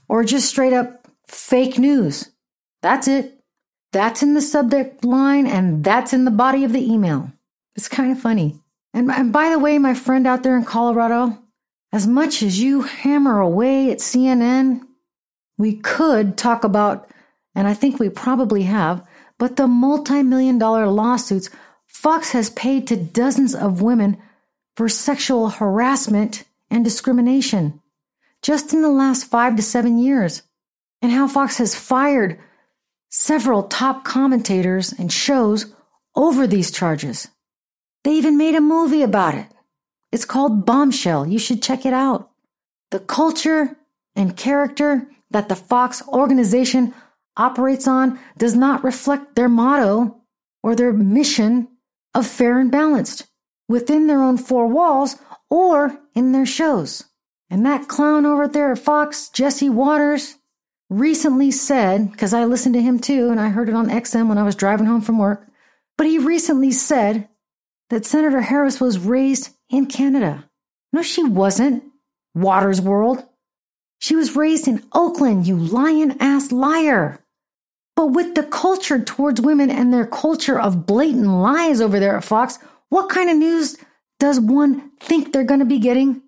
or 0.08 0.24
just 0.24 0.48
straight 0.48 0.72
up 0.72 1.06
fake 1.28 1.78
news. 1.78 2.30
That's 2.82 3.06
it. 3.06 3.40
That's 3.92 4.22
in 4.22 4.34
the 4.34 4.40
subject 4.40 5.04
line 5.04 5.46
and 5.46 5.84
that's 5.84 6.12
in 6.12 6.24
the 6.24 6.30
body 6.30 6.64
of 6.64 6.72
the 6.72 6.92
email. 6.92 7.30
It's 7.76 7.88
kind 7.88 8.12
of 8.12 8.20
funny. 8.20 8.60
And, 8.92 9.10
and 9.10 9.32
by 9.32 9.50
the 9.50 9.58
way, 9.58 9.78
my 9.78 9.94
friend 9.94 10.26
out 10.26 10.42
there 10.42 10.56
in 10.56 10.64
Colorado, 10.64 11.38
as 11.92 12.06
much 12.06 12.42
as 12.42 12.60
you 12.60 12.82
hammer 12.82 13.40
away 13.40 13.90
at 13.90 13.98
CNN, 13.98 14.82
we 15.58 15.74
could 15.74 16.36
talk 16.36 16.64
about 16.64 17.10
and 17.54 17.66
I 17.66 17.74
think 17.74 17.98
we 17.98 18.08
probably 18.08 18.62
have, 18.62 19.04
but 19.38 19.56
the 19.56 19.66
multi 19.66 20.22
million 20.22 20.58
dollar 20.58 20.86
lawsuits 20.86 21.50
Fox 21.86 22.30
has 22.30 22.50
paid 22.50 22.86
to 22.86 22.96
dozens 22.96 23.54
of 23.54 23.82
women 23.82 24.16
for 24.76 24.88
sexual 24.88 25.48
harassment 25.48 26.44
and 26.70 26.84
discrimination 26.84 27.80
just 28.42 28.72
in 28.72 28.82
the 28.82 28.90
last 28.90 29.24
five 29.24 29.56
to 29.56 29.62
seven 29.62 29.98
years, 29.98 30.42
and 31.02 31.12
how 31.12 31.28
Fox 31.28 31.58
has 31.58 31.74
fired 31.74 32.38
several 33.10 33.64
top 33.64 34.04
commentators 34.04 34.92
and 34.92 35.12
shows 35.12 35.74
over 36.14 36.46
these 36.46 36.70
charges. 36.70 37.28
They 38.04 38.12
even 38.12 38.38
made 38.38 38.54
a 38.54 38.60
movie 38.60 39.02
about 39.02 39.34
it. 39.34 39.46
It's 40.12 40.24
called 40.24 40.66
Bombshell. 40.66 41.26
You 41.26 41.38
should 41.38 41.62
check 41.62 41.86
it 41.86 41.92
out. 41.92 42.30
The 42.90 43.00
culture 43.00 43.76
and 44.16 44.36
character 44.36 45.08
that 45.30 45.48
the 45.48 45.56
Fox 45.56 46.02
organization 46.08 46.92
operates 47.36 47.86
on 47.86 48.18
does 48.36 48.54
not 48.54 48.84
reflect 48.84 49.36
their 49.36 49.48
motto 49.48 50.20
or 50.62 50.74
their 50.74 50.92
mission 50.92 51.68
of 52.14 52.26
fair 52.26 52.58
and 52.58 52.70
balanced 52.70 53.28
within 53.68 54.08
their 54.08 54.22
own 54.22 54.36
four 54.36 54.66
walls 54.66 55.16
or 55.48 55.98
in 56.14 56.32
their 56.32 56.46
shows. 56.46 57.04
And 57.48 57.64
that 57.64 57.88
clown 57.88 58.26
over 58.26 58.48
there 58.48 58.72
at 58.72 58.78
Fox, 58.78 59.28
Jesse 59.28 59.70
Watters, 59.70 60.36
recently 60.88 61.52
said, 61.52 62.10
because 62.10 62.34
I 62.34 62.44
listened 62.44 62.74
to 62.74 62.82
him 62.82 62.98
too, 62.98 63.30
and 63.30 63.40
I 63.40 63.48
heard 63.48 63.68
it 63.68 63.74
on 63.74 63.88
XM 63.88 64.28
when 64.28 64.38
I 64.38 64.42
was 64.42 64.56
driving 64.56 64.86
home 64.86 65.00
from 65.00 65.18
work, 65.18 65.46
but 65.96 66.06
he 66.06 66.18
recently 66.18 66.72
said 66.72 67.28
that 67.90 68.04
Senator 68.04 68.40
Harris 68.40 68.80
was 68.80 68.98
raised 68.98 69.50
in 69.70 69.86
Canada. 69.86 70.48
No, 70.92 71.02
she 71.02 71.22
wasn't. 71.22 71.84
Watters 72.34 72.80
World. 72.80 73.24
She 74.00 74.16
was 74.16 74.36
raised 74.36 74.66
in 74.66 74.84
Oakland, 74.92 75.46
you 75.46 75.56
lying 75.56 76.16
ass 76.20 76.52
liar. 76.52 77.20
But 77.96 78.08
with 78.08 78.34
the 78.34 78.44
culture 78.44 79.02
towards 79.02 79.40
women 79.40 79.70
and 79.70 79.92
their 79.92 80.06
culture 80.06 80.58
of 80.58 80.86
blatant 80.86 81.26
lies 81.26 81.80
over 81.80 82.00
there 82.00 82.16
at 82.16 82.24
Fox, 82.24 82.58
what 82.88 83.10
kind 83.10 83.28
of 83.28 83.36
news 83.36 83.76
does 84.18 84.40
one 84.40 84.90
think 85.00 85.32
they're 85.32 85.44
going 85.44 85.60
to 85.60 85.66
be 85.66 85.78
getting 85.78 86.22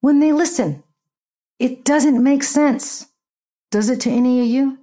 when 0.00 0.20
they 0.20 0.32
listen? 0.32 0.82
It 1.58 1.84
doesn't 1.84 2.22
make 2.22 2.42
sense. 2.42 3.06
Does 3.70 3.88
it 3.88 4.00
to 4.02 4.10
any 4.10 4.40
of 4.40 4.46
you? 4.46 4.78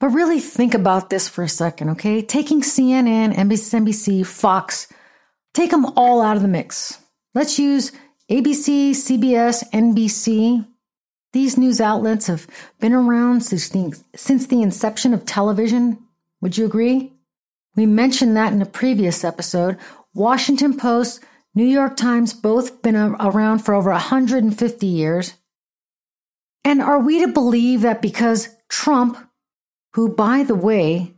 But 0.00 0.08
really 0.08 0.40
think 0.40 0.74
about 0.74 1.10
this 1.10 1.28
for 1.28 1.42
a 1.42 1.48
second, 1.48 1.90
okay? 1.90 2.22
Taking 2.22 2.60
CNN, 2.62 3.34
MSNBC, 3.34 4.26
Fox, 4.26 4.88
take 5.54 5.70
them 5.70 5.86
all 5.96 6.20
out 6.22 6.36
of 6.36 6.42
the 6.42 6.48
mix. 6.48 6.98
Let's 7.38 7.56
use 7.56 7.92
ABC, 8.28 8.90
CBS, 8.90 9.62
NBC, 9.70 10.66
these 11.32 11.56
news 11.56 11.80
outlets 11.80 12.26
have 12.26 12.48
been 12.80 12.92
around 12.92 13.42
since 13.42 13.68
the, 13.68 13.96
since 14.16 14.48
the 14.48 14.60
inception 14.60 15.14
of 15.14 15.24
television. 15.24 15.98
Would 16.40 16.58
you 16.58 16.66
agree? 16.66 17.12
We 17.76 17.86
mentioned 17.86 18.36
that 18.36 18.52
in 18.52 18.60
a 18.60 18.66
previous 18.66 19.22
episode. 19.22 19.78
Washington 20.14 20.76
Post, 20.76 21.22
New 21.54 21.64
York 21.64 21.96
Times 21.96 22.34
both 22.34 22.82
been 22.82 22.96
around 22.96 23.60
for 23.60 23.72
over 23.72 23.92
150 23.92 24.86
years. 24.88 25.34
And 26.64 26.82
are 26.82 26.98
we 26.98 27.20
to 27.20 27.28
believe 27.28 27.82
that 27.82 28.02
because 28.02 28.48
Trump, 28.68 29.16
who, 29.92 30.08
by 30.12 30.42
the 30.42 30.56
way, 30.56 31.14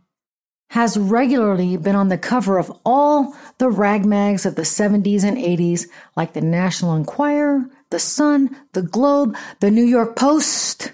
has 0.71 0.97
regularly 0.97 1.75
been 1.75 1.97
on 1.97 2.07
the 2.07 2.17
cover 2.17 2.57
of 2.57 2.71
all 2.85 3.35
the 3.57 3.69
ragmags 3.69 4.45
of 4.45 4.55
the 4.55 4.61
70s 4.61 5.25
and 5.25 5.37
80s, 5.37 5.85
like 6.15 6.31
the 6.31 6.39
National 6.39 6.95
Enquirer, 6.95 7.65
the 7.89 7.99
Sun, 7.99 8.55
the 8.71 8.81
Globe, 8.81 9.35
the 9.59 9.69
New 9.69 9.83
York 9.83 10.15
Post. 10.15 10.93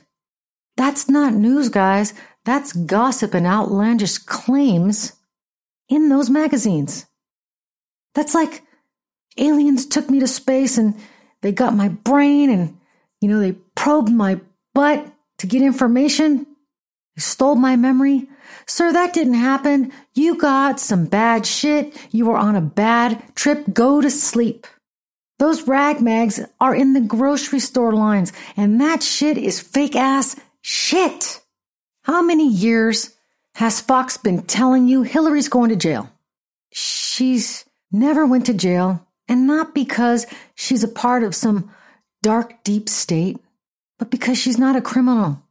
That's 0.78 1.08
not 1.08 1.36
news, 1.36 1.70
guys. 1.70 2.16
That's 2.44 2.74
gossip 2.74 3.36
and 3.36 3.46
outlandish 3.46 4.18
claims 4.18 5.14
in 5.90 6.10
those 6.10 6.32
magazines. 6.32 7.06
That's 8.16 8.34
like 8.34 8.64
aliens 9.38 9.86
took 9.86 10.10
me 10.10 10.20
to 10.22 10.28
space 10.28 10.80
and 10.80 10.96
they 11.42 11.52
got 11.52 11.76
my 11.76 11.90
brain 11.90 12.50
and, 12.50 12.80
you 13.22 13.30
know, 13.30 13.40
they 13.40 13.52
probed 13.76 14.12
my 14.12 14.40
butt 14.74 15.06
to 15.38 15.46
get 15.46 15.62
information. 15.62 16.48
They 17.16 17.22
stole 17.22 17.54
my 17.54 17.76
memory. 17.76 18.28
Sir, 18.66 18.92
that 18.94 19.14
didn't 19.14 19.36
happen. 19.36 19.92
You 20.14 20.38
got 20.38 20.80
some 20.80 21.06
bad 21.06 21.46
shit. 21.46 21.96
You 22.12 22.26
were 22.26 22.38
on 22.38 22.56
a 22.56 22.62
bad 22.62 23.24
trip. 23.36 23.74
Go 23.74 24.02
to 24.02 24.10
sleep. 24.10 24.68
Those 25.40 25.68
rag 25.68 26.02
mags 26.02 26.40
are 26.60 26.76
in 26.76 26.94
the 26.94 27.02
grocery 27.02 27.60
store 27.60 27.94
lines, 27.94 28.34
and 28.56 28.82
that 28.82 29.04
shit 29.04 29.38
is 29.38 29.60
fake 29.60 29.96
ass 29.96 30.36
shit. 30.62 31.42
How 32.04 32.22
many 32.22 32.50
years 32.50 33.16
has 33.56 33.82
Fox 33.82 34.18
been 34.18 34.44
telling 34.44 34.88
you 34.88 35.04
Hillary's 35.04 35.50
going 35.50 35.70
to 35.70 35.76
jail? 35.76 36.10
She's 36.72 37.66
never 37.92 38.26
went 38.26 38.48
to 38.48 38.54
jail, 38.54 39.06
and 39.28 39.46
not 39.46 39.76
because 39.76 40.26
she's 40.56 40.84
a 40.84 40.88
part 40.88 41.24
of 41.24 41.36
some 41.36 41.72
dark, 42.24 42.64
deep 42.64 42.90
state, 42.90 43.38
but 44.00 44.10
because 44.10 44.38
she's 44.38 44.58
not 44.58 44.76
a 44.76 44.82
criminal. 44.82 45.42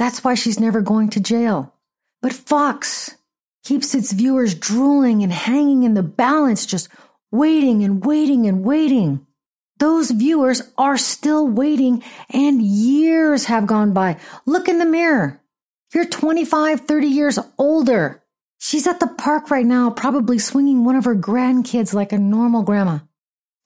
That's 0.00 0.24
why 0.24 0.34
she's 0.34 0.58
never 0.58 0.80
going 0.80 1.10
to 1.10 1.20
jail. 1.20 1.74
But 2.22 2.32
Fox 2.32 3.16
keeps 3.62 3.94
its 3.94 4.12
viewers 4.12 4.54
drooling 4.54 5.22
and 5.22 5.30
hanging 5.30 5.82
in 5.82 5.92
the 5.92 6.02
balance, 6.02 6.64
just 6.64 6.88
waiting 7.30 7.84
and 7.84 8.02
waiting 8.02 8.46
and 8.46 8.64
waiting. 8.64 9.26
Those 9.78 10.10
viewers 10.10 10.62
are 10.78 10.96
still 10.96 11.46
waiting 11.46 12.02
and 12.30 12.62
years 12.62 13.44
have 13.44 13.66
gone 13.66 13.92
by. 13.92 14.16
Look 14.46 14.70
in 14.70 14.78
the 14.78 14.86
mirror. 14.86 15.38
You're 15.92 16.06
25, 16.06 16.80
30 16.80 17.06
years 17.06 17.38
older. 17.58 18.22
She's 18.56 18.86
at 18.86 19.00
the 19.00 19.06
park 19.06 19.50
right 19.50 19.66
now, 19.66 19.90
probably 19.90 20.38
swinging 20.38 20.82
one 20.82 20.96
of 20.96 21.04
her 21.04 21.14
grandkids 21.14 21.92
like 21.92 22.12
a 22.12 22.18
normal 22.18 22.62
grandma. 22.62 23.00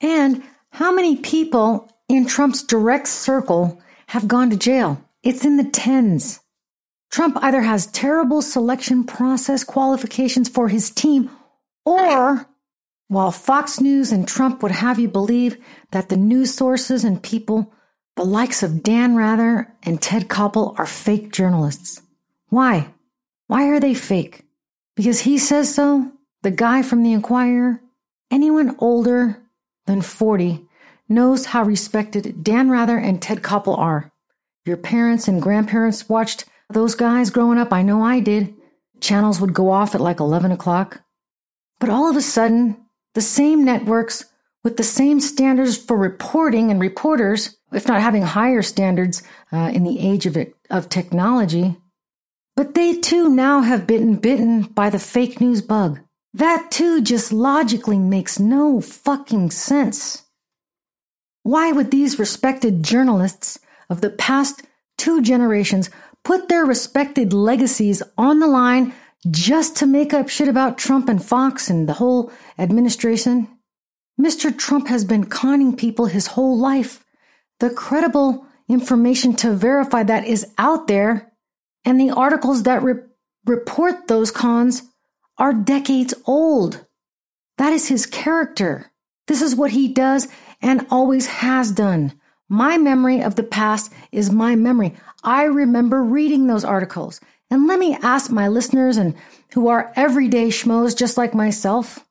And 0.00 0.42
how 0.70 0.90
many 0.90 1.14
people 1.14 1.96
in 2.08 2.26
Trump's 2.26 2.64
direct 2.64 3.06
circle 3.06 3.80
have 4.08 4.26
gone 4.26 4.50
to 4.50 4.56
jail? 4.56 5.00
It's 5.24 5.46
in 5.46 5.56
the 5.56 5.64
tens. 5.64 6.40
Trump 7.10 7.38
either 7.40 7.62
has 7.62 7.86
terrible 7.86 8.42
selection 8.42 9.04
process 9.04 9.64
qualifications 9.64 10.50
for 10.50 10.68
his 10.68 10.90
team, 10.90 11.30
or 11.86 12.46
while 13.08 13.30
Fox 13.30 13.80
News 13.80 14.12
and 14.12 14.28
Trump 14.28 14.62
would 14.62 14.72
have 14.72 14.98
you 14.98 15.08
believe 15.08 15.56
that 15.92 16.10
the 16.10 16.18
news 16.18 16.52
sources 16.52 17.04
and 17.04 17.22
people, 17.22 17.72
the 18.16 18.24
likes 18.24 18.62
of 18.62 18.82
Dan 18.82 19.16
Rather 19.16 19.72
and 19.82 20.00
Ted 20.02 20.28
Koppel, 20.28 20.78
are 20.78 20.86
fake 20.86 21.32
journalists. 21.32 22.02
Why? 22.50 22.88
Why 23.46 23.68
are 23.68 23.80
they 23.80 23.94
fake? 23.94 24.42
Because 24.94 25.20
he 25.20 25.38
says 25.38 25.74
so? 25.74 26.12
The 26.42 26.50
guy 26.50 26.82
from 26.82 27.02
the 27.02 27.12
Enquirer? 27.12 27.80
Anyone 28.30 28.76
older 28.78 29.42
than 29.86 30.02
40 30.02 30.66
knows 31.08 31.46
how 31.46 31.62
respected 31.62 32.44
Dan 32.44 32.68
Rather 32.68 32.98
and 32.98 33.22
Ted 33.22 33.40
Koppel 33.40 33.78
are. 33.78 34.12
Your 34.64 34.76
parents 34.76 35.28
and 35.28 35.42
grandparents 35.42 36.08
watched 36.08 36.46
those 36.70 36.94
guys 36.94 37.30
growing 37.30 37.58
up, 37.58 37.72
I 37.72 37.82
know 37.82 38.02
I 38.02 38.20
did. 38.20 38.54
Channels 39.00 39.40
would 39.40 39.52
go 39.52 39.70
off 39.70 39.94
at 39.94 40.00
like 40.00 40.20
11 40.20 40.50
o'clock. 40.52 41.02
But 41.78 41.90
all 41.90 42.08
of 42.08 42.16
a 42.16 42.22
sudden, 42.22 42.76
the 43.14 43.20
same 43.20 43.64
networks 43.64 44.24
with 44.62 44.78
the 44.78 44.82
same 44.82 45.20
standards 45.20 45.76
for 45.76 45.96
reporting 45.96 46.70
and 46.70 46.80
reporters, 46.80 47.56
if 47.72 47.86
not 47.86 48.00
having 48.00 48.22
higher 48.22 48.62
standards 48.62 49.22
uh, 49.52 49.70
in 49.74 49.84
the 49.84 50.00
age 50.00 50.24
of, 50.24 50.36
it, 50.36 50.54
of 50.70 50.88
technology, 50.88 51.76
but 52.56 52.74
they 52.74 52.98
too 52.98 53.28
now 53.28 53.60
have 53.60 53.86
been 53.86 54.16
bitten 54.16 54.62
by 54.62 54.88
the 54.88 54.98
fake 54.98 55.40
news 55.40 55.60
bug. 55.60 56.00
That 56.32 56.70
too 56.70 57.02
just 57.02 57.32
logically 57.32 57.98
makes 57.98 58.38
no 58.38 58.80
fucking 58.80 59.50
sense. 59.50 60.22
Why 61.42 61.72
would 61.72 61.90
these 61.90 62.18
respected 62.18 62.82
journalists 62.82 63.58
of 63.88 64.00
the 64.00 64.10
past 64.10 64.62
two 64.98 65.22
generations 65.22 65.90
put 66.24 66.48
their 66.48 66.64
respected 66.64 67.32
legacies 67.32 68.02
on 68.16 68.40
the 68.40 68.46
line 68.46 68.92
just 69.30 69.76
to 69.76 69.86
make 69.86 70.12
up 70.12 70.28
shit 70.28 70.48
about 70.48 70.78
Trump 70.78 71.08
and 71.08 71.24
Fox 71.24 71.70
and 71.70 71.88
the 71.88 71.94
whole 71.94 72.32
administration. 72.58 73.48
Mr. 74.20 74.56
Trump 74.56 74.88
has 74.88 75.04
been 75.04 75.24
conning 75.24 75.76
people 75.76 76.06
his 76.06 76.28
whole 76.28 76.58
life. 76.58 77.04
The 77.60 77.70
credible 77.70 78.46
information 78.68 79.34
to 79.36 79.52
verify 79.52 80.02
that 80.02 80.26
is 80.26 80.46
out 80.58 80.86
there, 80.86 81.32
and 81.84 82.00
the 82.00 82.10
articles 82.10 82.62
that 82.62 82.82
re- 82.82 83.02
report 83.44 84.08
those 84.08 84.30
cons 84.30 84.82
are 85.38 85.52
decades 85.52 86.14
old. 86.26 86.86
That 87.58 87.72
is 87.72 87.88
his 87.88 88.06
character. 88.06 88.90
This 89.26 89.42
is 89.42 89.56
what 89.56 89.70
he 89.70 89.88
does 89.88 90.28
and 90.60 90.86
always 90.90 91.26
has 91.26 91.72
done. 91.72 92.12
My 92.48 92.76
memory 92.78 93.22
of 93.22 93.36
the 93.36 93.42
past 93.42 93.92
is 94.12 94.30
my 94.30 94.54
memory. 94.54 94.94
I 95.22 95.44
remember 95.44 96.02
reading 96.02 96.46
those 96.46 96.64
articles. 96.64 97.20
And 97.50 97.66
let 97.66 97.78
me 97.78 97.96
ask 98.02 98.30
my 98.30 98.48
listeners 98.48 98.96
and 98.96 99.14
who 99.52 99.68
are 99.68 99.92
everyday 99.96 100.48
schmoes 100.48 100.96
just 100.96 101.16
like 101.16 101.34
myself, 101.34 102.04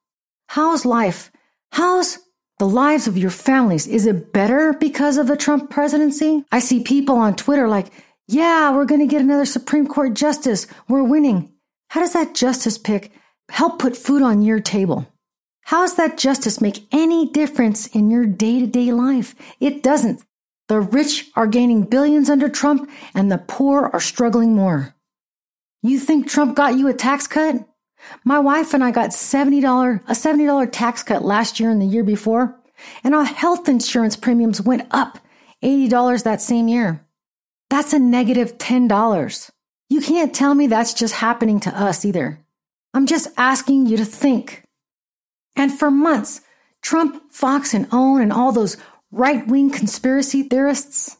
how's 0.48 0.86
life? 0.86 1.32
How's 1.72 2.19
the 2.60 2.67
lives 2.67 3.08
of 3.08 3.17
your 3.17 3.30
families? 3.30 3.88
Is 3.88 4.06
it 4.06 4.32
better 4.32 4.74
because 4.74 5.17
of 5.17 5.28
the 5.28 5.38
Trump 5.38 5.69
presidency? 5.69 6.46
I 6.52 6.60
see 6.60 6.84
people 6.84 7.17
on 7.17 7.36
Twitter 7.36 7.67
like, 7.67 7.91
yeah, 8.28 8.74
we're 8.74 8.86
going 8.86 9.02
to 9.02 9.08
get 9.08 9.22
another 9.22 9.46
Supreme 9.46 9.88
Court 9.88 10.13
justice. 10.13 10.67
We're 10.88 11.04
winning. 11.04 11.52
How 11.89 12.00
does 12.00 12.13
that 12.13 12.36
justice 12.36 12.78
pick 12.78 13.12
help 13.50 13.80
put 13.80 13.98
food 13.98 14.22
on 14.22 14.41
your 14.41 14.60
table? 14.60 15.08
How 15.65 15.82
does 15.82 15.95
that 15.95 16.17
justice 16.17 16.60
make 16.60 16.88
any 16.91 17.30
difference 17.30 17.88
in 17.88 18.10
your 18.10 18.26
day 18.26 18.60
to 18.60 18.67
day 18.67 18.91
life? 18.91 19.36
It 19.60 19.82
doesn't. 19.82 20.23
The 20.67 20.82
rich 20.82 21.30
are 21.36 21.47
gaining 21.47 21.84
billions 21.84 22.30
under 22.30 22.49
Trump 22.49 22.89
and 23.13 23.32
the 23.32 23.38
poor 23.38 23.89
are 23.93 23.99
struggling 23.99 24.56
more. 24.56 24.95
You 25.82 25.99
think 25.99 26.28
Trump 26.28 26.56
got 26.56 26.78
you 26.78 26.88
a 26.88 26.93
tax 26.93 27.28
cut? 27.28 27.67
My 28.23 28.39
wife 28.39 28.73
and 28.73 28.84
I 28.84 28.91
got 28.91 29.12
$70, 29.12 30.02
a 30.08 30.13
$70 30.13 30.69
tax 30.71 31.04
cut 31.04 31.23
last 31.23 31.60
year 31.60 31.69
and 31.69 31.82
the 31.82 31.86
year 31.86 32.04
before, 32.04 32.60
and 33.04 33.15
our 33.15 33.23
health 33.23 33.69
insurance 33.69 34.15
premiums 34.15 34.62
went 34.62 34.88
up 34.91 35.19
$80 35.63 36.23
that 36.23 36.41
same 36.41 36.67
year. 36.67 37.06
That's 37.69 37.93
a 37.93 37.99
negative 37.99 38.58
$10. 38.58 39.52
You 39.89 40.02
can't 40.02 40.34
tell 40.34 40.54
me 40.54 40.67
that's 40.67 40.93
just 40.93 41.15
happening 41.15 41.60
to 41.62 41.69
us 41.69 42.04
either. 42.04 42.39
I'm 42.93 43.06
just 43.06 43.28
asking 43.38 43.88
you 43.88 43.97
to 43.97 44.06
think. 44.06 44.62
And 45.56 45.72
for 45.72 45.92
months, 45.92 46.42
Trump, 46.82 47.32
Fox, 47.32 47.74
and 47.74 47.89
OAN 47.92 48.22
and 48.22 48.34
all 48.34 48.52
those 48.52 48.78
right 49.12 49.46
wing 49.48 49.70
conspiracy 49.70 50.44
theorists 50.44 51.18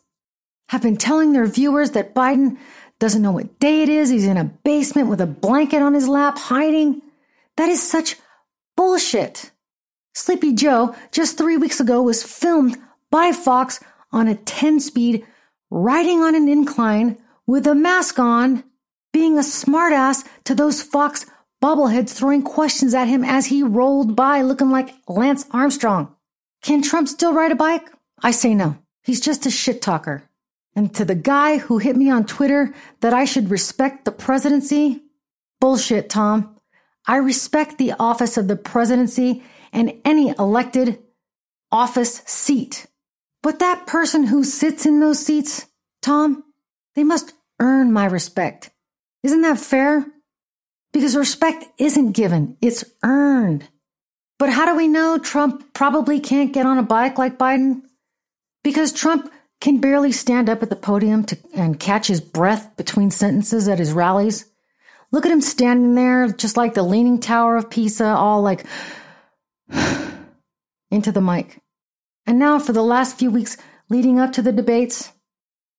have 0.70 0.82
been 0.82 0.98
telling 0.98 1.34
their 1.34 1.46
viewers 1.46 1.92
that 1.92 2.16
Biden 2.16 2.58
doesn't 3.00 3.22
know 3.22 3.32
what 3.32 3.60
day 3.60 3.84
it 3.84 3.90
is. 3.90 4.10
He's 4.10 4.26
in 4.26 4.38
a 4.38 4.46
basement 4.46 5.10
with 5.10 5.22
a 5.22 5.28
blanket 5.28 5.82
on 5.82 5.94
his 5.94 6.08
lap, 6.08 6.38
hiding. 6.38 7.02
That 7.58 7.70
is 7.70 7.82
such 7.82 8.18
bullshit. 8.76 9.52
Sleepy 10.16 10.54
Joe, 10.54 10.96
just 11.12 11.38
three 11.38 11.58
weeks 11.58 11.80
ago, 11.80 12.02
was 12.02 12.24
filmed 12.24 12.78
by 13.12 13.32
Fox 13.32 13.80
on 14.12 14.28
a 14.28 14.36
10 14.36 14.80
speed, 14.80 15.26
riding 15.70 16.22
on 16.22 16.36
an 16.36 16.48
incline 16.48 17.18
with 17.46 17.68
a 17.68 17.76
mask 17.76 18.20
on, 18.20 18.64
being 19.12 19.38
a 19.38 19.42
smartass 19.42 20.26
to 20.46 20.56
those 20.56 20.82
Fox 20.82 21.26
bobbleheads 21.64 22.10
throwing 22.10 22.44
questions 22.44 22.94
at 22.94 23.08
him 23.08 23.24
as 23.24 23.46
he 23.46 23.64
rolled 23.64 24.18
by 24.18 24.42
looking 24.42 24.70
like 24.70 24.94
Lance 25.08 25.46
Armstrong. 25.52 26.14
Can 26.62 26.82
Trump 26.82 27.08
still 27.08 27.34
ride 27.34 27.54
a 27.54 27.56
bike? 27.56 27.90
I 28.22 28.32
say 28.32 28.54
no. 28.54 28.78
He's 29.02 29.22
just 29.22 29.46
a 29.46 29.50
shit 29.50 29.82
talker. 29.82 30.30
And 30.76 30.94
to 30.96 31.06
the 31.06 31.16
guy 31.16 31.60
who 31.60 31.78
hit 31.78 31.96
me 31.96 32.10
on 32.10 32.26
Twitter 32.26 32.74
that 33.00 33.14
I 33.14 33.24
should 33.24 33.50
respect 33.50 34.04
the 34.04 34.12
presidency, 34.12 35.04
bullshit, 35.62 36.10
Tom. 36.10 36.60
I 37.08 37.16
respect 37.18 37.78
the 37.78 37.94
office 37.98 38.36
of 38.36 38.50
the 38.50 38.58
presidency 38.58 39.42
and 39.72 39.94
any 40.04 40.36
elected 40.38 41.00
office 41.72 42.24
seat. 42.26 42.88
But 43.42 43.60
that 43.60 43.88
person 43.88 44.26
who 44.26 44.44
sits 44.44 44.86
in 44.86 45.00
those 45.00 45.26
seats, 45.26 45.66
Tom, 46.02 46.44
they 46.96 47.06
must 47.06 47.32
earn 47.62 47.94
my 47.94 48.06
respect. 48.06 48.70
Isn't 49.24 49.44
that 49.44 49.60
fair? 49.60 50.06
Because 50.94 51.18
respect 51.18 51.66
isn't 51.80 52.12
given, 52.12 52.56
it's 52.62 52.86
earned. 53.04 53.68
But 54.40 54.50
how 54.52 54.66
do 54.66 54.76
we 54.76 54.88
know 54.88 55.18
Trump 55.18 55.74
probably 55.74 56.20
can't 56.20 56.54
get 56.54 56.66
on 56.66 56.78
a 56.78 56.84
bike 56.84 57.18
like 57.18 57.38
Biden? 57.38 57.82
Because 58.64 58.94
Trump 58.94 59.32
can 59.60 59.80
barely 59.80 60.12
stand 60.12 60.50
up 60.50 60.62
at 60.62 60.70
the 60.70 60.76
podium 60.76 61.24
to, 61.24 61.38
and 61.56 61.80
catch 61.80 62.08
his 62.08 62.22
breath 62.22 62.76
between 62.78 63.10
sentences 63.10 63.68
at 63.68 63.80
his 63.80 63.94
rallies. 63.94 64.46
Look 65.12 65.26
at 65.26 65.32
him 65.32 65.42
standing 65.42 65.96
there, 65.96 66.28
just 66.28 66.58
like 66.58 66.74
the 66.74 66.84
Leaning 66.84 67.20
Tower 67.20 67.58
of 67.58 67.70
Pisa, 67.70 68.06
all 68.06 68.42
like 68.42 68.66
into 70.92 71.12
the 71.12 71.22
mic. 71.22 71.62
And 72.26 72.40
now, 72.40 72.60
for 72.60 72.74
the 72.74 72.84
last 72.84 73.18
few 73.18 73.32
weeks 73.32 73.58
leading 73.90 74.20
up 74.20 74.34
to 74.34 74.42
the 74.42 74.52
debates, 74.52 75.12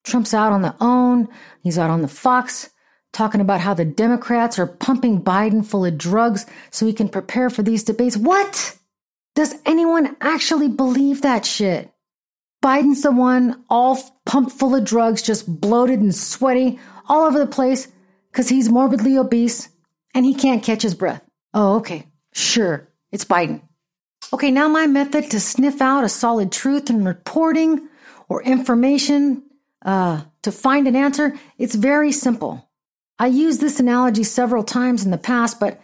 Trump's 0.04 0.34
out 0.34 0.52
on 0.52 0.62
the 0.62 0.74
OAN, 0.80 1.28
he's 1.62 1.78
out 1.78 1.90
on 1.90 2.02
the 2.02 2.08
Fox, 2.08 2.70
talking 3.14 3.40
about 3.40 3.60
how 3.60 3.72
the 3.72 3.84
Democrats 3.84 4.58
are 4.58 4.66
pumping 4.66 5.22
Biden 5.22 5.64
full 5.64 5.84
of 5.84 5.96
drugs 5.96 6.44
so 6.70 6.84
he 6.84 6.92
can 6.92 7.08
prepare 7.08 7.48
for 7.48 7.62
these 7.62 7.84
debates. 7.84 8.16
What? 8.16 8.76
Does 9.34 9.54
anyone 9.64 10.16
actually 10.20 10.68
believe 10.68 11.22
that 11.22 11.46
shit? 11.46 11.90
Biden's 12.62 13.02
the 13.02 13.12
one 13.12 13.64
all 13.68 13.98
pumped 14.24 14.52
full 14.52 14.74
of 14.74 14.84
drugs, 14.84 15.22
just 15.22 15.60
bloated 15.60 16.00
and 16.00 16.14
sweaty 16.14 16.78
all 17.08 17.24
over 17.24 17.38
the 17.38 17.46
place 17.46 17.88
because 18.30 18.48
he's 18.48 18.70
morbidly 18.70 19.18
obese 19.18 19.68
and 20.14 20.24
he 20.24 20.34
can't 20.34 20.62
catch 20.62 20.82
his 20.82 20.94
breath. 20.94 21.22
Oh, 21.52 21.76
okay. 21.76 22.06
Sure. 22.32 22.88
It's 23.12 23.24
Biden. 23.24 23.62
Okay, 24.32 24.50
now 24.50 24.68
my 24.68 24.86
method 24.86 25.30
to 25.30 25.40
sniff 25.40 25.80
out 25.80 26.04
a 26.04 26.08
solid 26.08 26.50
truth 26.50 26.90
in 26.90 27.04
reporting 27.04 27.88
or 28.28 28.42
information 28.42 29.42
uh, 29.84 30.22
to 30.42 30.50
find 30.50 30.88
an 30.88 30.96
answer, 30.96 31.38
it's 31.58 31.74
very 31.74 32.10
simple. 32.10 32.68
I 33.18 33.28
used 33.28 33.60
this 33.60 33.80
analogy 33.80 34.24
several 34.24 34.64
times 34.64 35.04
in 35.04 35.10
the 35.10 35.18
past, 35.18 35.60
but 35.60 35.80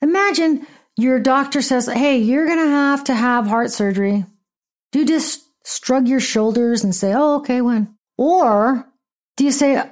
imagine 0.00 0.66
your 0.96 1.18
doctor 1.18 1.62
says, 1.62 1.86
Hey, 1.86 2.18
you're 2.18 2.46
going 2.46 2.64
to 2.64 2.70
have 2.70 3.04
to 3.04 3.14
have 3.14 3.46
heart 3.46 3.70
surgery. 3.70 4.24
Do 4.92 5.00
you 5.00 5.06
just 5.06 5.42
shrug 5.64 6.08
your 6.08 6.20
shoulders 6.20 6.84
and 6.84 6.94
say, 6.94 7.12
Oh, 7.14 7.36
okay, 7.36 7.60
when? 7.60 7.94
Or 8.16 8.86
do 9.36 9.44
you 9.44 9.52
say, 9.52 9.82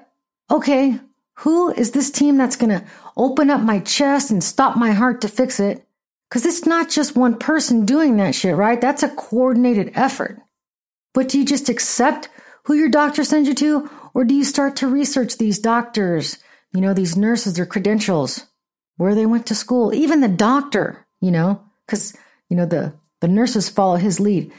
Okay, 0.51 0.99
who 1.35 1.71
is 1.73 1.93
this 1.93 2.11
team 2.11 2.37
that's 2.37 2.57
going 2.57 2.71
to 2.71 2.85
open 3.17 3.51
up 3.51 3.61
my 3.61 3.81
chest 3.81 4.31
and 4.31 4.43
stop 4.43 4.77
my 4.77 4.93
heart 4.93 5.21
to 5.21 5.29
fix 5.29 5.61
it? 5.61 5.87
Because 6.29 6.45
it's 6.45 6.67
not 6.67 6.91
just 6.91 7.17
one 7.17 7.39
person 7.39 7.87
doing 7.87 8.17
that 8.17 8.35
shit, 8.35 8.57
right? 8.57 8.81
That's 8.81 9.03
a 9.03 9.09
coordinated 9.09 9.93
effort. 9.95 10.41
But 11.15 11.29
do 11.29 11.39
you 11.39 11.45
just 11.45 11.69
accept 11.69 12.29
who 12.65 12.75
your 12.75 12.91
doctor 12.91 13.25
sends 13.25 13.49
you 13.49 13.55
to? 13.55 13.91
Or 14.15 14.25
do 14.25 14.35
you 14.35 14.45
start 14.45 14.77
to 14.77 14.89
research 14.89 15.39
these 15.39 15.59
doctors, 15.59 16.39
you 16.73 16.81
know, 16.81 16.95
these 16.95 17.17
nurses, 17.17 17.55
their 17.55 17.67
credentials, 17.67 18.47
where 18.97 19.15
they 19.15 19.27
went 19.27 19.47
to 19.47 19.55
school, 19.55 19.95
even 19.95 20.21
the 20.21 20.29
doctor, 20.29 21.07
you 21.21 21.31
know, 21.31 21.63
because, 21.87 22.17
you 22.49 22.57
know, 22.57 22.67
the, 22.67 22.93
the 23.21 23.29
nurses 23.29 23.69
follow 23.69 23.97
his 23.97 24.21
lead. 24.21 24.53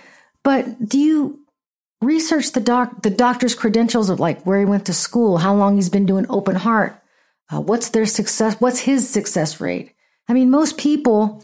But 0.44 0.88
do 0.88 0.98
you 0.98 1.40
research 2.02 2.54
the 2.54 2.62
doc, 2.62 3.02
the 3.02 3.10
doctor's 3.10 3.56
credentials 3.56 4.10
of 4.10 4.20
like 4.20 4.44
where 4.44 4.60
he 4.60 4.66
went 4.66 4.86
to 4.86 4.94
school, 4.94 5.38
how 5.38 5.54
long 5.54 5.76
he's 5.76 5.90
been 5.90 6.06
doing 6.06 6.26
open 6.30 6.56
heart, 6.56 7.02
uh, 7.52 7.60
what's 7.60 7.90
their 7.90 8.06
success, 8.06 8.56
what's 8.60 8.80
his 8.80 9.10
success 9.10 9.60
rate? 9.60 9.94
I 10.28 10.34
mean, 10.34 10.50
most 10.50 10.78
people 10.78 11.44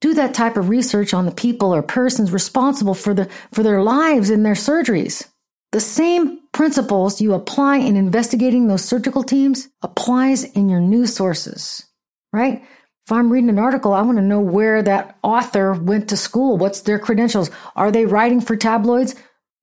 do 0.00 0.14
that 0.14 0.34
type 0.34 0.56
of 0.56 0.68
research 0.68 1.14
on 1.14 1.24
the 1.24 1.32
people 1.32 1.74
or 1.74 1.82
persons 1.82 2.30
responsible 2.30 2.94
for 2.94 3.14
the 3.14 3.28
for 3.52 3.62
their 3.62 3.82
lives 3.82 4.30
and 4.30 4.44
their 4.44 4.54
surgeries. 4.54 5.26
The 5.72 5.80
same 5.80 6.40
principles 6.56 7.20
you 7.20 7.34
apply 7.34 7.76
in 7.76 7.96
investigating 7.98 8.66
those 8.66 8.82
surgical 8.82 9.22
teams 9.22 9.68
applies 9.82 10.42
in 10.42 10.70
your 10.70 10.80
news 10.80 11.14
sources, 11.14 11.84
right? 12.32 12.62
If 13.04 13.12
I'm 13.12 13.30
reading 13.30 13.50
an 13.50 13.58
article, 13.58 13.92
I 13.92 14.00
want 14.00 14.16
to 14.16 14.24
know 14.24 14.40
where 14.40 14.82
that 14.82 15.18
author 15.22 15.74
went 15.74 16.08
to 16.08 16.16
school. 16.16 16.56
What's 16.56 16.80
their 16.80 16.98
credentials? 16.98 17.50
Are 17.76 17.92
they 17.92 18.06
writing 18.06 18.40
for 18.40 18.56
tabloids? 18.56 19.14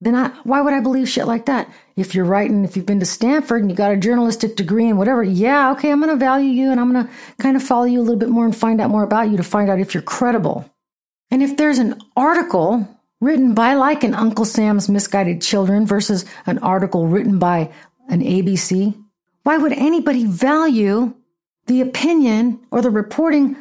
Then 0.02 0.14
I, 0.14 0.28
why 0.44 0.60
would 0.60 0.72
I 0.72 0.78
believe 0.78 1.08
shit 1.08 1.26
like 1.26 1.46
that? 1.46 1.68
If 1.96 2.14
you're 2.14 2.24
writing, 2.24 2.64
if 2.64 2.76
you've 2.76 2.86
been 2.86 3.00
to 3.00 3.06
Stanford 3.06 3.62
and 3.62 3.72
you 3.72 3.76
got 3.76 3.90
a 3.90 3.96
journalistic 3.96 4.54
degree 4.54 4.88
and 4.88 4.96
whatever, 4.96 5.24
yeah, 5.24 5.72
okay, 5.72 5.90
I'm 5.90 5.98
going 5.98 6.10
to 6.10 6.16
value 6.16 6.50
you 6.50 6.70
and 6.70 6.78
I'm 6.78 6.92
going 6.92 7.06
to 7.06 7.12
kind 7.40 7.56
of 7.56 7.64
follow 7.64 7.86
you 7.86 7.98
a 7.98 8.02
little 8.02 8.20
bit 8.20 8.28
more 8.28 8.44
and 8.44 8.54
find 8.54 8.80
out 8.80 8.90
more 8.90 9.02
about 9.02 9.30
you 9.30 9.36
to 9.38 9.42
find 9.42 9.68
out 9.68 9.80
if 9.80 9.94
you're 9.94 10.02
credible. 10.04 10.70
And 11.32 11.42
if 11.42 11.56
there's 11.56 11.78
an 11.78 12.00
article 12.16 12.88
written 13.24 13.54
by 13.54 13.74
like 13.74 14.04
an 14.04 14.14
Uncle 14.14 14.44
Sam's 14.44 14.88
Misguided 14.88 15.40
Children 15.40 15.86
versus 15.86 16.24
an 16.46 16.58
article 16.58 17.06
written 17.06 17.38
by 17.38 17.72
an 18.08 18.20
ABC, 18.20 18.94
why 19.42 19.56
would 19.56 19.72
anybody 19.72 20.26
value 20.26 21.14
the 21.66 21.80
opinion 21.80 22.60
or 22.70 22.82
the 22.82 22.90
reporting 22.90 23.56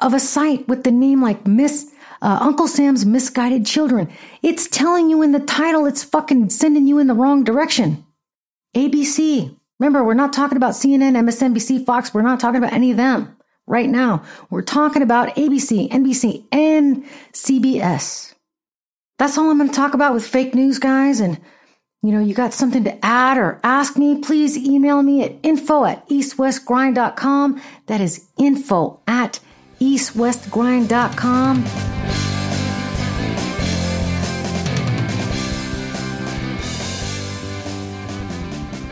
of 0.00 0.12
a 0.12 0.20
site 0.20 0.68
with 0.68 0.84
the 0.84 0.90
name 0.90 1.22
like 1.22 1.46
Miss 1.46 1.92
uh, 2.22 2.38
Uncle 2.40 2.68
Sam's 2.68 3.04
Misguided 3.04 3.66
Children. 3.66 4.10
It's 4.42 4.68
telling 4.68 5.10
you 5.10 5.22
in 5.22 5.32
the 5.32 5.40
title, 5.40 5.86
it's 5.86 6.02
fucking 6.02 6.50
sending 6.50 6.86
you 6.86 6.98
in 6.98 7.06
the 7.06 7.14
wrong 7.14 7.44
direction. 7.44 8.04
ABC. 8.74 9.54
Remember, 9.78 10.02
we're 10.02 10.14
not 10.14 10.32
talking 10.32 10.56
about 10.56 10.72
CNN, 10.72 11.16
MSNBC, 11.16 11.84
Fox. 11.84 12.14
We're 12.14 12.22
not 12.22 12.40
talking 12.40 12.58
about 12.58 12.72
any 12.72 12.90
of 12.90 12.96
them 12.96 13.36
right 13.66 13.88
now. 13.88 14.22
We're 14.48 14.62
talking 14.62 15.02
about 15.02 15.36
ABC, 15.36 15.90
NBC, 15.90 16.44
and 16.50 17.04
CBS. 17.32 18.34
That's 19.18 19.38
all 19.38 19.50
I'm 19.50 19.58
going 19.58 19.70
to 19.70 19.74
talk 19.74 19.94
about 19.94 20.12
with 20.12 20.26
fake 20.26 20.54
news, 20.54 20.78
guys. 20.78 21.20
And, 21.20 21.40
you 22.02 22.12
know, 22.12 22.20
you 22.20 22.34
got 22.34 22.52
something 22.52 22.84
to 22.84 23.04
add 23.04 23.38
or 23.38 23.58
ask 23.64 23.96
me, 23.96 24.20
please 24.20 24.58
email 24.58 25.02
me 25.02 25.24
at 25.24 25.36
info 25.42 25.84
at 25.86 26.06
eastwestgrind.com. 26.08 27.62
That 27.86 28.00
is 28.02 28.26
info 28.36 29.00
at 29.06 29.40
eastwestgrind.com. 29.80 31.64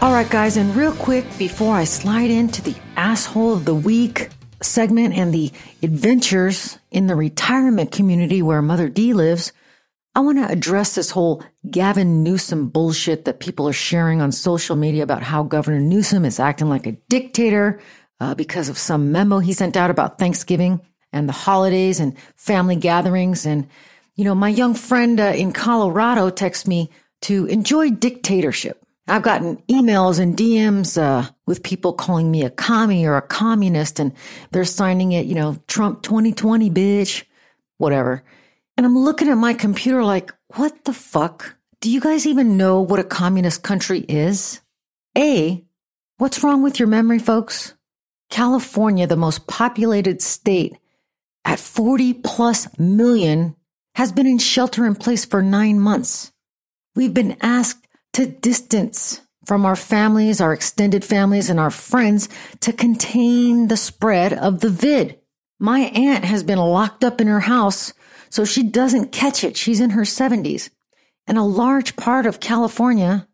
All 0.01 0.13
right, 0.13 0.29
guys, 0.29 0.59
and 0.59 0.75
real 0.77 0.93
quick 0.93 1.25
before 1.39 1.75
I 1.75 1.85
slide 1.85 2.31
into 2.31 2.61
the 2.61 2.77
asshole 2.97 3.55
of 3.55 3.65
the 3.65 3.75
week 3.75 4.29
segment 4.63 5.15
and 5.15 5.33
the 5.33 5.51
adventures 5.83 6.79
in 6.91 7.07
the 7.07 7.15
retirement 7.15 7.91
community 7.91 8.43
where 8.43 8.61
Mother 8.61 8.89
D 8.89 9.15
lives, 9.15 9.53
I 10.17 10.21
want 10.21 10.39
to 10.39 10.49
address 10.49 10.95
this 10.95 11.11
whole 11.11 11.43
Gavin 11.69 12.23
Newsom 12.23 12.69
bullshit 12.69 13.25
that 13.25 13.41
people 13.41 13.69
are 13.69 13.73
sharing 13.73 14.23
on 14.23 14.31
social 14.31 14.77
media 14.77 15.03
about 15.03 15.25
how 15.25 15.43
Governor 15.43 15.81
Newsom 15.81 16.25
is 16.25 16.39
acting 16.39 16.69
like 16.69 16.87
a 16.87 16.93
dictator 17.09 17.81
uh, 18.21 18.35
because 18.35 18.69
of 18.69 18.79
some 18.79 19.11
memo 19.11 19.41
he 19.41 19.53
sent 19.53 19.77
out 19.77 19.91
about 19.91 20.19
Thanksgiving 20.19 20.81
and 21.13 21.29
the 21.29 21.33
holidays 21.33 21.99
and 21.99 22.17
family 22.37 22.77
gatherings. 22.77 23.45
And, 23.45 23.69
you 24.15 24.25
know, 24.25 24.37
my 24.37 24.49
young 24.49 24.75
friend 24.75 25.19
uh, 25.19 25.33
in 25.35 25.53
Colorado 25.53 26.31
texts 26.31 26.67
me 26.67 26.91
to 27.23 27.47
enjoy 27.47 27.91
dictatorship. 27.91 28.81
I've 29.09 29.23
gotten 29.23 29.57
emails 29.69 30.21
and 30.21 30.37
DMs 30.37 30.97
uh, 30.97 31.29
with 31.45 31.63
people 31.63 31.93
calling 31.93 32.31
me 32.31 32.45
a 32.45 32.51
commie 32.51 33.05
or 33.05 33.17
a 33.17 33.23
communist, 33.23 33.99
and 33.99 34.13
they're 34.51 34.65
signing 34.65 35.13
it, 35.13 35.27
you 35.27 35.35
know, 35.35 35.59
Trump 35.67 36.03
2020, 36.03 36.71
bitch, 36.71 37.25
whatever. 37.79 38.23
And 38.77 38.85
I'm 38.85 38.99
looking 38.99 39.29
at 39.29 39.37
my 39.37 39.55
computer 39.55 40.03
like, 40.03 40.33
what 40.57 40.85
the 40.85 40.93
fuck? 40.93 41.57
Do 41.81 41.91
you 41.91 42.01
guys 42.01 42.27
even 42.27 42.57
know 42.57 42.81
what 42.81 42.99
a 42.99 43.05
communist 43.05 43.63
country 43.63 44.01
is? 44.01 44.61
A, 45.17 45.65
what's 46.19 46.43
wrong 46.43 46.63
with 46.63 46.79
your 46.79 46.89
memory, 46.89 47.19
folks? 47.19 47.75
California, 48.31 49.07
the 49.07 49.17
most 49.17 49.47
populated 49.47 50.21
state, 50.21 50.77
at 51.45 51.61
40 51.61 52.15
plus 52.15 52.67
million, 52.79 53.55
has 53.95 54.11
been 54.11 54.27
in 54.27 54.39
shelter 54.39 54.87
in 54.87 54.97
place 54.97 55.25
for 55.25 55.43
nine 55.43 55.79
months. 55.79 56.33
We've 56.97 57.15
been 57.15 57.37
asked 57.43 57.87
to 58.15 58.27
distance 58.27 59.21
from 59.47 59.67
our 59.67 59.77
families, 59.77 60.41
our 60.41 60.53
extended 60.53 61.05
families, 61.05 61.51
and 61.51 61.61
our 61.61 61.71
friends 61.71 62.29
to 62.61 62.73
contain 62.73 63.69
the 63.69 63.77
spread 63.77 64.33
of 64.33 64.61
the 64.61 64.71
vid. 64.71 65.21
My 65.61 65.81
aunt 65.81 66.25
has 66.25 66.43
been 66.43 66.59
locked 66.59 67.05
up 67.05 67.21
in 67.21 67.27
her 67.27 67.41
house 67.41 67.93
so 68.35 68.45
she 68.45 68.65
doesn't 68.65 69.13
catch 69.13 69.45
it. 69.45 69.57
She's 69.57 69.79
in 69.79 69.91
her 69.91 70.03
70s. 70.03 70.69
And 71.29 71.39
a 71.39 71.45
large 71.45 71.95
part 71.95 72.27
of 72.27 72.41
California 72.41 73.29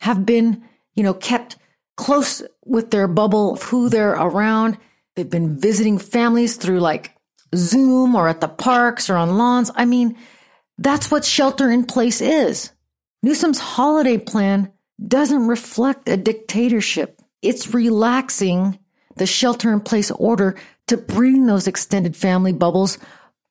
have 0.00 0.24
been, 0.24 0.64
you 0.94 1.02
know, 1.02 1.12
kept 1.12 1.58
close 1.98 2.42
with 2.64 2.90
their 2.90 3.06
bubble 3.06 3.52
of 3.52 3.62
who 3.64 3.90
they're 3.90 4.14
around. 4.14 4.78
They've 5.14 5.28
been 5.28 5.58
visiting 5.58 5.98
families 5.98 6.56
through 6.56 6.80
like 6.80 7.14
Zoom 7.54 8.14
or 8.14 8.28
at 8.28 8.40
the 8.40 8.48
parks 8.48 9.10
or 9.10 9.16
on 9.16 9.36
lawns. 9.36 9.70
I 9.74 9.84
mean, 9.84 10.16
that's 10.78 11.10
what 11.10 11.26
shelter 11.26 11.70
in 11.70 11.84
place 11.84 12.22
is. 12.22 12.72
Newsom's 13.22 13.58
holiday 13.58 14.16
plan 14.16 14.72
doesn't 15.06 15.48
reflect 15.48 16.08
a 16.08 16.16
dictatorship. 16.16 17.20
It's 17.42 17.74
relaxing 17.74 18.78
the 19.16 19.26
shelter 19.26 19.70
in 19.70 19.80
place 19.80 20.10
order 20.12 20.56
to 20.86 20.96
bring 20.96 21.44
those 21.44 21.66
extended 21.66 22.16
family 22.16 22.54
bubbles 22.54 22.96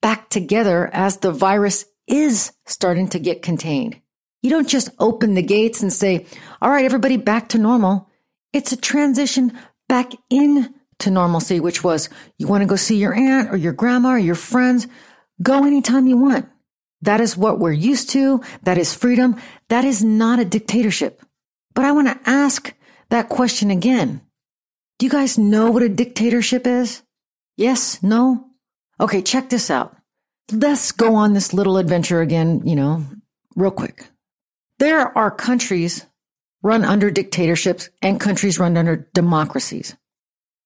back 0.05 0.29
together 0.29 0.87
as 0.93 1.17
the 1.17 1.31
virus 1.31 1.83
is 2.05 2.51
starting 2.67 3.07
to 3.07 3.17
get 3.17 3.41
contained. 3.41 3.99
You 4.43 4.51
don't 4.51 4.69
just 4.69 4.91
open 4.99 5.33
the 5.33 5.41
gates 5.41 5.81
and 5.81 5.91
say, 5.91 6.27
all 6.61 6.69
right, 6.69 6.85
everybody 6.85 7.17
back 7.17 7.49
to 7.49 7.57
normal. 7.57 8.07
It's 8.53 8.71
a 8.71 8.77
transition 8.77 9.57
back 9.89 10.11
in 10.29 10.75
to 10.99 11.09
normalcy, 11.09 11.59
which 11.59 11.83
was 11.83 12.07
you 12.37 12.45
want 12.45 12.61
to 12.61 12.67
go 12.67 12.75
see 12.75 12.97
your 12.97 13.15
aunt 13.15 13.51
or 13.51 13.57
your 13.57 13.73
grandma 13.73 14.09
or 14.09 14.19
your 14.19 14.35
friends, 14.35 14.85
go 15.41 15.65
anytime 15.65 16.05
you 16.05 16.17
want. 16.17 16.47
That 17.01 17.19
is 17.19 17.35
what 17.35 17.57
we're 17.57 17.71
used 17.71 18.11
to. 18.11 18.43
That 18.61 18.77
is 18.77 18.93
freedom. 18.93 19.37
That 19.69 19.85
is 19.85 20.03
not 20.03 20.37
a 20.37 20.45
dictatorship. 20.45 21.23
But 21.73 21.85
I 21.85 21.93
want 21.93 22.09
to 22.09 22.29
ask 22.29 22.71
that 23.09 23.29
question 23.29 23.71
again. 23.71 24.21
Do 24.99 25.07
you 25.07 25.11
guys 25.11 25.39
know 25.39 25.71
what 25.71 25.81
a 25.81 25.89
dictatorship 25.89 26.67
is? 26.67 27.01
Yes? 27.57 28.03
No? 28.03 28.51
Okay, 28.99 29.21
check 29.21 29.49
this 29.49 29.69
out. 29.69 29.95
Let's 30.51 30.91
go 30.91 31.15
on 31.15 31.33
this 31.33 31.53
little 31.53 31.77
adventure 31.77 32.21
again, 32.21 32.61
you 32.65 32.75
know, 32.75 33.03
real 33.55 33.71
quick. 33.71 34.07
There 34.79 35.17
are 35.17 35.31
countries 35.31 36.05
run 36.61 36.83
under 36.83 37.11
dictatorships 37.11 37.89
and 38.01 38.19
countries 38.19 38.59
run 38.59 38.77
under 38.77 39.07
democracies. 39.13 39.95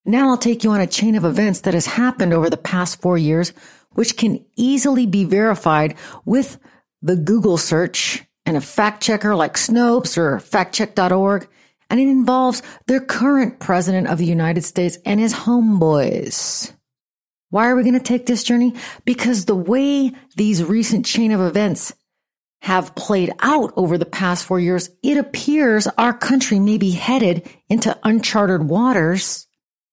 Now 0.06 0.30
I'll 0.30 0.38
take 0.38 0.64
you 0.64 0.72
on 0.72 0.82
a 0.82 0.88
chain 0.88 1.16
of 1.16 1.26
events 1.26 1.62
that 1.62 1.74
has 1.74 1.86
happened 1.86 2.34
over 2.34 2.50
the 2.50 2.58
past 2.58 3.02
four 3.02 3.18
years, 3.18 3.54
which 3.92 4.18
can 4.18 4.46
easily 4.56 5.06
be 5.06 5.26
verified 5.26 5.96
with 6.26 6.58
the 7.02 7.16
Google 7.16 7.58
search 7.58 8.24
and 8.46 8.58
a 8.58 8.62
fact 8.62 9.04
checker 9.04 9.36
like 9.36 9.56
Snopes 9.56 10.18
or 10.18 10.38
factcheck.org. 10.38 11.48
And 11.90 12.00
it 12.00 12.08
involves 12.08 12.62
the 12.88 13.00
current 13.00 13.60
president 13.60 14.08
of 14.08 14.20
the 14.20 14.26
United 14.26 14.64
States 14.64 14.98
and 15.06 15.20
his 15.20 15.34
homeboys. 15.34 16.72
Why 17.50 17.68
are 17.68 17.76
we 17.76 17.84
going 17.84 17.94
to 17.94 18.00
take 18.00 18.26
this 18.26 18.44
journey? 18.44 18.76
Because 19.06 19.46
the 19.46 19.56
way 19.56 20.12
these 20.36 20.64
recent 20.64 21.06
chain 21.06 21.32
of 21.32 21.42
events 21.42 21.94
have 22.62 22.94
played 22.96 23.32
out 23.40 23.72
over 23.76 23.98
the 23.98 24.06
past 24.06 24.46
four 24.46 24.60
years, 24.60 24.90
it 25.02 25.18
appears 25.18 25.88
our 25.88 26.14
country 26.14 26.60
may 26.60 26.78
be 26.78 26.92
headed 26.92 27.50
into 27.70 27.98
uncharted 28.04 28.64
waters. 28.64 29.48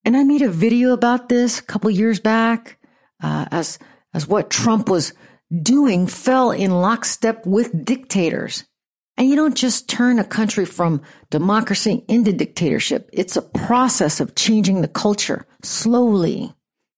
And 0.05 0.17
I 0.17 0.25
made 0.25 0.43
a 0.43 0.51
video 0.51 0.93
about 0.93 1.29
this 1.29 1.59
a 1.59 1.63
couple 1.63 1.91
years 1.91 2.21
back, 2.21 2.79
uh, 3.23 3.47
as 3.51 3.79
as 4.13 4.27
what 4.27 4.51
Trump 4.51 4.89
was 4.89 5.13
doing 5.63 6.07
fell 6.07 6.51
in 6.51 6.71
lockstep 6.71 7.45
with 7.47 7.85
dictators. 7.85 8.65
And 9.17 9.29
you 9.29 9.37
don't 9.37 9.57
just 9.57 9.89
turn 9.89 10.19
a 10.19 10.25
country 10.25 10.67
from 10.67 11.03
democracy 11.31 12.05
into 12.09 12.33
dictatorship. 12.33 13.09
It's 13.13 13.37
a 13.37 13.43
process 13.43 14.21
of 14.21 14.35
changing 14.35 14.83
the 14.83 14.89
culture 14.89 15.47
slowly 15.63 16.56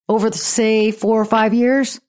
over, 0.09 0.31
say, 0.31 0.91
four 0.91 1.21
or 1.21 1.25
five 1.25 1.53
years. 1.53 2.01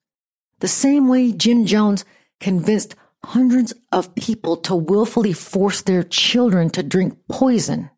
The 0.59 0.69
same 0.69 1.09
way 1.09 1.33
Jim 1.33 1.67
Jones 1.67 2.05
convinced 2.41 2.97
hundreds 3.25 3.75
of 3.93 4.15
people 4.15 4.57
to 4.57 4.75
willfully 4.75 5.35
force 5.35 5.83
their 5.83 6.03
children 6.03 6.71
to 6.71 6.83
drink 6.83 7.17
poison. 7.29 7.91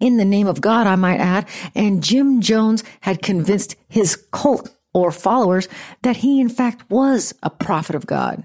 In 0.00 0.16
the 0.16 0.24
name 0.24 0.46
of 0.46 0.60
God, 0.60 0.86
I 0.86 0.94
might 0.94 1.18
add. 1.18 1.48
And 1.74 2.02
Jim 2.02 2.40
Jones 2.40 2.84
had 3.00 3.20
convinced 3.20 3.74
his 3.88 4.16
cult 4.30 4.74
or 4.94 5.10
followers 5.10 5.68
that 6.02 6.16
he, 6.16 6.40
in 6.40 6.48
fact, 6.48 6.88
was 6.88 7.34
a 7.42 7.50
prophet 7.50 7.96
of 7.96 8.06
God. 8.06 8.44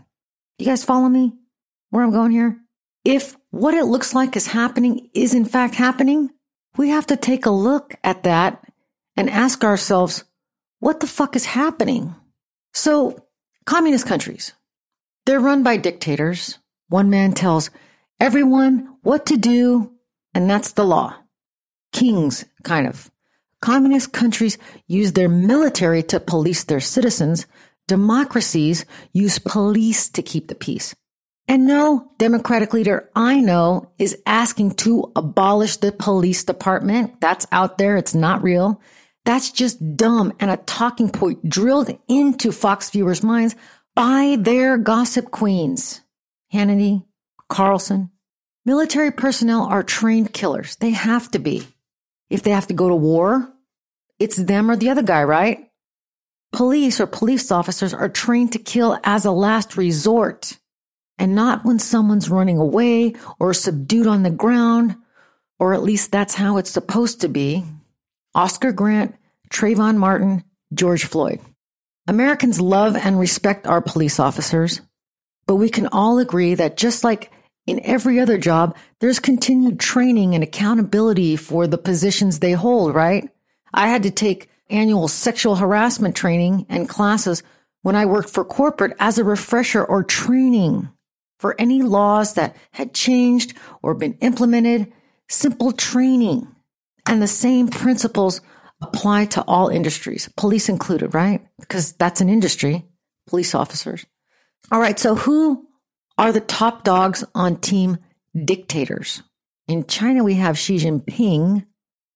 You 0.58 0.66
guys 0.66 0.84
follow 0.84 1.10
me 1.10 1.34
where 1.92 2.04
I'm 2.04 2.12
going 2.12 2.32
here? 2.32 2.58
If 3.06 3.38
what 3.52 3.76
it 3.76 3.86
looks 3.86 4.16
like 4.16 4.36
is 4.36 4.48
happening 4.48 5.10
is 5.14 5.34
in 5.34 5.46
fact 5.46 5.76
happening, 5.76 6.32
we 6.76 6.90
have 6.90 7.06
to 7.08 7.18
take 7.18 7.46
a 7.46 7.52
look 7.52 7.94
at 8.04 8.24
that 8.24 8.64
and 9.16 9.30
ask 9.30 9.64
ourselves, 9.64 10.24
what 10.84 11.00
the 11.00 11.08
fuck 11.08 11.38
is 11.38 11.46
happening? 11.46 12.14
So, 12.74 13.26
communist 13.66 14.06
countries, 14.06 14.52
they're 15.26 15.40
run 15.40 15.64
by 15.64 15.78
dictators. 15.78 16.60
One 16.90 17.10
man 17.10 17.32
tells 17.32 17.70
everyone 18.20 18.98
what 19.02 19.28
to 19.28 19.38
do, 19.38 19.94
and 20.34 20.50
that's 20.50 20.74
the 20.74 20.84
law. 20.84 21.16
Kings, 21.94 22.44
kind 22.64 22.86
of. 22.86 23.10
Communist 23.62 24.12
countries 24.12 24.58
use 24.88 25.14
their 25.14 25.30
military 25.30 26.04
to 26.04 26.20
police 26.20 26.66
their 26.66 26.82
citizens. 26.82 27.46
Democracies 27.88 28.86
use 29.14 29.40
police 29.40 30.10
to 30.10 30.22
keep 30.22 30.50
the 30.50 30.56
peace. 30.56 30.94
And 31.48 31.66
no 31.66 32.12
Democratic 32.18 32.74
leader 32.74 33.10
I 33.16 33.40
know 33.40 33.90
is 34.00 34.18
asking 34.26 34.72
to 34.84 35.14
abolish 35.16 35.78
the 35.78 35.94
police 35.94 36.44
department. 36.44 37.22
That's 37.22 37.48
out 37.54 37.78
there. 37.78 37.96
It's 37.96 38.14
not 38.14 38.44
real. 38.44 38.82
That's 39.26 39.52
just 39.52 39.96
dumb 39.96 40.34
and 40.40 40.52
a 40.52 40.58
talking 40.58 41.10
point 41.10 41.48
drilled 41.48 41.98
into 42.08 42.52
Fox 42.52 42.90
viewers' 42.90 43.24
minds 43.24 43.56
by 43.96 44.38
their 44.40 44.78
gossip 44.78 45.32
queens. 45.32 46.02
Hannity, 46.54 47.06
Carlson. 47.50 48.12
Military 48.66 49.12
personnel 49.12 49.64
are 49.64 49.84
trained 49.84 50.34
killers. 50.34 50.76
They 50.78 50.92
have 50.92 51.30
to 51.32 51.40
be. 51.40 51.68
If 52.30 52.44
they 52.44 52.52
have 52.52 52.68
to 52.68 52.74
go 52.74 52.90
to 52.90 52.96
war, 52.96 53.52
it's 54.20 54.38
them 54.38 54.72
or 54.72 54.76
the 54.76 54.90
other 54.90 55.04
guy, 55.04 55.24
right? 55.24 55.70
Police 56.52 57.00
or 57.00 57.08
police 57.08 57.52
officers 57.52 57.94
are 57.94 58.10
trained 58.10 58.54
to 58.54 58.60
kill 58.60 58.98
as 59.04 59.26
a 59.26 59.32
last 59.32 59.76
resort 59.76 60.58
and 61.18 61.36
not 61.36 61.66
when 61.66 61.80
someone's 61.80 62.30
running 62.30 62.58
away 62.58 63.16
or 63.40 63.54
subdued 63.54 64.08
on 64.08 64.24
the 64.24 64.30
ground, 64.30 64.96
or 65.60 65.74
at 65.74 65.84
least 65.84 66.12
that's 66.12 66.36
how 66.36 66.58
it's 66.58 66.72
supposed 66.72 67.22
to 67.22 67.28
be. 67.28 67.64
Oscar 68.36 68.72
Grant, 68.72 69.16
Trayvon 69.50 69.98
Martin, 69.98 70.44
George 70.74 71.06
Floyd. 71.06 71.40
Americans 72.08 72.60
love 72.60 72.96
and 72.96 73.20
respect 73.20 73.68
our 73.68 73.82
police 73.82 74.20
officers, 74.20 74.82
but 75.46 75.56
we 75.56 75.70
can 75.70 75.88
all 75.88 76.20
agree 76.20 76.56
that 76.56 76.78
just 76.78 77.04
like 77.04 77.32
in 77.66 77.80
every 77.86 78.20
other 78.20 78.38
job, 78.38 78.76
there's 79.00 79.20
continued 79.20 79.80
training 79.80 80.36
and 80.36 80.44
accountability 80.44 81.36
for 81.36 81.66
the 81.68 81.78
positions 81.78 82.40
they 82.40 82.52
hold, 82.52 82.94
right? 82.94 83.30
I 83.74 83.88
had 83.88 84.04
to 84.04 84.12
take 84.12 84.50
annual 84.70 85.08
sexual 85.08 85.56
harassment 85.56 86.16
training 86.16 86.66
and 86.70 86.90
classes 86.90 87.44
when 87.84 87.96
I 87.96 88.06
worked 88.06 88.30
for 88.30 88.44
corporate 88.44 88.96
as 89.00 89.18
a 89.18 89.24
refresher 89.24 89.84
or 89.84 90.04
training 90.04 90.90
for 91.40 91.56
any 91.60 91.82
laws 91.82 92.34
that 92.34 92.56
had 92.72 92.94
changed 92.94 93.54
or 93.82 93.94
been 93.94 94.14
implemented, 94.22 94.92
simple 95.30 95.72
training. 95.72 96.53
And 97.06 97.22
the 97.22 97.28
same 97.28 97.68
principles 97.68 98.42
apply 98.82 99.26
to 99.26 99.44
all 99.44 99.70
industries, 99.70 100.30
police 100.38 100.70
included, 100.70 101.14
right? 101.14 101.42
Because 101.60 101.94
that's 101.94 102.22
an 102.22 102.30
industry, 102.30 102.86
police 103.28 103.56
officers. 103.56 104.06
All 104.72 104.80
right. 104.80 104.98
So 104.98 105.16
who 105.16 105.68
are 106.18 106.32
the 106.32 106.42
top 106.42 106.84
dogs 106.84 107.24
on 107.36 107.58
team 107.58 107.98
dictators? 108.46 109.24
In 109.68 109.86
China, 109.86 110.24
we 110.24 110.36
have 110.36 110.58
Xi 110.58 110.78
Jinping. 110.78 111.66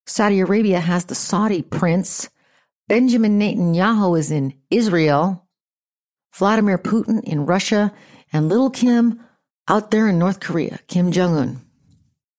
Saudi 0.06 0.40
Arabia 0.40 0.80
has 0.80 1.06
the 1.06 1.16
Saudi 1.16 1.62
prince. 1.62 2.30
Benjamin 2.88 3.40
Netanyahu 3.40 4.18
is 4.18 4.32
in 4.32 4.54
Israel. 4.70 5.48
Vladimir 6.34 6.78
Putin 6.78 7.24
in 7.24 7.46
Russia 7.46 7.94
and 8.32 8.50
little 8.50 8.70
Kim 8.70 9.20
out 9.68 9.92
there 9.92 10.08
in 10.08 10.20
North 10.20 10.40
Korea, 10.40 10.80
Kim 10.88 11.12
Jong 11.12 11.36
Un. 11.36 11.62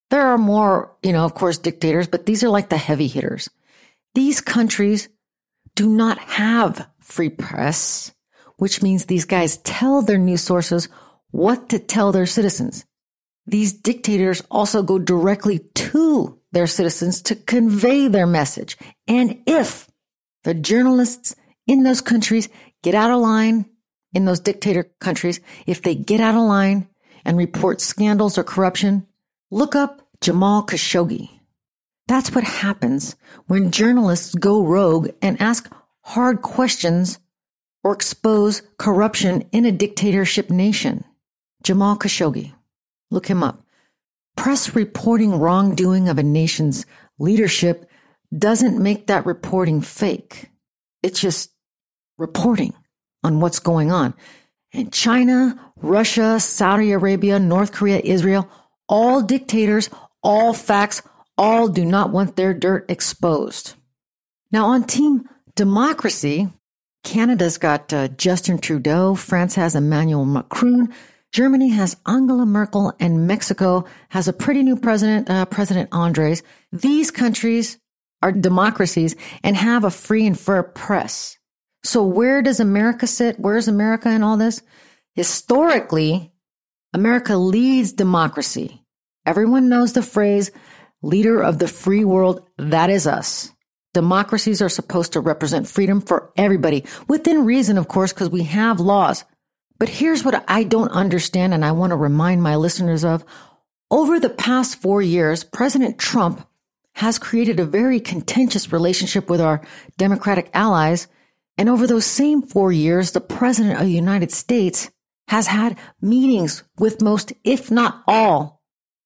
There 0.09 0.25
are 0.25 0.37
more, 0.37 0.95
you 1.03 1.13
know, 1.13 1.25
of 1.25 1.35
course, 1.35 1.57
dictators, 1.57 2.07
but 2.07 2.25
these 2.25 2.43
are 2.43 2.49
like 2.49 2.69
the 2.69 2.77
heavy 2.77 3.07
hitters. 3.07 3.49
These 4.15 4.41
countries 4.41 5.07
do 5.75 5.87
not 5.87 6.17
have 6.19 6.87
free 6.99 7.29
press, 7.29 8.11
which 8.57 8.81
means 8.81 9.05
these 9.05 9.25
guys 9.25 9.57
tell 9.57 10.01
their 10.01 10.17
news 10.17 10.41
sources 10.41 10.89
what 11.31 11.69
to 11.69 11.79
tell 11.79 12.11
their 12.11 12.25
citizens. 12.25 12.85
These 13.45 13.73
dictators 13.73 14.43
also 14.49 14.83
go 14.83 14.99
directly 14.99 15.59
to 15.75 16.39
their 16.51 16.67
citizens 16.67 17.21
to 17.23 17.35
convey 17.35 18.07
their 18.07 18.27
message. 18.27 18.77
And 19.07 19.41
if 19.45 19.89
the 20.43 20.53
journalists 20.53 21.35
in 21.67 21.83
those 21.83 22.01
countries 22.01 22.49
get 22.83 22.95
out 22.95 23.11
of 23.11 23.19
line, 23.19 23.65
in 24.13 24.25
those 24.25 24.39
dictator 24.39 24.91
countries, 24.99 25.39
if 25.67 25.81
they 25.81 25.93
get 25.95 26.19
out 26.19 26.35
of 26.35 26.41
line 26.41 26.87
and 27.25 27.37
report 27.37 27.79
scandals 27.79 28.37
or 28.37 28.43
corruption, 28.43 29.05
look 29.51 29.75
up 29.75 30.07
Jamal 30.21 30.65
Khashoggi. 30.65 31.29
That's 32.07 32.33
what 32.33 32.43
happens 32.43 33.15
when 33.47 33.71
journalists 33.71 34.33
go 34.35 34.63
rogue 34.63 35.09
and 35.21 35.39
ask 35.41 35.71
hard 36.01 36.41
questions 36.41 37.19
or 37.83 37.93
expose 37.93 38.61
corruption 38.77 39.43
in 39.51 39.65
a 39.65 39.71
dictatorship 39.71 40.49
nation. 40.49 41.03
Jamal 41.63 41.97
Khashoggi. 41.97 42.53
Look 43.11 43.27
him 43.27 43.43
up. 43.43 43.63
Press 44.35 44.75
reporting 44.75 45.37
wrongdoing 45.39 46.09
of 46.09 46.17
a 46.17 46.23
nation's 46.23 46.85
leadership 47.17 47.89
doesn't 48.35 48.81
make 48.81 49.07
that 49.07 49.25
reporting 49.25 49.81
fake. 49.81 50.49
It's 51.03 51.19
just 51.19 51.51
reporting 52.17 52.73
on 53.23 53.39
what's 53.39 53.59
going 53.59 53.91
on. 53.91 54.13
And 54.73 54.93
China, 54.93 55.59
Russia, 55.77 56.39
Saudi 56.39 56.91
Arabia, 56.91 57.39
North 57.39 57.71
Korea, 57.71 57.99
Israel, 58.03 58.49
all 58.89 59.21
dictators, 59.21 59.89
all 60.21 60.53
facts, 60.53 61.01
all 61.37 61.69
do 61.69 61.85
not 61.85 62.09
want 62.09 62.35
their 62.35 62.53
dirt 62.53 62.89
exposed. 62.89 63.75
Now, 64.51 64.65
on 64.65 64.83
Team 64.83 65.29
Democracy, 65.55 66.49
Canada's 67.03 67.57
got 67.57 67.93
uh, 67.93 68.09
Justin 68.09 68.57
Trudeau, 68.57 69.15
France 69.15 69.55
has 69.55 69.75
Emmanuel 69.75 70.25
Macron, 70.25 70.93
Germany 71.31 71.69
has 71.69 71.95
Angela 72.07 72.45
Merkel, 72.45 72.93
and 72.99 73.27
Mexico 73.27 73.85
has 74.09 74.27
a 74.27 74.33
pretty 74.33 74.63
new 74.63 74.75
president, 74.75 75.29
uh, 75.29 75.45
President 75.45 75.89
Andres. 75.91 76.43
These 76.71 77.11
countries 77.11 77.77
are 78.21 78.31
democracies 78.31 79.15
and 79.43 79.55
have 79.55 79.83
a 79.83 79.91
free 79.91 80.25
and 80.25 80.37
fair 80.37 80.63
press. 80.63 81.37
So 81.83 82.03
where 82.03 82.41
does 82.41 82.59
America 82.59 83.07
sit? 83.07 83.39
Where's 83.39 83.67
America 83.67 84.09
in 84.09 84.23
all 84.23 84.35
this? 84.35 84.61
Historically, 85.13 86.33
America 86.93 87.37
leads 87.37 87.93
democracy. 87.93 88.78
Everyone 89.29 89.69
knows 89.69 89.93
the 89.93 90.01
phrase, 90.01 90.49
leader 91.03 91.39
of 91.39 91.59
the 91.59 91.67
free 91.67 92.03
world, 92.03 92.41
that 92.57 92.89
is 92.89 93.05
us. 93.05 93.53
Democracies 93.93 94.59
are 94.59 94.69
supposed 94.69 95.13
to 95.13 95.19
represent 95.19 95.67
freedom 95.67 96.01
for 96.01 96.33
everybody, 96.35 96.83
within 97.07 97.45
reason, 97.45 97.77
of 97.77 97.87
course, 97.87 98.11
because 98.11 98.31
we 98.31 98.41
have 98.45 98.79
laws. 98.79 99.23
But 99.77 99.87
here's 99.87 100.23
what 100.23 100.43
I 100.47 100.63
don't 100.63 100.89
understand, 100.89 101.53
and 101.53 101.63
I 101.63 101.73
want 101.73 101.91
to 101.91 101.95
remind 101.95 102.41
my 102.41 102.55
listeners 102.55 103.05
of. 103.05 103.23
Over 103.91 104.19
the 104.19 104.31
past 104.31 104.81
four 104.81 104.99
years, 104.99 105.43
President 105.43 105.99
Trump 105.99 106.43
has 106.95 107.19
created 107.19 107.59
a 107.59 107.65
very 107.65 107.99
contentious 107.99 108.73
relationship 108.73 109.29
with 109.29 109.41
our 109.41 109.61
Democratic 109.99 110.49
allies. 110.55 111.07
And 111.55 111.69
over 111.69 111.85
those 111.85 112.07
same 112.07 112.41
four 112.41 112.71
years, 112.71 113.11
the 113.11 113.21
President 113.21 113.79
of 113.79 113.85
the 113.85 113.93
United 113.93 114.31
States 114.31 114.89
has 115.27 115.45
had 115.45 115.77
meetings 116.01 116.63
with 116.79 117.03
most, 117.03 117.31
if 117.43 117.69
not 117.69 118.01
all, 118.07 118.58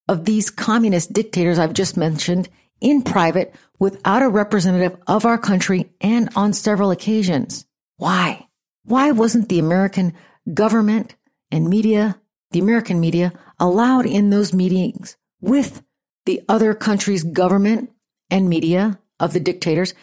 of 0.08 0.26
these 0.26 0.50
communist 0.50 1.14
dictators 1.14 1.60
I've 1.60 1.74
just 1.74 1.98
mentioned 1.98 2.50
in 2.82 3.02
private 3.02 3.56
without 3.80 4.22
a 4.22 4.30
representative 4.30 4.98
of 5.08 5.26
our 5.26 5.38
country 5.38 5.92
and 6.02 6.30
on 6.36 6.54
several 6.54 6.92
occasions. 6.92 7.66
Why? 7.98 8.48
Why 8.84 9.12
wasn't 9.12 9.50
the 9.50 9.60
American 9.60 10.14
government 10.54 11.16
and 11.52 11.70
media, 11.70 12.20
the 12.52 12.60
American 12.60 13.00
media, 13.00 13.32
allowed 13.60 14.06
in 14.06 14.30
those 14.30 14.54
meetings 14.54 15.16
with 15.40 15.84
the 16.26 16.42
other 16.50 16.74
country's 16.74 17.24
government 17.24 17.92
and 18.30 18.50
media 18.50 19.00
of 19.20 19.34
the 19.34 19.40
dictators? 19.40 19.94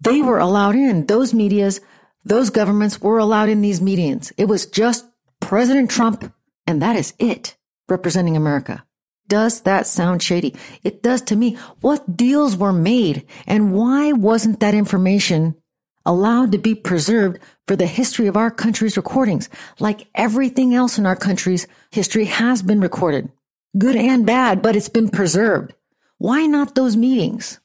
They 0.00 0.20
were 0.20 0.38
allowed 0.38 0.74
in. 0.74 1.06
Those 1.06 1.32
medias, 1.32 1.80
those 2.24 2.50
governments 2.50 3.00
were 3.00 3.18
allowed 3.18 3.48
in 3.48 3.62
these 3.62 3.80
meetings. 3.80 4.32
It 4.36 4.44
was 4.46 4.66
just 4.66 5.06
President 5.40 5.90
Trump, 5.90 6.32
and 6.66 6.82
that 6.82 6.96
is 6.96 7.14
it, 7.18 7.56
representing 7.88 8.36
America. 8.36 8.84
Does 9.28 9.62
that 9.62 9.86
sound 9.86 10.22
shady? 10.22 10.54
It 10.82 11.02
does 11.02 11.22
to 11.22 11.36
me. 11.36 11.56
What 11.80 12.16
deals 12.16 12.56
were 12.56 12.72
made 12.72 13.26
and 13.46 13.72
why 13.72 14.12
wasn't 14.12 14.60
that 14.60 14.74
information 14.74 15.56
allowed 16.04 16.52
to 16.52 16.58
be 16.58 16.74
preserved 16.74 17.40
for 17.66 17.74
the 17.74 17.86
history 17.86 18.28
of 18.28 18.36
our 18.36 18.50
country's 18.50 18.96
recordings? 18.96 19.48
Like 19.80 20.06
everything 20.14 20.74
else 20.74 20.98
in 20.98 21.06
our 21.06 21.16
country's 21.16 21.66
history 21.90 22.26
has 22.26 22.62
been 22.62 22.80
recorded. 22.80 23.30
Good 23.76 23.96
and 23.96 24.24
bad, 24.24 24.62
but 24.62 24.76
it's 24.76 24.88
been 24.88 25.08
preserved. 25.08 25.74
Why 26.18 26.46
not 26.46 26.74
those 26.74 26.96
meetings? 26.96 27.58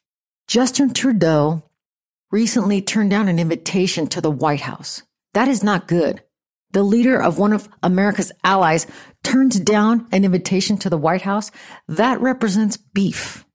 Justin 0.47 0.93
Trudeau 0.93 1.63
recently 2.31 2.81
turned 2.81 3.11
down 3.11 3.27
an 3.27 3.39
invitation 3.39 4.07
to 4.07 4.19
the 4.19 4.31
White 4.31 4.61
House. 4.61 5.03
That 5.33 5.47
is 5.47 5.63
not 5.63 5.87
good 5.87 6.21
the 6.73 6.83
leader 6.83 7.21
of 7.21 7.37
one 7.37 7.53
of 7.53 7.69
America's 7.83 8.31
allies 8.43 8.87
turns 9.23 9.59
down 9.59 10.07
an 10.11 10.25
invitation 10.25 10.77
to 10.77 10.89
the 10.89 10.97
White 10.97 11.21
House, 11.21 11.51
that 11.87 12.21
represents 12.21 12.77
beef. 12.77 13.45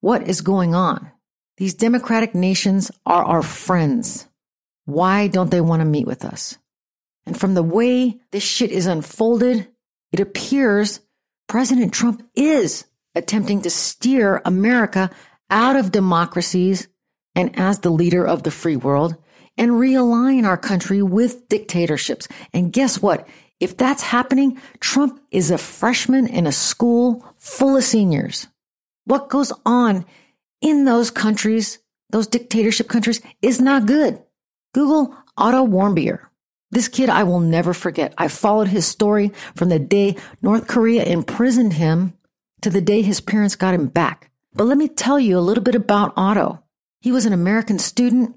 What 0.00 0.26
is 0.28 0.40
going 0.40 0.74
on? 0.74 1.10
These 1.58 1.74
democratic 1.74 2.34
nations 2.34 2.90
are 3.06 3.24
our 3.24 3.42
friends. 3.42 4.26
Why 4.84 5.28
don't 5.28 5.50
they 5.50 5.60
want 5.60 5.80
to 5.80 5.86
meet 5.86 6.06
with 6.06 6.24
us? 6.24 6.58
And 7.24 7.38
from 7.38 7.54
the 7.54 7.62
way 7.62 8.20
this 8.32 8.42
shit 8.42 8.72
is 8.72 8.86
unfolded, 8.86 9.68
it 10.10 10.20
appears 10.20 11.00
President 11.48 11.92
Trump 11.92 12.28
is 12.34 12.84
attempting 13.14 13.62
to 13.62 13.70
steer 13.70 14.42
America 14.44 15.10
out 15.50 15.76
of 15.76 15.92
democracies 15.92 16.88
and 17.34 17.58
as 17.58 17.78
the 17.78 17.90
leader 17.90 18.26
of 18.26 18.42
the 18.42 18.50
free 18.50 18.76
world 18.76 19.16
and 19.56 19.72
realign 19.72 20.46
our 20.46 20.56
country 20.56 21.02
with 21.02 21.48
dictatorships. 21.48 22.28
And 22.52 22.72
guess 22.72 23.00
what? 23.00 23.28
If 23.60 23.76
that's 23.76 24.02
happening, 24.02 24.60
Trump 24.80 25.20
is 25.30 25.50
a 25.50 25.58
freshman 25.58 26.26
in 26.26 26.46
a 26.46 26.52
school 26.52 27.24
full 27.36 27.76
of 27.76 27.84
seniors. 27.84 28.48
What 29.04 29.28
goes 29.28 29.52
on 29.64 30.04
in 30.60 30.84
those 30.84 31.10
countries, 31.10 31.78
those 32.10 32.26
dictatorship 32.26 32.88
countries, 32.88 33.20
is 33.40 33.60
not 33.60 33.86
good. 33.86 34.20
Google 34.74 35.14
Otto 35.36 35.66
Warmbier. 35.66 36.20
This 36.70 36.88
kid 36.88 37.10
I 37.10 37.24
will 37.24 37.40
never 37.40 37.74
forget. 37.74 38.14
I 38.16 38.28
followed 38.28 38.68
his 38.68 38.86
story 38.86 39.32
from 39.54 39.68
the 39.68 39.78
day 39.78 40.16
North 40.40 40.66
Korea 40.66 41.04
imprisoned 41.04 41.74
him 41.74 42.14
to 42.62 42.70
the 42.70 42.80
day 42.80 43.02
his 43.02 43.20
parents 43.20 43.56
got 43.56 43.74
him 43.74 43.88
back. 43.88 44.30
But 44.54 44.64
let 44.64 44.78
me 44.78 44.88
tell 44.88 45.20
you 45.20 45.38
a 45.38 45.40
little 45.40 45.62
bit 45.62 45.74
about 45.74 46.14
Otto. 46.16 46.62
He 47.00 47.12
was 47.12 47.26
an 47.26 47.32
American 47.32 47.78
student 47.78 48.36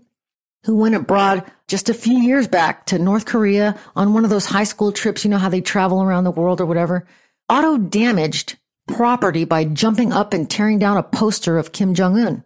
who 0.65 0.75
went 0.75 0.95
abroad 0.95 1.43
just 1.67 1.89
a 1.89 1.93
few 1.93 2.17
years 2.17 2.47
back 2.47 2.87
to 2.87 2.97
North 2.97 3.25
Korea 3.25 3.77
on 3.95 4.13
one 4.13 4.23
of 4.23 4.31
those 4.31 4.47
high 4.47 4.63
school 4.63 4.91
trips. 4.91 5.23
You 5.23 5.29
know 5.29 5.37
how 5.37 5.49
they 5.49 5.61
travel 5.61 6.01
around 6.01 6.23
the 6.23 6.31
world 6.31 6.59
or 6.59 6.65
whatever. 6.65 7.05
Otto 7.47 7.77
damaged 7.77 8.57
property 8.87 9.45
by 9.45 9.65
jumping 9.65 10.11
up 10.11 10.33
and 10.33 10.49
tearing 10.49 10.79
down 10.79 10.97
a 10.97 11.03
poster 11.03 11.57
of 11.57 11.71
Kim 11.71 11.93
Jong 11.93 12.17
Un. 12.17 12.43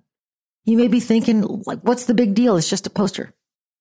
You 0.66 0.78
may 0.78 0.90
be 0.90 1.00
thinking, 1.00 1.64
like, 1.66 1.80
what's 1.80 2.06
the 2.06 2.14
big 2.14 2.36
deal? 2.36 2.58
It's 2.58 2.70
just 2.70 2.88
a 2.88 2.92
poster. 2.92 3.34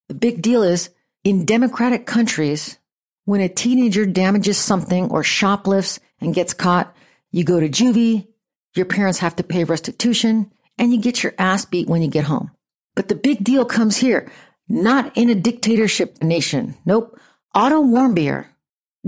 The 0.08 0.14
big 0.14 0.40
deal 0.40 0.62
is 0.62 0.90
in 1.24 1.44
democratic 1.44 2.06
countries, 2.06 2.78
when 3.24 3.40
a 3.40 3.48
teenager 3.48 4.06
damages 4.06 4.56
something 4.56 5.10
or 5.10 5.22
shoplifts 5.22 6.00
and 6.20 6.34
gets 6.34 6.54
caught, 6.54 6.96
you 7.30 7.44
go 7.44 7.60
to 7.60 7.68
juvie, 7.68 8.28
your 8.74 8.86
parents 8.86 9.18
have 9.18 9.36
to 9.36 9.42
pay 9.42 9.64
restitution, 9.64 10.50
and 10.78 10.92
you 10.92 11.00
get 11.00 11.22
your 11.22 11.34
ass 11.38 11.64
beat 11.64 11.88
when 11.88 12.00
you 12.00 12.08
get 12.08 12.24
home. 12.24 12.50
But 12.98 13.06
the 13.06 13.14
big 13.14 13.44
deal 13.44 13.64
comes 13.64 13.96
here, 13.96 14.28
not 14.68 15.16
in 15.16 15.30
a 15.30 15.34
dictatorship 15.36 16.20
nation. 16.20 16.74
Nope. 16.84 17.16
Otto 17.54 17.80
Warmbier 17.80 18.46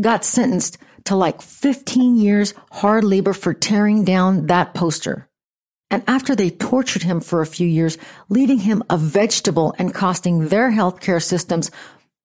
got 0.01 0.25
sentenced 0.25 0.79
to 1.07 1.17
like 1.17 1.43
15 1.43 2.17
years 2.17 2.55
hard 2.71 3.03
labor 3.03 3.33
for 3.33 3.53
tearing 3.53 4.05
down 4.05 4.47
that 4.47 4.75
poster. 4.75 5.29
And 5.91 6.05
after 6.07 6.37
they 6.37 6.51
tortured 6.51 7.03
him 7.03 7.21
for 7.21 7.41
a 7.41 7.47
few 7.47 7.67
years, 7.67 7.99
leaving 8.29 8.61
him 8.61 8.85
a 8.89 8.97
vegetable 8.97 9.75
and 9.77 9.93
costing 9.93 10.47
their 10.47 10.71
healthcare 10.71 11.21
systems 11.21 11.73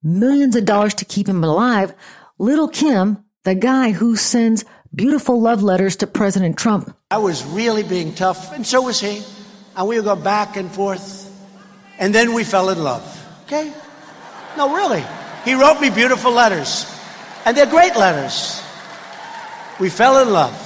millions 0.04 0.56
of 0.56 0.66
dollars 0.66 0.94
to 0.94 1.06
keep 1.06 1.28
him 1.28 1.44
alive, 1.44 1.96
little 2.38 2.68
Kim, 2.68 3.26
the 3.44 3.56
guy 3.56 3.90
who 3.90 4.16
sends 4.16 4.66
beautiful 4.94 5.42
love 5.42 5.64
letters 5.64 5.96
to 5.96 6.06
President 6.06 6.60
Trump. 6.60 6.96
I 7.10 7.18
was 7.18 7.44
really 7.44 7.82
being 7.82 8.14
tough, 8.14 8.54
and 8.54 8.68
so 8.68 8.84
was 8.84 9.00
he. 9.00 9.24
And 9.76 9.88
we 9.88 9.96
would 9.96 10.06
go 10.06 10.16
back 10.16 10.58
and 10.58 10.72
forth 10.72 11.25
and 12.00 12.14
then 12.14 12.34
we 12.34 12.44
fell 12.44 12.70
in 12.70 12.84
love. 12.84 13.04
Okay? 13.46 13.74
No, 14.58 14.74
really. 14.74 15.04
He 15.44 15.54
wrote 15.54 15.80
me 15.80 15.90
beautiful 15.90 16.32
letters. 16.32 16.86
And 17.46 17.56
they're 17.56 17.66
great 17.66 17.96
letters. 17.96 18.62
We 19.80 19.90
fell 19.90 20.22
in 20.22 20.32
love. 20.32 20.62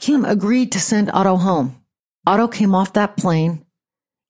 Kim 0.00 0.24
agreed 0.24 0.72
to 0.72 0.80
send 0.80 1.10
Otto 1.10 1.36
home. 1.36 1.82
Otto 2.26 2.48
came 2.48 2.74
off 2.74 2.94
that 2.94 3.16
plane 3.16 3.64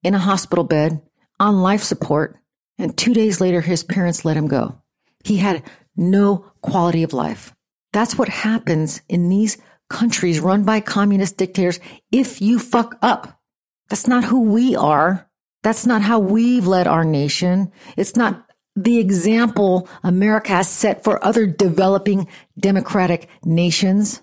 in 0.03 0.15
a 0.15 0.19
hospital 0.19 0.65
bed 0.65 1.01
on 1.39 1.63
life 1.63 1.83
support, 1.83 2.37
and 2.79 2.97
two 2.97 3.15
days 3.15 3.41
later, 3.41 3.61
his 3.61 3.85
parents 3.85 4.25
let 4.25 4.37
him 4.37 4.49
go. 4.49 4.81
He 5.25 5.37
had 5.37 5.63
no 5.97 6.51
quality 6.61 7.03
of 7.03 7.13
life. 7.13 7.55
That's 7.93 8.19
what 8.19 8.29
happens 8.29 9.03
in 9.09 9.29
these 9.29 9.59
countries 9.89 10.41
run 10.41 10.65
by 10.65 10.81
communist 10.81 11.37
dictators 11.37 11.79
if 12.11 12.43
you 12.43 12.59
fuck 12.59 12.97
up. 13.03 13.41
That's 13.89 14.09
not 14.09 14.25
who 14.25 14.43
we 14.43 14.75
are. 14.75 15.29
That's 15.65 15.87
not 15.87 16.03
how 16.03 16.21
we've 16.21 16.67
led 16.67 16.87
our 16.87 17.05
nation. 17.05 17.73
It's 17.97 18.15
not 18.15 18.47
the 18.77 18.99
example 18.99 19.89
America 20.03 20.51
has 20.51 20.69
set 20.69 21.03
for 21.03 21.25
other 21.25 21.47
developing 21.47 22.29
democratic 22.59 23.29
nations. 23.45 24.23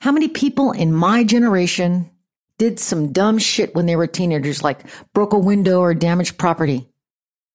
How 0.00 0.10
many 0.10 0.28
people 0.28 0.72
in 0.72 0.92
my 0.92 1.22
generation 1.24 2.10
did 2.58 2.80
some 2.80 3.12
dumb 3.12 3.38
shit 3.38 3.74
when 3.74 3.86
they 3.86 3.94
were 3.96 4.08
teenagers, 4.08 4.64
like 4.64 4.80
broke 5.14 5.32
a 5.32 5.38
window 5.38 5.80
or 5.80 5.94
damaged 5.94 6.36
property? 6.36 6.88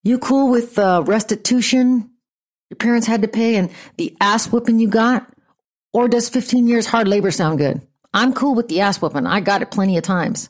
You 0.03 0.17
cool 0.17 0.49
with 0.49 0.79
uh, 0.79 1.03
restitution 1.05 2.09
your 2.69 2.77
parents 2.77 3.05
had 3.05 3.21
to 3.21 3.27
pay 3.27 3.57
and 3.57 3.69
the 3.97 4.15
ass 4.21 4.51
whipping 4.51 4.79
you 4.79 4.87
got? 4.87 5.29
Or 5.93 6.07
does 6.07 6.29
15 6.29 6.67
years 6.67 6.87
hard 6.87 7.07
labor 7.07 7.31
sound 7.31 7.59
good? 7.59 7.81
I'm 8.13 8.33
cool 8.33 8.55
with 8.55 8.69
the 8.69 8.81
ass 8.81 9.01
whipping. 9.01 9.27
I 9.27 9.41
got 9.41 9.61
it 9.61 9.71
plenty 9.71 9.97
of 9.97 10.03
times. 10.03 10.49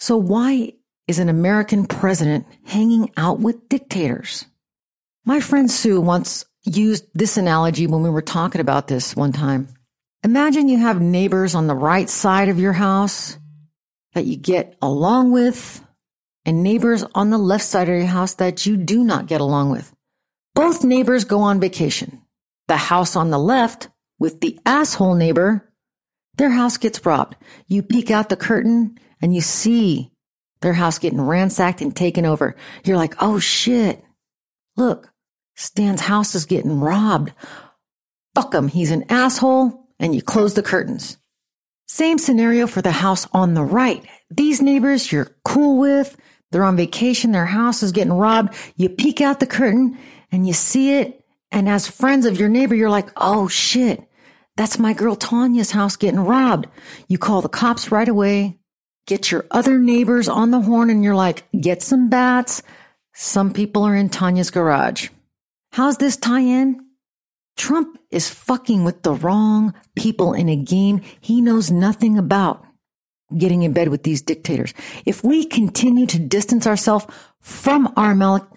So 0.00 0.16
why 0.16 0.72
is 1.08 1.18
an 1.18 1.28
American 1.28 1.86
president 1.86 2.46
hanging 2.64 3.10
out 3.16 3.40
with 3.40 3.68
dictators. 3.68 4.46
My 5.24 5.40
friend 5.40 5.70
Sue 5.70 6.00
once 6.00 6.44
used 6.64 7.06
this 7.14 7.36
analogy 7.36 7.86
when 7.86 8.02
we 8.02 8.10
were 8.10 8.22
talking 8.22 8.60
about 8.60 8.88
this 8.88 9.16
one 9.16 9.32
time. 9.32 9.68
Imagine 10.24 10.68
you 10.68 10.78
have 10.78 11.00
neighbors 11.00 11.54
on 11.54 11.66
the 11.66 11.74
right 11.74 12.08
side 12.08 12.48
of 12.48 12.60
your 12.60 12.72
house 12.72 13.36
that 14.14 14.26
you 14.26 14.36
get 14.36 14.76
along 14.80 15.32
with 15.32 15.84
and 16.44 16.62
neighbors 16.62 17.04
on 17.14 17.30
the 17.30 17.38
left 17.38 17.64
side 17.64 17.88
of 17.88 17.96
your 17.96 18.06
house 18.06 18.34
that 18.34 18.66
you 18.66 18.76
do 18.76 19.02
not 19.02 19.26
get 19.26 19.40
along 19.40 19.70
with. 19.70 19.92
Both 20.54 20.84
neighbors 20.84 21.24
go 21.24 21.40
on 21.40 21.60
vacation. 21.60 22.22
The 22.68 22.76
house 22.76 23.16
on 23.16 23.30
the 23.30 23.38
left 23.38 23.88
with 24.18 24.40
the 24.40 24.58
asshole 24.64 25.14
neighbor, 25.14 25.68
their 26.36 26.50
house 26.50 26.76
gets 26.76 27.04
robbed. 27.04 27.36
You 27.66 27.82
peek 27.82 28.10
out 28.10 28.28
the 28.28 28.36
curtain 28.36 28.98
and 29.20 29.34
you 29.34 29.40
see 29.40 30.11
their 30.62 30.72
house 30.72 30.98
getting 30.98 31.20
ransacked 31.20 31.80
and 31.80 31.94
taken 31.94 32.24
over. 32.24 32.56
You're 32.84 32.96
like, 32.96 33.14
oh 33.20 33.38
shit. 33.38 34.02
Look, 34.76 35.12
Stan's 35.54 36.00
house 36.00 36.34
is 36.34 36.46
getting 36.46 36.80
robbed. 36.80 37.32
fuck 38.34 38.54
him, 38.54 38.68
he's 38.68 38.90
an 38.90 39.04
asshole, 39.10 39.88
and 39.98 40.14
you 40.14 40.22
close 40.22 40.54
the 40.54 40.62
curtains. 40.62 41.18
Same 41.86 42.16
scenario 42.16 42.66
for 42.66 42.80
the 42.80 42.90
house 42.90 43.26
on 43.34 43.52
the 43.52 43.62
right. 43.62 44.02
These 44.30 44.62
neighbors 44.62 45.12
you're 45.12 45.36
cool 45.44 45.78
with, 45.78 46.16
they're 46.50 46.64
on 46.64 46.76
vacation, 46.76 47.32
their 47.32 47.46
house 47.46 47.82
is 47.82 47.92
getting 47.92 48.14
robbed. 48.14 48.54
You 48.76 48.88
peek 48.88 49.20
out 49.20 49.40
the 49.40 49.46
curtain 49.46 49.98
and 50.30 50.46
you 50.46 50.54
see 50.54 50.94
it. 50.94 51.22
And 51.50 51.68
as 51.68 51.86
friends 51.86 52.24
of 52.24 52.40
your 52.40 52.48
neighbor, 52.48 52.74
you're 52.74 52.88
like, 52.88 53.10
oh 53.16 53.46
shit, 53.46 54.08
that's 54.56 54.78
my 54.78 54.94
girl 54.94 55.16
Tanya's 55.16 55.70
house 55.70 55.96
getting 55.96 56.20
robbed. 56.20 56.66
You 57.08 57.18
call 57.18 57.42
the 57.42 57.48
cops 57.50 57.92
right 57.92 58.08
away, 58.08 58.58
get 59.06 59.30
your 59.30 59.44
other 59.50 59.78
neighbors 59.78 60.28
on 60.28 60.50
the 60.50 60.60
horn, 60.60 60.90
and 60.90 61.02
you're 61.02 61.14
like, 61.14 61.44
get 61.58 61.82
some 61.82 62.08
bats. 62.08 62.62
Some 63.14 63.52
people 63.52 63.84
are 63.84 63.94
in 63.94 64.08
Tanya's 64.08 64.50
garage. 64.50 65.10
How's 65.72 65.98
this 65.98 66.16
tie 66.16 66.40
in? 66.40 66.84
Trump 67.56 67.98
is 68.10 68.30
fucking 68.30 68.84
with 68.84 69.02
the 69.02 69.14
wrong 69.14 69.74
people 69.94 70.32
in 70.32 70.48
a 70.48 70.56
game 70.56 71.02
he 71.20 71.40
knows 71.40 71.70
nothing 71.70 72.16
about 72.18 72.64
getting 73.36 73.62
in 73.62 73.72
bed 73.72 73.88
with 73.88 74.02
these 74.02 74.22
dictators. 74.22 74.74
If 75.06 75.24
we 75.24 75.44
continue 75.44 76.06
to 76.06 76.18
distance 76.18 76.66
ourselves 76.66 77.06
from 77.40 77.92
our 77.96 78.12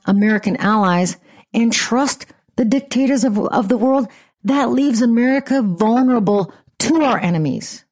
American 0.05 0.57
allies 0.57 1.17
and 1.53 1.71
trust 1.71 2.25
the 2.55 2.65
dictators 2.65 3.23
of, 3.23 3.39
of 3.39 3.69
the 3.69 3.77
world, 3.77 4.07
that 4.43 4.69
leaves 4.69 5.01
America 5.01 5.61
vulnerable 5.61 6.53
to 6.79 7.01
our 7.01 7.17
enemies. 7.17 7.83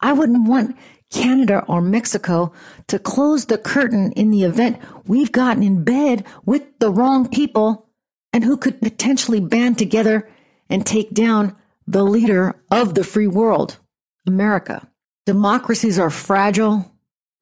I 0.00 0.12
wouldn't 0.12 0.48
want 0.48 0.76
Canada 1.12 1.64
or 1.68 1.80
Mexico 1.80 2.52
to 2.88 2.98
close 2.98 3.46
the 3.46 3.58
curtain 3.58 4.12
in 4.12 4.30
the 4.30 4.42
event 4.42 4.80
we've 5.06 5.30
gotten 5.30 5.62
in 5.62 5.84
bed 5.84 6.24
with 6.44 6.62
the 6.78 6.90
wrong 6.90 7.28
people 7.28 7.88
and 8.32 8.42
who 8.42 8.56
could 8.56 8.80
potentially 8.80 9.40
band 9.40 9.78
together 9.78 10.28
and 10.68 10.84
take 10.84 11.12
down 11.12 11.54
the 11.86 12.02
leader 12.02 12.60
of 12.70 12.94
the 12.94 13.04
free 13.04 13.26
world, 13.26 13.78
America. 14.26 14.88
Democracies 15.26 15.98
are 15.98 16.10
fragile 16.10 16.90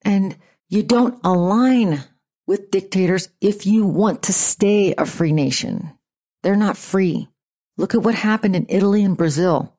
and 0.03 0.35
you 0.67 0.83
don't 0.83 1.19
align 1.23 2.03
with 2.47 2.71
dictators 2.71 3.29
if 3.39 3.65
you 3.65 3.85
want 3.85 4.23
to 4.23 4.33
stay 4.33 4.93
a 4.97 5.05
free 5.05 5.31
nation. 5.31 5.91
They're 6.43 6.55
not 6.55 6.77
free. 6.77 7.29
Look 7.77 7.95
at 7.95 8.03
what 8.03 8.15
happened 8.15 8.55
in 8.55 8.65
Italy 8.67 9.03
and 9.03 9.15
Brazil. 9.17 9.73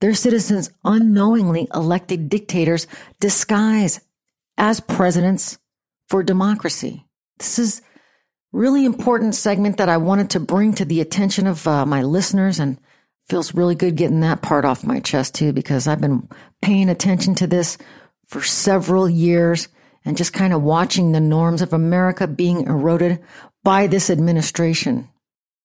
Their 0.00 0.14
citizens 0.14 0.70
unknowingly 0.84 1.68
elected 1.74 2.28
dictators 2.28 2.86
disguised 3.20 4.00
as 4.58 4.80
presidents 4.80 5.58
for 6.08 6.22
democracy. 6.22 7.06
This 7.38 7.58
is 7.58 7.82
really 8.52 8.84
important 8.84 9.34
segment 9.34 9.78
that 9.78 9.88
I 9.88 9.96
wanted 9.96 10.30
to 10.30 10.40
bring 10.40 10.74
to 10.74 10.84
the 10.84 11.00
attention 11.00 11.46
of 11.46 11.66
uh, 11.66 11.84
my 11.86 12.02
listeners 12.02 12.58
and 12.58 12.78
feels 13.28 13.54
really 13.54 13.74
good 13.74 13.96
getting 13.96 14.20
that 14.20 14.42
part 14.42 14.64
off 14.64 14.84
my 14.84 15.00
chest 15.00 15.34
too 15.34 15.52
because 15.52 15.86
I've 15.86 16.00
been 16.00 16.28
paying 16.62 16.88
attention 16.88 17.34
to 17.36 17.46
this 17.46 17.76
for 18.26 18.42
several 18.42 19.08
years 19.08 19.68
and 20.04 20.16
just 20.16 20.32
kind 20.32 20.52
of 20.52 20.62
watching 20.62 21.12
the 21.12 21.20
norms 21.20 21.62
of 21.62 21.72
America 21.72 22.26
being 22.26 22.62
eroded 22.66 23.20
by 23.64 23.88
this 23.88 24.08
administration. 24.08 25.08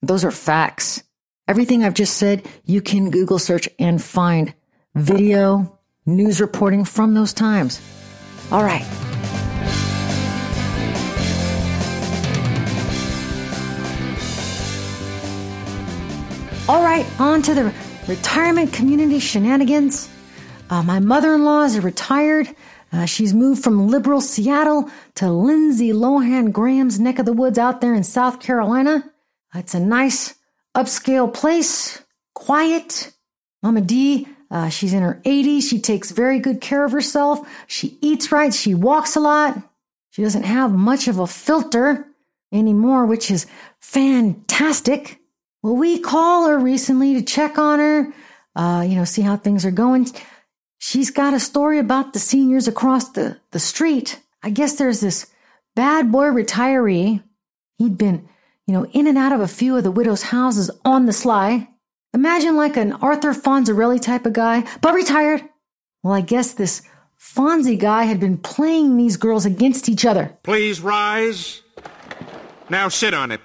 Those 0.02 0.26
are 0.26 0.32
facts. 0.32 1.04
Everything 1.52 1.84
I've 1.84 1.93
just 1.93 2.16
said, 2.16 2.47
you 2.64 2.82
can 2.82 3.12
Google 3.12 3.38
search 3.38 3.68
and 3.78 4.02
find 4.02 4.54
video, 4.95 5.78
news 6.06 6.39
reporting 6.39 6.86
from 6.86 7.14
those 7.14 7.34
times. 7.34 7.82
All 8.54 8.64
right. 8.64 8.86
All 16.70 16.82
right, 16.82 17.06
on 17.20 17.41
to 17.41 17.54
the 17.54 17.74
retirement 18.08 18.72
community 18.72 19.20
shenanigans. 19.20 20.10
Uh, 20.70 20.82
my 20.84 21.02
mother 21.02 21.34
in 21.34 21.43
law 21.43 21.64
is 21.64 21.78
retired. 21.82 22.47
Uh, 22.93 23.04
she's 23.06 23.34
moved 23.34 23.62
from 23.62 23.89
liberal 23.89 24.22
Seattle 24.22 24.89
to 25.16 25.30
Lindsay 25.30 25.91
Lohan 25.91 26.54
Graham's 26.54 26.97
neck 26.97 27.20
of 27.20 27.26
the 27.26 27.34
woods 27.34 27.58
out 27.58 27.82
there 27.82 27.93
in 27.93 28.06
South 28.06 28.39
Carolina. 28.39 29.04
It's 29.54 29.74
a 29.74 29.82
nice 29.82 30.36
upscale 30.76 31.34
place, 31.34 32.01
quiet. 32.34 33.11
Mama 33.63 33.82
D, 33.82 34.28
uh, 34.49 34.69
she's 34.69 34.93
in 34.93 35.03
her 35.03 35.22
80s. 35.26 35.63
She 35.63 35.80
takes 35.80 36.11
very 36.11 36.39
good 36.39 36.61
care 36.61 36.84
of 36.84 36.91
herself. 36.91 37.47
She 37.67 37.97
eats 38.01 38.32
right. 38.32 38.53
She 38.53 38.74
walks 38.74 39.15
a 39.15 39.19
lot. 39.19 39.61
She 40.11 40.24
doesn't 40.24 40.43
have 40.43 40.74
much 40.74 41.07
of 41.07 41.19
a 41.19 41.28
filter 41.28 42.05
anymore, 42.51 43.05
which 43.05 43.32
is 43.32 43.47
fantastic. 43.80 45.19
Well, 45.63 45.76
we 45.76 45.99
call 45.99 46.47
her 46.47 46.57
recently 46.57 47.13
to 47.13 47.22
check 47.22 47.57
on 47.57 47.80
her, 47.80 48.13
uh, 48.55 48.84
you 48.86 48.95
know, 48.95 49.05
see 49.05 49.22
how 49.22 49.38
things 49.38 49.65
are 49.65 49.72
going. 49.72 50.07
She's 50.80 51.11
got 51.11 51.34
a 51.34 51.39
story 51.39 51.80
about 51.80 52.13
the 52.13 52.19
seniors 52.19 52.67
across 52.67 53.09
the, 53.09 53.39
the 53.51 53.59
street. 53.59 54.19
I 54.43 54.49
guess 54.49 54.76
there's 54.76 54.99
this 54.99 55.28
bad 55.76 56.11
boy 56.11 56.26
retiree. 56.26 57.24
He'd 57.78 57.97
been, 57.97 58.28
you 58.68 58.74
know, 58.74 58.86
in 58.88 59.07
and 59.07 59.18
out 59.18 59.32
of 59.32 59.41
a 59.41 59.47
few 59.47 59.76
of 59.76 59.84
the 59.84 59.91
widows' 59.91 60.24
houses 60.24 60.72
on 60.86 61.05
the 61.05 61.14
sly. 61.14 61.68
Imagine 62.14 62.55
like 62.55 62.78
an 62.78 62.93
Arthur 62.93 63.34
Fonzarelli 63.34 64.01
type 64.01 64.26
of 64.26 64.34
guy, 64.34 64.66
but 64.82 64.93
retired. 64.93 65.43
Well, 66.03 66.14
I 66.14 66.22
guess 66.22 66.53
this 66.53 66.82
Fonzie 67.20 67.80
guy 67.80 68.03
had 68.03 68.20
been 68.20 68.38
playing 68.38 68.97
these 68.97 69.16
girls 69.18 69.45
against 69.45 69.88
each 69.88 70.05
other. 70.05 70.38
Please 70.43 70.82
rise. 70.82 71.62
Now 72.70 72.89
sit 72.89 73.14
on 73.14 73.32
it. 73.32 73.41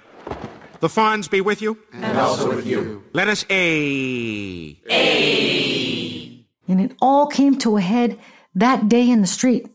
The 0.79 0.87
Fonz 0.87 1.29
be 1.29 1.41
with 1.41 1.61
you. 1.61 1.77
And 1.93 2.17
also 2.17 2.55
with 2.55 2.65
you. 2.65 3.03
Let 3.13 3.27
us 3.27 3.45
A. 3.49 4.79
A. 4.89 6.45
And 6.67 6.81
it 6.81 6.95
all 7.01 7.27
came 7.27 7.57
to 7.59 7.77
a 7.77 7.81
head 7.81 8.19
that 8.55 8.89
day 8.89 9.09
in 9.09 9.21
the 9.21 9.27
street. 9.27 9.67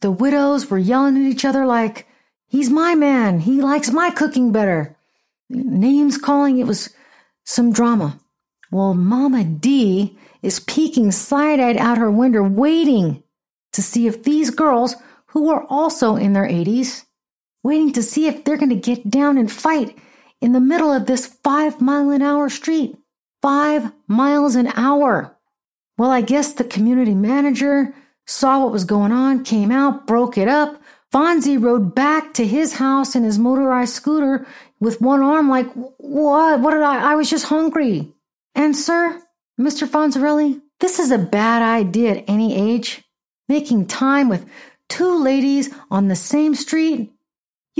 The 0.00 0.10
widows 0.10 0.70
were 0.70 0.78
yelling 0.78 1.16
at 1.16 1.30
each 1.30 1.44
other 1.44 1.64
like, 1.66 2.06
He's 2.50 2.68
my 2.68 2.96
man. 2.96 3.38
He 3.38 3.62
likes 3.62 3.92
my 3.92 4.10
cooking 4.10 4.50
better. 4.50 4.96
Names 5.48 6.18
calling. 6.18 6.58
It 6.58 6.66
was 6.66 6.90
some 7.44 7.72
drama. 7.72 8.18
Well, 8.72 8.92
Mama 8.94 9.44
D 9.44 10.18
is 10.42 10.58
peeking 10.58 11.12
side 11.12 11.60
eyed 11.60 11.76
out 11.76 11.98
her 11.98 12.10
window, 12.10 12.42
waiting 12.42 13.22
to 13.72 13.82
see 13.82 14.08
if 14.08 14.24
these 14.24 14.50
girls, 14.50 14.96
who 15.26 15.48
are 15.48 15.64
also 15.70 16.16
in 16.16 16.32
their 16.32 16.46
80s, 16.46 17.04
waiting 17.62 17.92
to 17.92 18.02
see 18.02 18.26
if 18.26 18.42
they're 18.42 18.56
going 18.56 18.70
to 18.70 18.74
get 18.74 19.08
down 19.08 19.38
and 19.38 19.50
fight 19.50 19.96
in 20.40 20.50
the 20.52 20.60
middle 20.60 20.92
of 20.92 21.06
this 21.06 21.26
five 21.26 21.80
mile 21.80 22.10
an 22.10 22.20
hour 22.20 22.48
street. 22.48 22.96
Five 23.42 23.92
miles 24.08 24.56
an 24.56 24.72
hour. 24.74 25.36
Well, 25.96 26.10
I 26.10 26.20
guess 26.20 26.52
the 26.52 26.64
community 26.64 27.14
manager 27.14 27.94
saw 28.26 28.64
what 28.64 28.72
was 28.72 28.84
going 28.84 29.12
on, 29.12 29.44
came 29.44 29.70
out, 29.70 30.06
broke 30.06 30.36
it 30.36 30.48
up. 30.48 30.82
Fonzie 31.12 31.60
rode 31.60 31.94
back 31.94 32.34
to 32.34 32.46
his 32.46 32.74
house 32.74 33.16
in 33.16 33.24
his 33.24 33.38
motorized 33.38 33.94
scooter 33.94 34.46
with 34.78 35.00
one 35.00 35.22
arm, 35.22 35.48
like, 35.48 35.70
what? 35.72 36.60
What 36.60 36.72
did 36.72 36.82
I? 36.82 37.12
I 37.12 37.14
was 37.16 37.28
just 37.28 37.46
hungry. 37.46 38.12
And, 38.54 38.76
sir, 38.76 39.20
Mr. 39.58 39.88
Fonzarelli, 39.88 40.60
this 40.78 40.98
is 40.98 41.10
a 41.10 41.18
bad 41.18 41.62
idea 41.62 42.12
at 42.12 42.24
any 42.28 42.56
age. 42.56 43.02
Making 43.48 43.86
time 43.86 44.28
with 44.28 44.48
two 44.88 45.22
ladies 45.22 45.74
on 45.90 46.08
the 46.08 46.16
same 46.16 46.54
street 46.54 47.12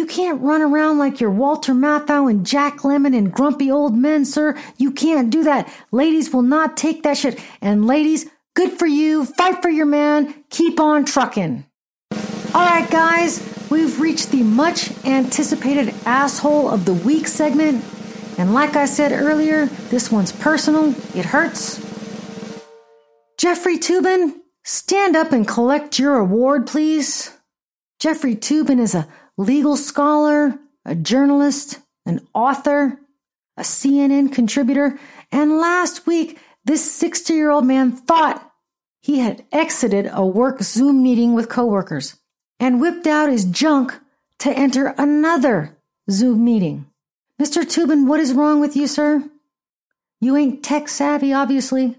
you 0.00 0.06
can't 0.06 0.40
run 0.40 0.62
around 0.62 0.98
like 0.98 1.20
you're 1.20 1.30
Walter 1.30 1.74
Matthau 1.74 2.30
and 2.30 2.46
Jack 2.46 2.78
Lemmon 2.78 3.14
and 3.14 3.32
grumpy 3.32 3.70
old 3.70 3.94
men, 3.94 4.24
sir. 4.24 4.56
You 4.78 4.92
can't 4.92 5.30
do 5.30 5.44
that. 5.44 5.70
Ladies 5.90 6.32
will 6.32 6.42
not 6.42 6.76
take 6.76 7.02
that 7.02 7.18
shit. 7.18 7.38
And 7.60 7.86
ladies, 7.86 8.24
good 8.54 8.72
for 8.72 8.86
you. 8.86 9.26
Fight 9.26 9.60
for 9.60 9.68
your 9.68 9.86
man. 9.86 10.44
Keep 10.48 10.80
on 10.80 11.04
trucking. 11.04 11.66
All 12.52 12.66
right, 12.66 12.90
guys, 12.90 13.68
we've 13.70 14.00
reached 14.00 14.32
the 14.32 14.42
much 14.42 14.90
anticipated 15.04 15.94
asshole 16.04 16.68
of 16.68 16.84
the 16.84 16.94
week 16.94 17.28
segment. 17.28 17.84
And 18.38 18.54
like 18.54 18.74
I 18.74 18.86
said 18.86 19.12
earlier, 19.12 19.66
this 19.66 20.10
one's 20.10 20.32
personal. 20.32 20.92
It 21.14 21.26
hurts. 21.26 21.76
Jeffrey 23.38 23.78
Toobin, 23.78 24.34
stand 24.64 25.14
up 25.14 25.30
and 25.30 25.46
collect 25.46 26.00
your 26.00 26.16
award, 26.16 26.66
please. 26.66 27.32
Jeffrey 28.00 28.34
Toobin 28.34 28.80
is 28.80 28.96
a 28.96 29.06
legal 29.36 29.76
scholar, 29.76 30.58
a 30.84 30.96
journalist, 30.96 31.78
an 32.04 32.26
author, 32.34 32.98
a 33.56 33.62
CNN 33.62 34.32
contributor, 34.32 34.98
and 35.30 35.58
last 35.58 36.04
week, 36.04 36.36
this 36.64 36.90
60 36.92 37.32
year 37.32 37.50
old 37.50 37.64
man 37.64 37.92
thought 37.92 38.44
he 39.00 39.20
had 39.20 39.44
exited 39.52 40.10
a 40.12 40.26
work 40.26 40.62
Zoom 40.62 41.00
meeting 41.00 41.34
with 41.34 41.48
coworkers 41.48 42.19
and 42.60 42.80
whipped 42.80 43.06
out 43.06 43.30
his 43.30 43.46
junk 43.46 43.98
to 44.38 44.52
enter 44.52 44.94
another 44.98 45.76
Zoom 46.10 46.44
meeting. 46.44 46.86
Mr. 47.40 47.62
Toobin, 47.62 48.06
what 48.06 48.20
is 48.20 48.34
wrong 48.34 48.60
with 48.60 48.76
you, 48.76 48.86
sir? 48.86 49.24
You 50.20 50.36
ain't 50.36 50.62
tech 50.62 50.88
savvy, 50.88 51.32
obviously. 51.32 51.96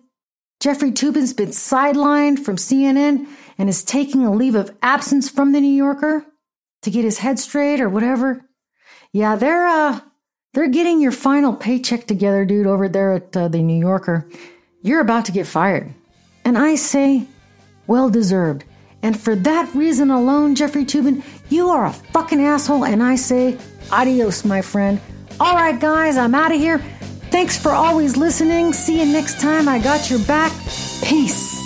Jeffrey 0.59 0.91
Toobin's 0.91 1.33
been 1.33 1.49
sidelined 1.49 2.39
from 2.39 2.55
CNN 2.55 3.27
and 3.57 3.67
is 3.67 3.83
taking 3.83 4.23
a 4.23 4.31
leave 4.31 4.53
of 4.53 4.75
absence 4.83 5.27
from 5.27 5.51
the 5.51 5.59
New 5.59 5.73
Yorker 5.73 6.23
to 6.83 6.91
get 6.91 7.03
his 7.03 7.17
head 7.17 7.39
straight 7.39 7.81
or 7.81 7.89
whatever. 7.89 8.45
Yeah, 9.11 9.35
they're 9.35 9.65
uh 9.67 9.99
They're 10.53 10.67
getting 10.67 11.01
your 11.01 11.11
final 11.11 11.53
paycheck 11.55 12.05
together, 12.05 12.45
dude, 12.45 12.67
over 12.67 12.87
there 12.87 13.13
at 13.13 13.35
uh, 13.35 13.47
the 13.47 13.63
New 13.63 13.79
Yorker. 13.79 14.27
You're 14.83 15.01
about 15.01 15.25
to 15.25 15.31
get 15.31 15.47
fired. 15.47 15.93
And 16.45 16.57
I 16.57 16.75
say, 16.75 17.25
well 17.87 18.09
deserved. 18.09 18.63
And 19.03 19.19
for 19.19 19.35
that 19.35 19.73
reason 19.73 20.11
alone, 20.11 20.55
Jeffrey 20.55 20.85
Toobin, 20.85 21.23
you 21.49 21.69
are 21.69 21.85
a 21.85 21.93
fucking 21.93 22.41
asshole. 22.41 22.85
And 22.85 23.01
I 23.01 23.15
say, 23.15 23.57
adios, 23.91 24.45
my 24.45 24.61
friend. 24.61 24.99
All 25.39 25.55
right, 25.55 25.79
guys, 25.79 26.17
I'm 26.17 26.35
out 26.35 26.51
of 26.51 26.59
here. 26.59 26.79
Thanks 27.31 27.57
for 27.57 27.71
always 27.71 28.17
listening. 28.17 28.73
See 28.73 28.99
you 28.99 29.05
next 29.05 29.39
time. 29.39 29.67
I 29.67 29.79
got 29.79 30.09
your 30.09 30.19
back. 30.19 30.51
Peace. 31.03 31.60